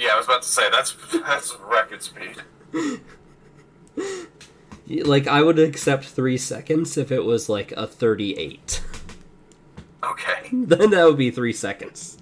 [0.02, 2.36] Yeah, I was about to say that's that's record speed.
[5.04, 8.82] like I would accept three seconds if it was like a thirty-eight.
[10.02, 10.48] Okay.
[10.52, 12.18] then that would be three seconds.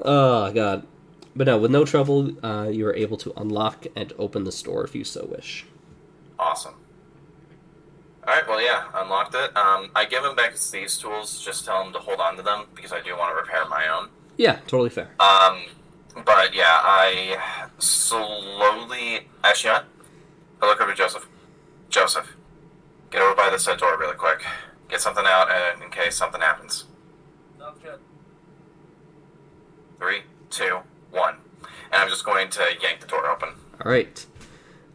[0.00, 0.86] oh god.
[1.34, 4.84] But no, with no trouble, uh, you are able to unlock and open the store
[4.84, 5.66] if you so wish.
[6.38, 6.74] Awesome.
[8.26, 8.48] All right.
[8.48, 9.56] Well, yeah, unlocked it.
[9.56, 11.42] Um, I give him back his thieves' tools.
[11.44, 13.86] Just tell him to hold on to them because I do want to repair my
[13.88, 14.08] own.
[14.36, 15.10] Yeah, totally fair.
[15.20, 15.62] Um,
[16.24, 17.38] but yeah, I
[17.78, 19.28] slowly.
[19.42, 19.84] Actually, not.
[20.62, 21.28] I look over to Joseph.
[21.90, 22.34] Joseph,
[23.10, 24.42] get over by this door really quick.
[24.88, 26.84] Get something out uh, in case something happens.
[27.58, 27.98] Sounds good.
[29.98, 30.80] Three, two,
[31.10, 31.36] one.
[31.92, 33.50] And I'm just going to yank the door open.
[33.84, 34.24] All right.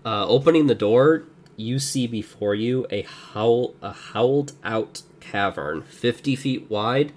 [0.06, 1.24] Uh, opening the door,
[1.60, 7.12] you see before you a howl, a howled out cavern, fifty feet wide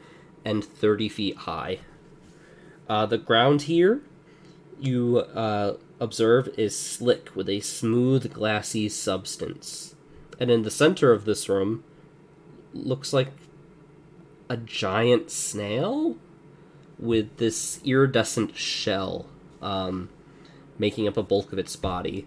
[0.44, 1.78] and thirty feet high.
[2.88, 4.02] Uh, the ground here,
[4.80, 9.94] you uh, observe, is slick with a smooth, glassy substance,
[10.40, 11.84] and in the center of this room,
[12.72, 13.28] looks like
[14.48, 16.16] a giant snail
[16.98, 19.26] with this iridescent shell.
[19.60, 20.08] Um,
[20.78, 22.26] making up a bulk of its body.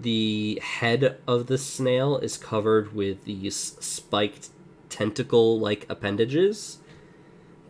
[0.00, 4.48] The head of the snail is covered with these spiked
[4.88, 6.78] tentacle like appendages,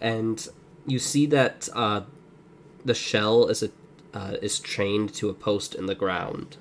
[0.01, 0.47] and
[0.87, 2.03] you see that uh,
[2.85, 3.71] the shell is a
[4.13, 6.57] uh, is chained to a post in the ground.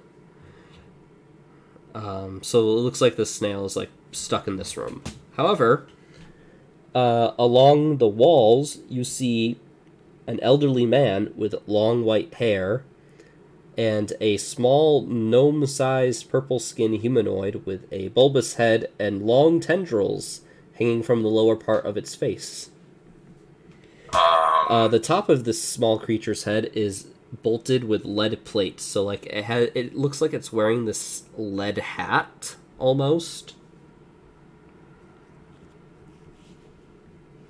[1.94, 5.04] Um, so it looks like the snail is like stuck in this room.
[5.38, 5.88] However,
[6.96, 9.60] uh, along the walls, you see
[10.26, 12.84] an elderly man with long white hair
[13.78, 20.42] and a small gnome sized purple skinned humanoid with a bulbous head and long tendrils
[20.74, 22.70] hanging from the lower part of its face.
[24.14, 24.20] Um,
[24.70, 27.08] Uh, the top of this small creature's head is
[27.42, 31.78] bolted with lead plates, so like it ha- it looks like it's wearing this lead
[31.80, 33.56] hat almost.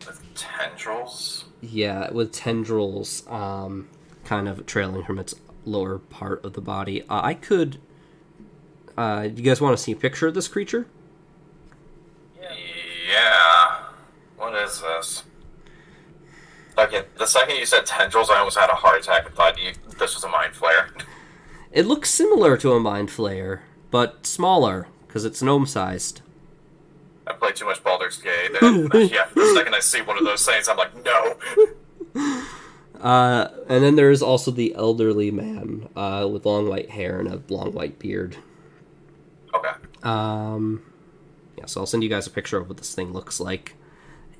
[0.05, 1.45] with tendrils.
[1.61, 3.87] Yeah, with tendrils um,
[4.25, 5.33] kind of trailing from its
[5.65, 7.01] lower part of the body.
[7.03, 7.79] Uh, I could.
[8.97, 10.87] Uh, you guys want to see a picture of this creature?
[12.39, 13.83] Yeah.
[14.37, 15.23] What is this?
[16.77, 19.73] Okay, the second you said tendrils, I almost had a heart attack and thought you
[19.99, 20.89] this was a mind flayer.
[21.71, 26.21] It looks similar to a mind flayer, but smaller because it's gnome sized.
[27.25, 28.51] I played too much Baldur's Gate.
[28.61, 31.35] And, yeah, the second I see one of those things, I'm like, no.
[33.03, 37.41] Uh, and then there's also the elderly man uh, with long white hair and a
[37.53, 38.37] long white beard.
[39.53, 39.71] Okay.
[40.03, 40.81] Um,
[41.57, 43.75] yeah, so I'll send you guys a picture of what this thing looks like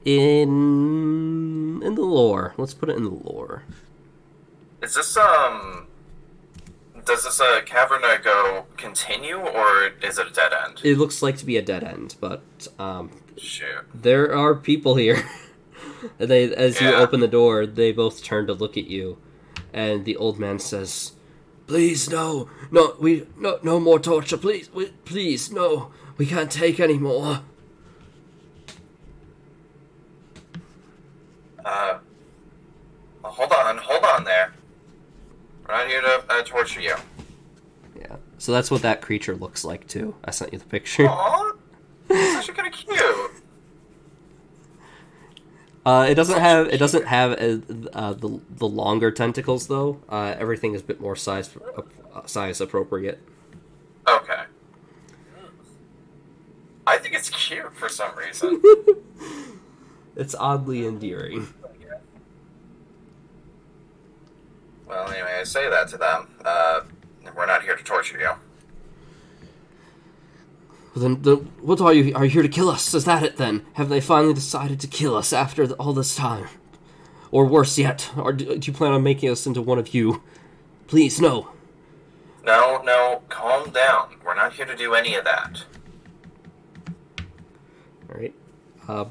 [0.06, 2.53] in in the lore.
[2.57, 3.64] Let's put it in the lore.
[4.81, 5.88] Is this um?
[7.06, 10.80] Does this uh, cavern go continue or is it a dead end?
[10.85, 12.41] It looks like to be a dead end, but
[12.80, 13.84] um, Shoot.
[13.94, 15.22] there are people here.
[16.17, 16.99] they, as you Yeah.
[16.99, 19.17] open the door, they both turn to look at you,
[19.73, 21.13] and the old man says,
[21.67, 26.80] "Please, no, no, we, no, no more torture, please, we, please, no, we can't take
[26.80, 27.41] any more."
[31.63, 31.97] Uh,
[33.23, 34.53] hold on, hold on there.
[35.67, 36.95] We're not here to uh, torture you.
[37.97, 38.17] Yeah.
[38.38, 40.15] So that's what that creature looks like too.
[40.25, 41.07] I sent you the picture.
[41.07, 41.53] Aw,
[42.09, 43.31] it's actually kind of cute.
[45.85, 47.57] Uh, it doesn't have it doesn't have uh,
[47.93, 49.99] uh, the the longer tentacles though.
[50.07, 53.22] Uh, everything is a bit more size uh, size appropriate.
[54.07, 54.43] Okay.
[56.85, 58.61] I think it's cute for some reason.
[60.15, 61.47] It's oddly endearing.
[64.88, 66.27] well, anyway, I say that to them.
[66.45, 66.81] Uh,
[67.35, 68.30] we're not here to torture you.
[70.95, 72.13] Then, then what are you?
[72.15, 72.93] Are you here to kill us?
[72.93, 73.65] Is that it then?
[73.73, 76.47] Have they finally decided to kill us after th- all this time?
[77.31, 80.21] Or worse yet, do, do you plan on making us into one of you?
[80.85, 81.49] Please, no.
[82.45, 84.17] No, no, calm down.
[84.23, 85.63] We're not here to do any of that.
[88.09, 88.33] All right.
[88.87, 89.05] Uh,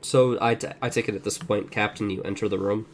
[0.00, 2.86] so I, t- I take it at this point, Captain, you enter the room.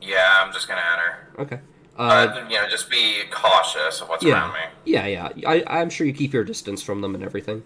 [0.00, 1.42] Yeah, I'm just gonna enter.
[1.42, 1.60] Okay.
[1.98, 4.34] Uh, Uh, you know, just be cautious of what's yeah.
[4.34, 4.60] around me.
[4.84, 5.28] Yeah, yeah.
[5.46, 7.64] I, I'm sure you keep your distance from them and everything.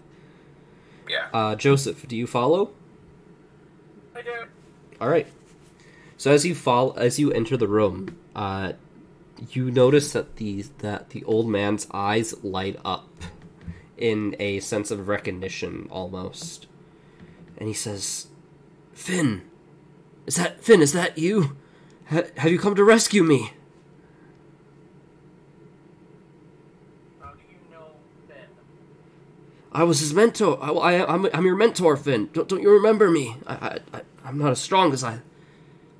[1.07, 1.27] Yeah.
[1.33, 2.71] Uh, Joseph, do you follow?
[4.15, 4.31] I do.
[4.99, 5.27] All right.
[6.17, 8.73] So as you fall, as you enter the room, uh,
[9.51, 13.09] you notice that the that the old man's eyes light up
[13.97, 16.67] in a sense of recognition, almost,
[17.57, 18.27] and he says,
[18.93, 19.41] "Finn,
[20.25, 20.81] is that Finn?
[20.81, 21.57] Is that you?
[22.09, 23.51] Ha- have you come to rescue me?"
[27.19, 27.87] How do you know
[28.29, 28.47] Ben?
[29.73, 30.59] I was his mentor.
[30.61, 32.29] I, I, I'm, I'm your mentor, Finn.
[32.31, 33.37] Don't, don't you remember me?
[33.47, 35.19] I, I, I'm not as strong as I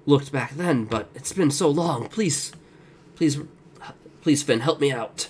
[0.05, 2.07] looked back then, but it's been so long.
[2.07, 2.51] Please,
[3.15, 3.39] please,
[4.21, 5.29] please, Finn, help me out.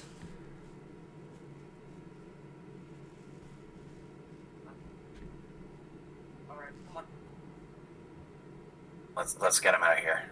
[9.15, 10.23] Let's let's get him out of here.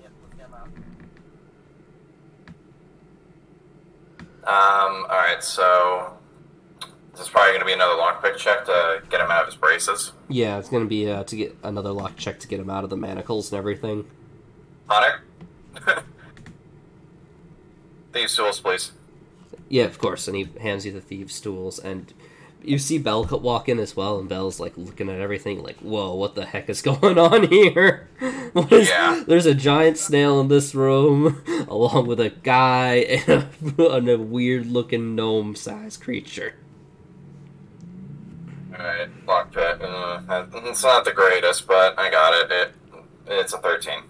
[0.00, 0.68] Yeah, let's get him out.
[4.48, 5.04] Um.
[5.10, 5.42] All right.
[5.42, 6.16] So
[7.22, 10.12] is probably gonna be another lockpick check to get him out of his braces.
[10.28, 12.90] Yeah, it's gonna be uh, to get another lock check to get him out of
[12.90, 14.04] the manacles and everything.
[14.88, 15.22] Hunter.
[18.12, 18.92] Thieves tools, please.
[19.68, 20.28] Yeah, of course.
[20.28, 22.12] And he hands you the thieves' tools, and
[22.62, 26.14] you see Belle walk in as well, and Belle's like looking at everything, like, "Whoa,
[26.14, 28.08] what the heck is going on here?
[28.20, 29.24] Is- Yeah.
[29.26, 32.96] There's a giant snail in this room, along with a guy
[33.26, 33.46] and
[33.78, 36.54] a, and a weird-looking gnome-sized creature."
[38.72, 39.26] All right.
[39.26, 39.82] Lockpick.
[39.82, 42.50] Uh, it's not the greatest, but I got it.
[42.52, 42.74] It
[43.26, 44.02] it's a thirteen.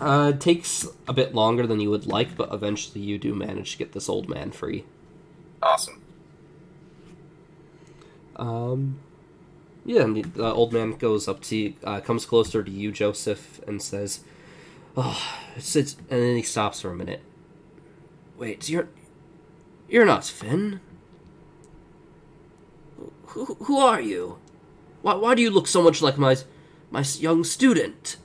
[0.00, 3.72] Uh, it takes a bit longer than you would like, but eventually you do manage
[3.72, 4.84] to get this old man free.
[5.60, 6.00] Awesome.
[8.36, 9.00] Um,
[9.84, 12.92] yeah, and the uh, old man goes up to you, uh, comes closer to you,
[12.92, 14.20] Joseph, and says,
[14.96, 15.20] "Oh,
[15.56, 17.22] it's, it's," and then he stops for a minute.
[18.36, 18.88] Wait, you're
[19.88, 20.80] You're not Finn.
[23.28, 24.38] Who, who are you?
[25.02, 26.36] Why, why do you look so much like my,
[26.90, 28.16] my young student?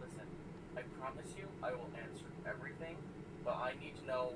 [0.00, 0.26] Listen,
[0.76, 2.96] I promise you I will answer everything,
[3.44, 4.32] but I need to know.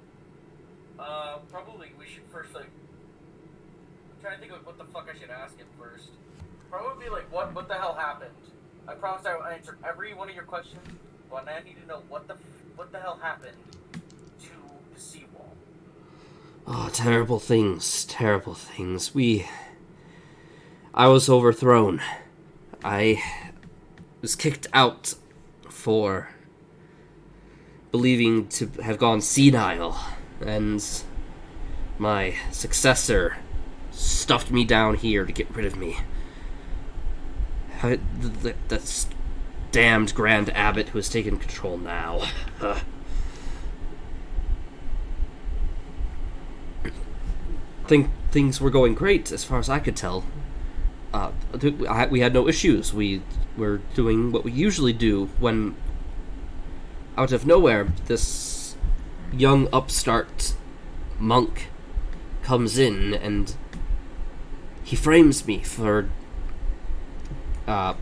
[0.99, 2.65] Uh, probably we should first, like.
[2.65, 6.09] I'm trying to think of what the fuck I should ask him first.
[6.71, 8.31] Probably like, what, what the hell happened?
[8.89, 10.81] I promise I will answer every one of your questions,
[11.31, 12.37] but I need to know what the,
[12.77, 13.57] what the hell happened
[13.93, 14.51] to
[14.95, 15.30] the seawall.
[16.67, 19.15] Oh, terrible things, terrible things.
[19.15, 19.49] We.
[20.93, 22.01] I was overthrown.
[22.85, 23.23] I
[24.21, 25.15] was kicked out
[25.69, 26.31] for
[27.91, 29.99] believing to have gone senile,
[30.41, 30.85] and
[31.99, 33.37] my successor
[33.91, 35.99] stuffed me down here to get rid of me.
[37.83, 39.09] I, th- th- that's
[39.73, 42.29] damned Grand Abbot who has taken control now.
[47.91, 50.23] Think things were going great as far as I could tell.
[51.13, 51.33] Uh,
[51.89, 52.95] I, we had no issues.
[52.95, 53.21] We
[53.57, 55.75] were doing what we usually do when,
[57.19, 58.77] out of nowhere, this
[59.33, 60.55] young upstart
[61.19, 61.69] monk
[62.45, 63.57] comes in and
[64.85, 66.09] he frames me for.
[67.67, 67.95] Uh,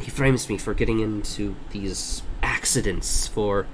[0.00, 3.66] he frames me for getting into these accidents, for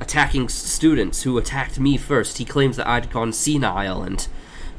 [0.00, 2.38] attacking students who attacked me first.
[2.38, 4.26] He claims that I'd gone senile and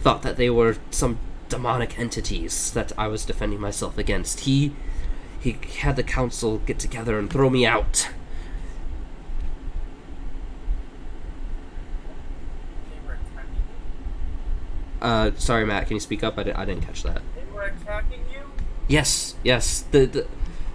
[0.01, 1.19] thought that they were some
[1.49, 4.41] demonic entities that I was defending myself against.
[4.41, 4.73] He
[5.39, 8.09] he had the council get together and throw me out.
[12.89, 13.61] They were attacking
[15.01, 15.07] you?
[15.07, 15.87] Uh, sorry, Matt.
[15.87, 16.37] Can you speak up?
[16.37, 17.21] I, di- I didn't catch that.
[17.35, 18.51] They were attacking you?
[18.87, 19.81] Yes, yes.
[19.91, 20.27] The, the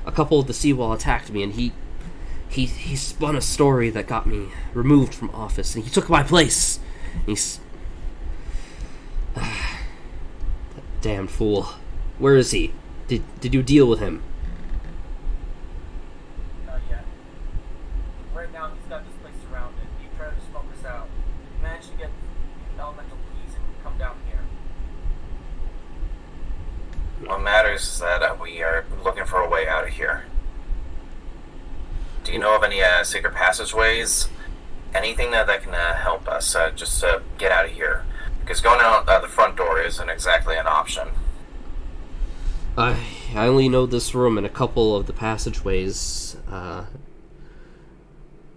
[0.05, 1.73] a couple of the seawall attacked me, and he
[2.49, 6.23] he he spun a story that got me removed from office, and he took my
[6.23, 6.81] place.
[7.25, 7.61] He's
[10.75, 11.69] that damned fool.
[12.19, 12.73] Where is he?
[13.09, 14.23] Did did you deal with him?
[16.67, 17.05] Not yet.
[18.35, 19.85] Right now, he's got this place surrounded.
[20.01, 21.09] He tried to smoke us out.
[21.57, 22.11] He managed to get
[22.79, 24.41] elemental keys and come down here.
[27.29, 30.25] What matters is that uh, we are looking for a way out of here.
[32.25, 34.29] Do you know of any uh, secret passageways?
[34.95, 38.05] Anything that, that can uh, help us uh, just uh, get out of here?
[38.47, 41.09] Because going out uh, the front door isn't exactly an option.
[42.79, 42.97] I
[43.35, 46.37] I only know this room and a couple of the passageways.
[46.49, 46.85] Uh,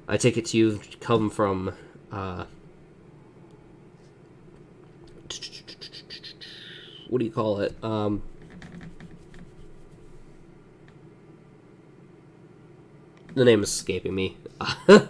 [0.08, 1.74] I take it you've come from.
[2.12, 2.46] Uh,
[7.08, 7.76] what do you call it?
[7.84, 8.22] Um,
[13.34, 14.38] the name is escaping me.
[14.86, 15.10] the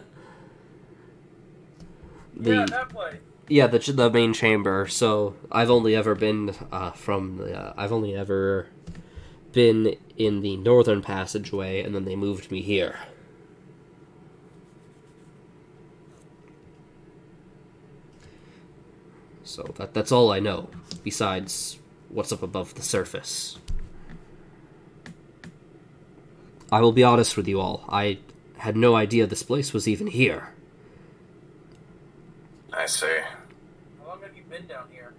[2.38, 3.18] yeah, that place.
[3.49, 4.88] Yeah, the the main chamber.
[4.88, 7.57] So I've only ever been uh, from the.
[7.57, 8.67] Uh, I've only ever
[9.51, 12.99] been in the northern passageway, and then they moved me here.
[19.43, 20.69] So that that's all I know.
[21.03, 23.57] Besides what's up above the surface.
[26.71, 27.84] I will be honest with you all.
[27.89, 28.19] I
[28.57, 30.49] had no idea this place was even here.
[32.71, 33.07] I see.
[33.99, 35.14] How long have you been down here?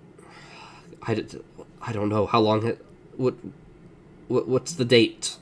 [1.03, 1.41] I, d-
[1.81, 2.85] I don't know how long it
[3.17, 3.35] what,
[4.29, 5.37] what what's the date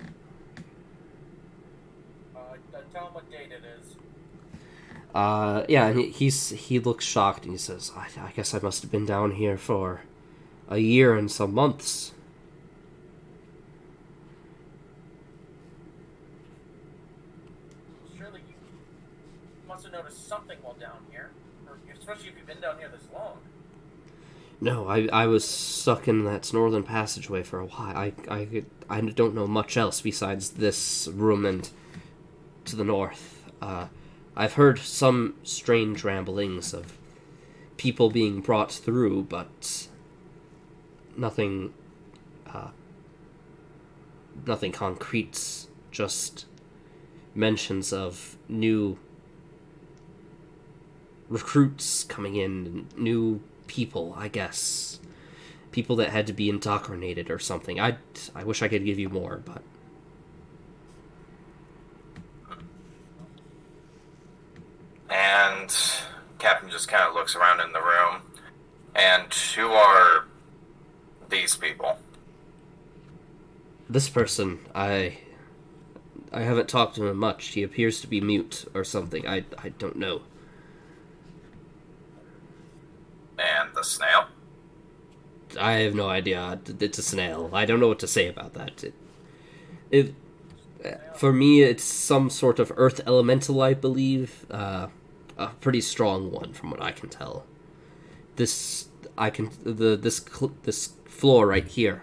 [2.34, 3.96] Uh, uh, tell him what date it is.
[5.14, 8.82] uh yeah and he's he looks shocked and he says I, I guess I must
[8.82, 10.02] have been down here for
[10.68, 12.12] a year and some months
[18.16, 18.54] Surely you
[19.68, 21.30] must have noticed something while down here.
[21.66, 23.38] Or especially if you've been down here this long.
[24.60, 27.96] No I I was stuck in that northern passageway for a while.
[27.96, 31.68] I I I don't know much else besides this room and
[32.66, 33.44] to the north.
[33.60, 33.88] Uh
[34.36, 36.96] I've heard some strange ramblings of
[37.76, 39.88] people being brought through but
[41.16, 41.74] nothing
[42.46, 42.68] uh,
[44.46, 46.46] nothing concrete just
[47.34, 48.98] mentions of new
[51.28, 54.98] recruits coming in new people i guess.
[55.70, 57.78] People that had to be indoctrinated or something.
[57.78, 57.98] I
[58.34, 59.62] i wish i could give you more but.
[65.10, 65.74] And
[66.38, 68.22] Captain just kind of looks around in the room.
[68.94, 70.26] And who are
[71.30, 71.98] these people?
[73.88, 75.18] this person i
[76.32, 77.48] i haven't talked to him much.
[77.48, 79.26] He appears to be mute or something.
[79.26, 80.22] I i don't know
[85.58, 86.60] I have no idea.
[86.80, 87.50] It's a snail.
[87.52, 88.84] I don't know what to say about that.
[88.84, 88.94] It,
[89.90, 90.14] it
[91.14, 94.46] for me, it's some sort of earth elemental, I believe.
[94.50, 94.88] Uh,
[95.36, 97.44] a pretty strong one, from what I can tell.
[98.36, 102.02] This I can the this cl- this floor right here.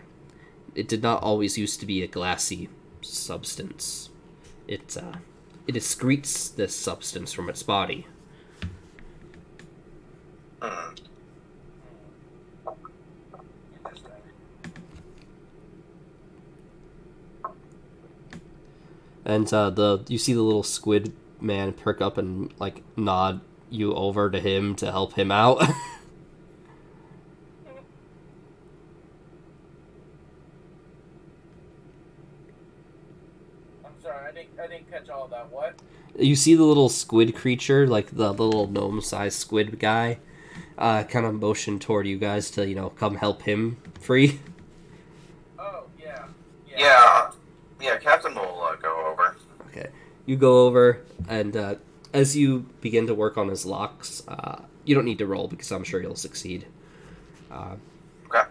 [0.74, 2.70] It did not always used to be a glassy
[3.02, 4.10] substance.
[4.68, 5.18] It uh,
[5.68, 8.08] it excretes this substance from its body.
[10.62, 10.96] Hmm.
[19.26, 23.94] And uh, the you see the little squid man perk up and like nod you
[23.94, 25.62] over to him to help him out.
[25.64, 25.76] I'm
[34.02, 35.52] sorry, I didn't I didn't catch all that.
[35.52, 35.80] What?
[36.18, 40.20] you see the little squid creature, like the, the little gnome-sized squid guy,
[40.78, 44.40] uh, kind of motion toward you guys to you know come help him free.
[45.58, 46.26] Oh yeah.
[46.68, 47.32] Yeah, yeah.
[48.02, 49.36] Captain will uh, go over.
[49.68, 49.88] Okay,
[50.26, 51.76] you go over and uh,
[52.14, 55.72] as you begin to work on his locks, uh, you don't need to roll because
[55.72, 56.66] I'm sure you'll succeed.
[57.52, 57.76] Uh,
[58.28, 58.44] Okay.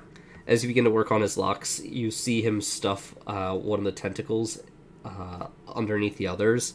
[0.47, 3.85] as you begin to work on his locks, you see him stuff uh, one of
[3.85, 4.63] the tentacles
[5.05, 6.75] uh, underneath the others,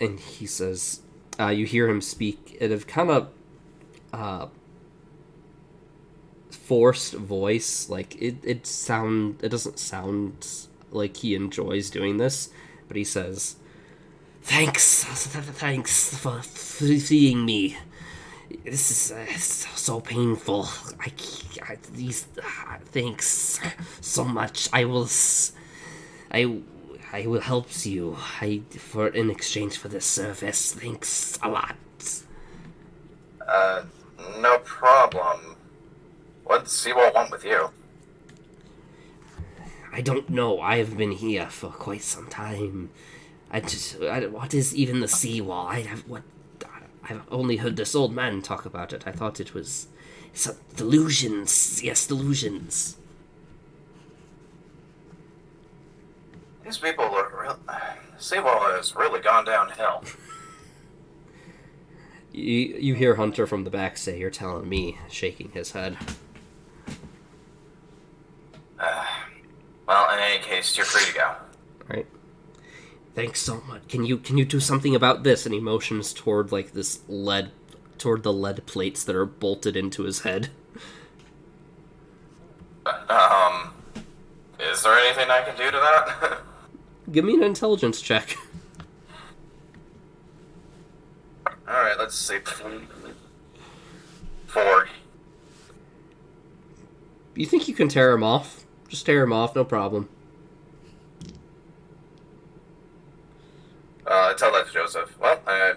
[0.00, 1.02] and he says,
[1.38, 3.28] uh, "You hear him speak in a kind of
[4.12, 4.46] uh,
[6.50, 7.88] forced voice.
[7.88, 10.46] Like it, it sound, it doesn't sound
[10.90, 12.50] like he enjoys doing this,
[12.86, 13.56] but he says."
[14.42, 17.76] Thanks, thanks for seeing me.
[18.64, 20.68] This is uh, so, painful.
[21.00, 21.12] I,
[21.62, 23.60] I these uh, thanks
[24.00, 24.68] so much.
[24.72, 25.08] I will,
[26.30, 26.60] I."
[27.10, 28.18] I will help you.
[28.40, 30.74] I for in exchange for this service.
[30.74, 31.76] Thanks a lot.
[33.46, 33.84] Uh,
[34.40, 35.56] no problem.
[36.44, 37.70] What's Seawall want with you?
[39.98, 40.60] I don't know.
[40.60, 42.90] I have been here for quite some time.
[43.50, 45.66] I just I, what is even the seawall?
[45.66, 46.22] I have what
[47.02, 49.08] I've only heard this old man talk about it.
[49.08, 49.88] I thought it was
[50.32, 51.82] some delusions.
[51.82, 52.96] Yes, delusions.
[56.64, 57.58] These people are real.
[58.18, 60.04] Seawall has really gone downhill.
[62.32, 65.98] You, you hear Hunter from the back say, "You're telling me," shaking his head.
[69.88, 71.34] Well, in any case, you're free to go.
[71.88, 72.06] Right.
[73.14, 73.88] Thanks so much.
[73.88, 75.46] Can you can you do something about this?
[75.46, 77.50] And he motions toward like this lead,
[77.96, 80.50] toward the lead plates that are bolted into his head.
[82.86, 83.72] Um,
[84.60, 86.40] is there anything I can do to that?
[87.12, 88.36] Give me an intelligence check.
[91.46, 92.38] All right, let's see.
[94.46, 94.88] Four.
[97.34, 98.66] You think you can tear him off?
[98.88, 100.08] Just tear him off, no problem.
[104.06, 105.14] Uh, tell that to Joseph.
[105.20, 105.74] Well, I,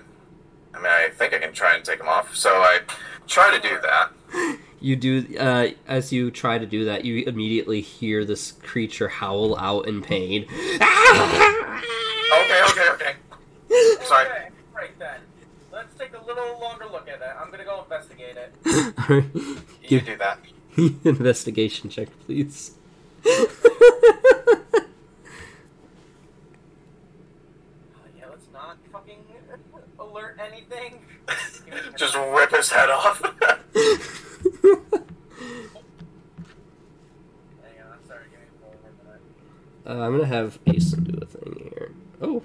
[0.73, 2.35] I mean, I think I can try and take him off.
[2.35, 2.79] So I
[3.27, 4.57] try to do that.
[4.83, 7.05] You do uh, as you try to do that.
[7.05, 10.47] You immediately hear this creature howl out in pain.
[12.33, 13.15] Okay, okay, okay.
[14.05, 14.25] Sorry.
[14.25, 15.19] Okay, right then.
[15.71, 17.27] Let's take a little longer look at it.
[17.39, 18.53] I'm gonna go investigate it.
[18.97, 19.25] All right.
[19.35, 20.39] You Give do that.
[21.05, 22.71] investigation check, please.
[23.25, 23.45] Yeah,
[28.29, 29.23] let's not fucking
[29.99, 30.99] alert anything.
[31.97, 33.21] Just rip his head off.
[33.21, 33.33] Hang
[37.79, 39.21] on, sorry, give me one more minute.
[39.85, 41.91] Uh, I'm gonna have Asen do a thing here.
[42.21, 42.41] Oh.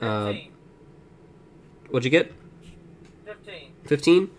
[0.00, 0.34] Uh,
[1.90, 2.32] what'd you get?
[3.24, 3.72] 15.
[3.86, 4.30] 15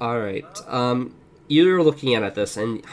[0.00, 1.14] all right um
[1.48, 2.84] you're looking at this and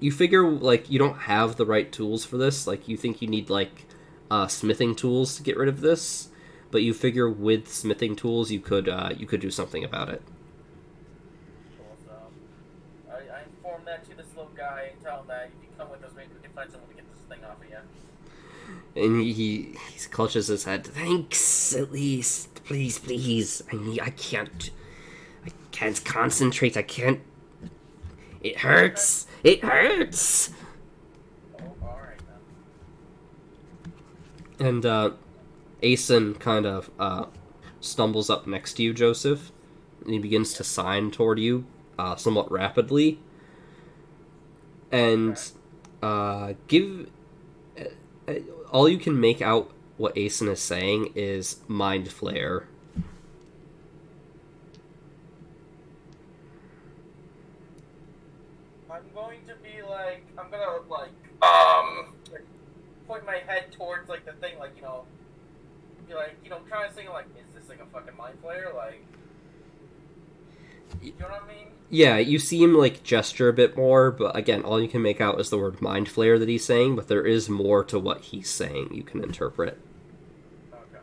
[0.00, 3.28] you figure like you don't have the right tools for this like you think you
[3.28, 3.86] need like
[4.30, 6.28] uh smithing tools to get rid of this
[6.70, 10.22] but you figure with smithing tools you could uh you could do something about it.
[13.10, 13.42] I,
[13.84, 16.30] that to this little guy and tell him that if you come with us, maybe
[16.34, 19.02] we can find someone to get this thing off of you.
[19.02, 20.86] and he he clutches his head.
[20.86, 22.62] Thanks at least.
[22.64, 23.62] Please please.
[23.72, 24.70] I need i can't
[25.46, 26.76] i can't concentrate.
[26.76, 27.20] I can't
[28.42, 30.50] it hurts it hurts.
[34.58, 35.12] And uh,
[35.82, 37.26] Asen kind of uh,
[37.80, 39.52] stumbles up next to you, Joseph,
[40.04, 41.64] and he begins to sign toward you
[41.98, 43.20] uh, somewhat rapidly.
[44.90, 45.40] And
[46.02, 47.08] uh, give.
[48.26, 48.34] Uh,
[48.72, 52.64] all you can make out what Asen is saying is Mind Flayer.
[58.90, 59.02] I'm
[63.28, 65.04] my head towards like the thing, like you know,
[66.06, 68.74] be like you know, trying to think like, is this like a fucking mind flayer?
[68.74, 69.02] Like,
[71.02, 71.68] you know what I mean?
[71.90, 75.22] Yeah, you see him like gesture a bit more, but again, all you can make
[75.22, 78.20] out is the word mind flayer that he's saying, but there is more to what
[78.20, 79.80] he's saying you can interpret.
[80.70, 81.02] Okay.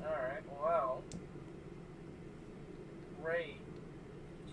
[0.00, 1.04] Alright, well.
[3.22, 3.58] Great.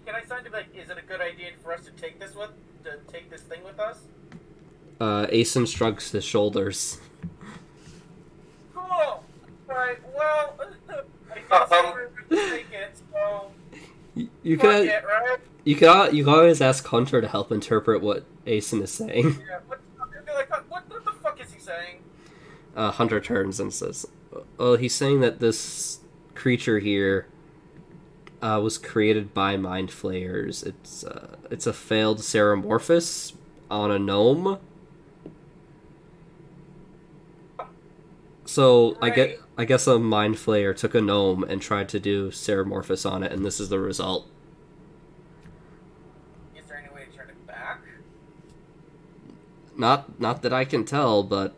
[0.06, 2.36] Can I sign to like, is it a good idea for us to take this
[2.36, 2.52] with,
[2.84, 3.98] to take this thing with us?
[5.00, 7.00] Uh, Asen shrugs his shoulders.
[8.76, 9.24] Cool!
[9.68, 10.56] Right, well,
[10.90, 11.94] I guess Um.
[11.94, 13.52] we're gonna take it, so.
[14.16, 15.38] You, you fuck can it, right?
[15.64, 19.40] you can you can always ask Hunter to help interpret what Asen is saying.
[19.48, 19.80] Yeah, what,
[20.36, 21.98] like, what, what the fuck is he saying?
[22.76, 24.08] Uh, Hunter turns and says,
[24.58, 26.00] "Well, he's saying that this
[26.36, 27.28] creature here
[28.42, 30.64] uh, was created by mind flayers.
[30.64, 33.34] It's uh, it's a failed Ceramorphous
[33.70, 34.60] on a gnome.
[38.46, 42.30] So I get I guess a mind flayer took a gnome and tried to do
[42.30, 44.28] Ceramorphous on it, and this is the result.
[46.58, 47.82] Is there any way to turn it back?
[49.78, 51.54] Not not that I can tell, but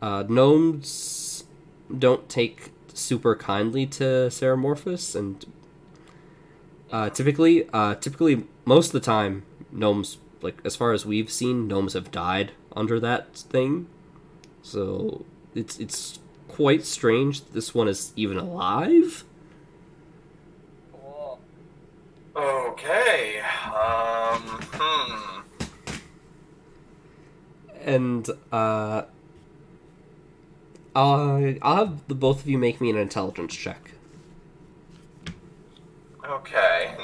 [0.00, 1.44] uh, gnomes
[1.96, 5.44] don't take super kindly to Ceramorphous, and
[6.90, 11.66] uh, typically, uh, typically most of the time, gnomes, like as far as we've seen,
[11.66, 13.86] gnomes have died under that thing.
[14.62, 15.24] So
[15.54, 19.24] it's it's quite strange that this one is even alive.
[22.34, 23.40] Okay.
[23.40, 24.42] Um.
[24.74, 25.40] Hmm.
[27.84, 29.02] and uh,
[30.94, 33.92] I'll I'll have the both of you make me an intelligence check.
[36.28, 36.96] Okay.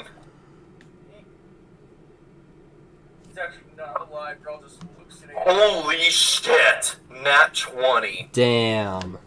[3.27, 5.41] He's actually not alive, we're all just hallucinating.
[5.45, 6.95] Holy shit!
[7.23, 8.29] Nat 20.
[8.31, 9.17] Damn.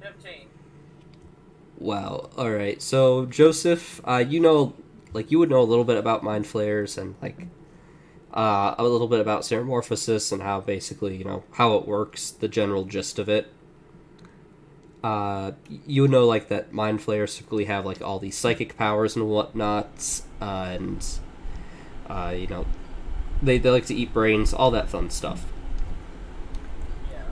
[0.00, 0.48] Fifteen.
[1.78, 2.30] Wow.
[2.36, 2.80] All right.
[2.82, 4.74] So Joseph, uh, you know,
[5.14, 7.46] like you would know a little bit about mind flayers and like
[8.34, 12.48] uh, a little bit about Ceremorphosis and how basically you know how it works, the
[12.48, 13.50] general gist of it.
[15.02, 15.52] Uh,
[15.86, 19.28] you would know like that mind flayers typically have like all these psychic powers and
[19.28, 21.06] whatnot, uh, and
[22.08, 22.66] uh, you know
[23.40, 25.46] they they like to eat brains, all that fun stuff.
[27.12, 27.22] Yeah.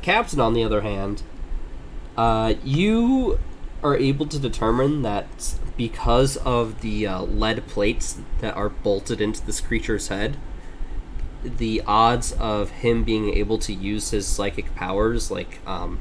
[0.00, 1.22] Captain, on the other hand,
[2.16, 3.40] uh, you
[3.82, 9.44] are able to determine that because of the uh, lead plates that are bolted into
[9.44, 10.36] this creature's head,
[11.42, 15.98] the odds of him being able to use his psychic powers, like um,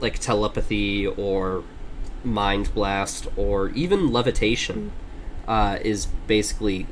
[0.00, 1.62] like telepathy or
[2.24, 4.92] mind blast or even levitation,
[5.46, 6.86] uh, is basically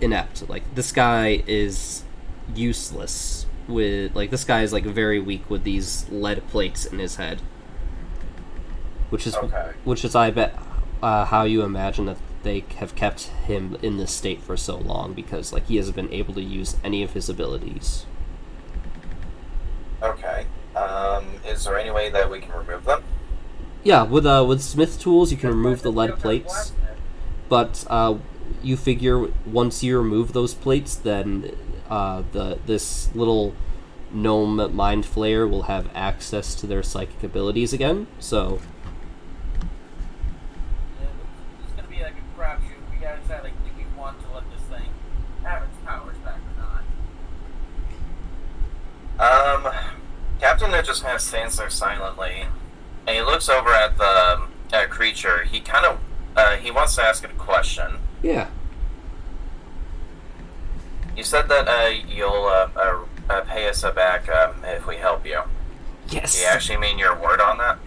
[0.00, 0.48] inept.
[0.48, 2.02] Like this guy is
[2.54, 7.16] useless with like this guy is like very weak with these lead plates in his
[7.16, 7.40] head
[9.10, 9.72] which is Okay.
[9.84, 10.58] which is i bet
[11.02, 15.12] uh, how you imagine that they have kept him in this state for so long
[15.12, 18.06] because like he hasn't been able to use any of his abilities
[20.02, 20.46] Okay.
[20.76, 23.02] Um, is there any way that we can remove them?
[23.82, 26.72] yeah with uh with smith tools you can remove the lead plates
[27.50, 28.14] but uh
[28.62, 31.54] you figure once you remove those plates then
[31.90, 33.54] uh the this little
[34.10, 38.58] gnome mind flayer will have access to their psychic abilities again so
[41.02, 41.08] Yeah,
[41.62, 42.80] it's gonna be like a crapshoot.
[42.90, 44.88] We gotta decide like, do we want to let this thing
[45.42, 46.54] have its powers back or
[49.20, 49.66] not?
[49.66, 49.74] Um,
[50.40, 52.46] Captain Ned just kind of stands there silently,
[53.06, 54.46] and he looks over at the
[54.88, 55.42] creature.
[55.44, 55.98] He kind of
[56.36, 57.98] uh, he wants to ask it a question.
[58.22, 58.48] yeah
[61.16, 65.26] You said that uh, you'll uh, uh, uh, pay us back um, if we help
[65.26, 65.40] you.
[66.08, 66.34] Yes.
[66.34, 67.78] Do you actually mean your word on that?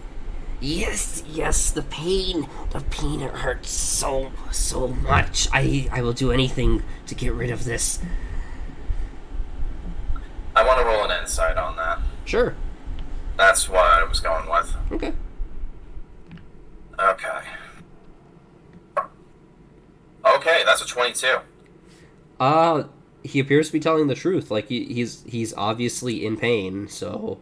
[0.60, 5.46] Yes, yes, the pain, the pain it hurts so, so much.
[5.52, 8.00] I, I will do anything to get rid of this.
[10.56, 12.00] I want to roll an insight on that.
[12.24, 12.56] Sure.
[13.38, 14.74] That's what I was going with.
[14.92, 15.12] Okay.
[16.98, 17.40] Okay.
[20.26, 21.38] Okay, that's a twenty-two.
[22.40, 22.84] Uh,
[23.22, 24.50] he appears to be telling the truth.
[24.50, 26.88] Like he, he's he's obviously in pain.
[26.88, 27.38] So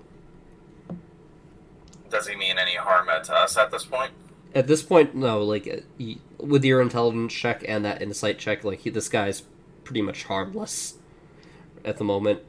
[2.10, 4.12] Does he mean any harm to us at this point?
[4.54, 5.42] at this point, no.
[5.42, 5.84] Like
[6.38, 9.42] with your intelligence check and that insight check, like he, this guy's
[9.84, 10.94] pretty much harmless
[11.84, 12.40] at the moment.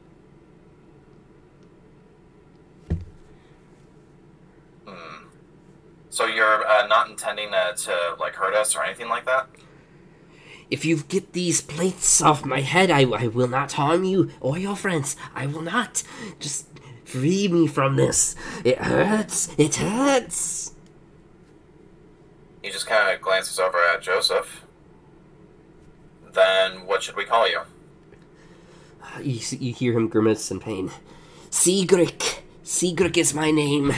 [6.10, 9.48] So you're uh, not intending uh, to like hurt us or anything like that?
[10.70, 14.58] If you get these plates off my head, I, I will not harm you or
[14.58, 15.16] your friends.
[15.34, 16.02] I will not.
[16.38, 16.66] Just
[17.04, 18.36] free me from this.
[18.64, 19.54] It hurts.
[19.56, 20.74] It hurts.
[22.62, 24.66] He just kind of glances over at Joseph.
[26.32, 27.60] Then what should we call you?
[29.22, 30.90] You, you hear him grimace in pain.
[31.50, 32.40] Sigric.
[32.62, 33.94] Sigric is my name.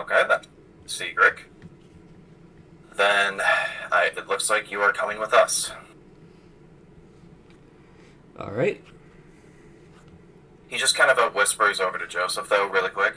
[0.00, 0.40] Okay, then.
[0.86, 1.40] Sigric.
[2.96, 3.40] Then
[3.92, 5.72] I, it looks like you are coming with us.
[8.38, 8.82] All right.
[10.68, 13.14] He just kind of uh, whispers over to Joseph, though, really quick.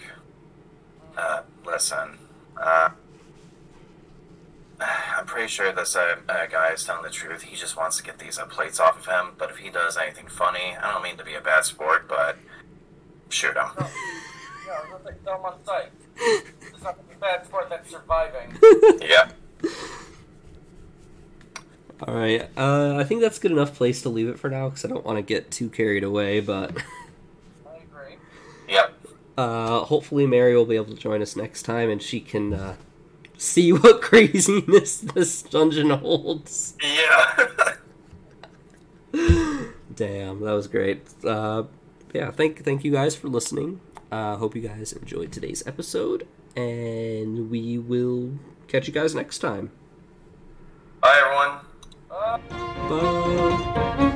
[1.18, 2.18] Uh, listen,
[2.58, 2.90] uh,
[4.80, 7.44] I'm pretty sure this uh, uh, guy is telling the truth.
[7.44, 9.36] He just wants to get these uh, plates off of him.
[9.38, 12.38] But if he does anything funny, I don't mean to be a bad sport, but
[13.30, 13.86] shoot him.
[14.66, 15.92] Yeah, I was gonna say, throw him on sight.
[16.16, 18.58] It's not gonna be bad sport that's surviving.
[19.02, 19.32] yeah.
[22.06, 22.50] All right.
[22.58, 25.06] Uh, I think that's good enough place to leave it for now because I don't
[25.06, 26.40] want to get too carried away.
[26.42, 26.72] But
[27.66, 28.18] I agree.
[28.68, 28.94] Yep.
[29.38, 32.76] uh, hopefully Mary will be able to join us next time and she can uh,
[33.38, 36.76] see what craziness this dungeon holds.
[36.84, 37.50] Yeah.
[39.96, 41.04] Damn, that was great.
[41.24, 41.64] Uh,
[42.14, 43.80] yeah, thank thank you guys for listening.
[44.14, 48.38] Uh, hope you guys enjoyed today's episode, and we will
[48.68, 49.72] catch you guys next time.
[51.02, 51.60] Bye, everyone.
[52.12, 52.38] Uh,
[53.98, 54.10] Bye.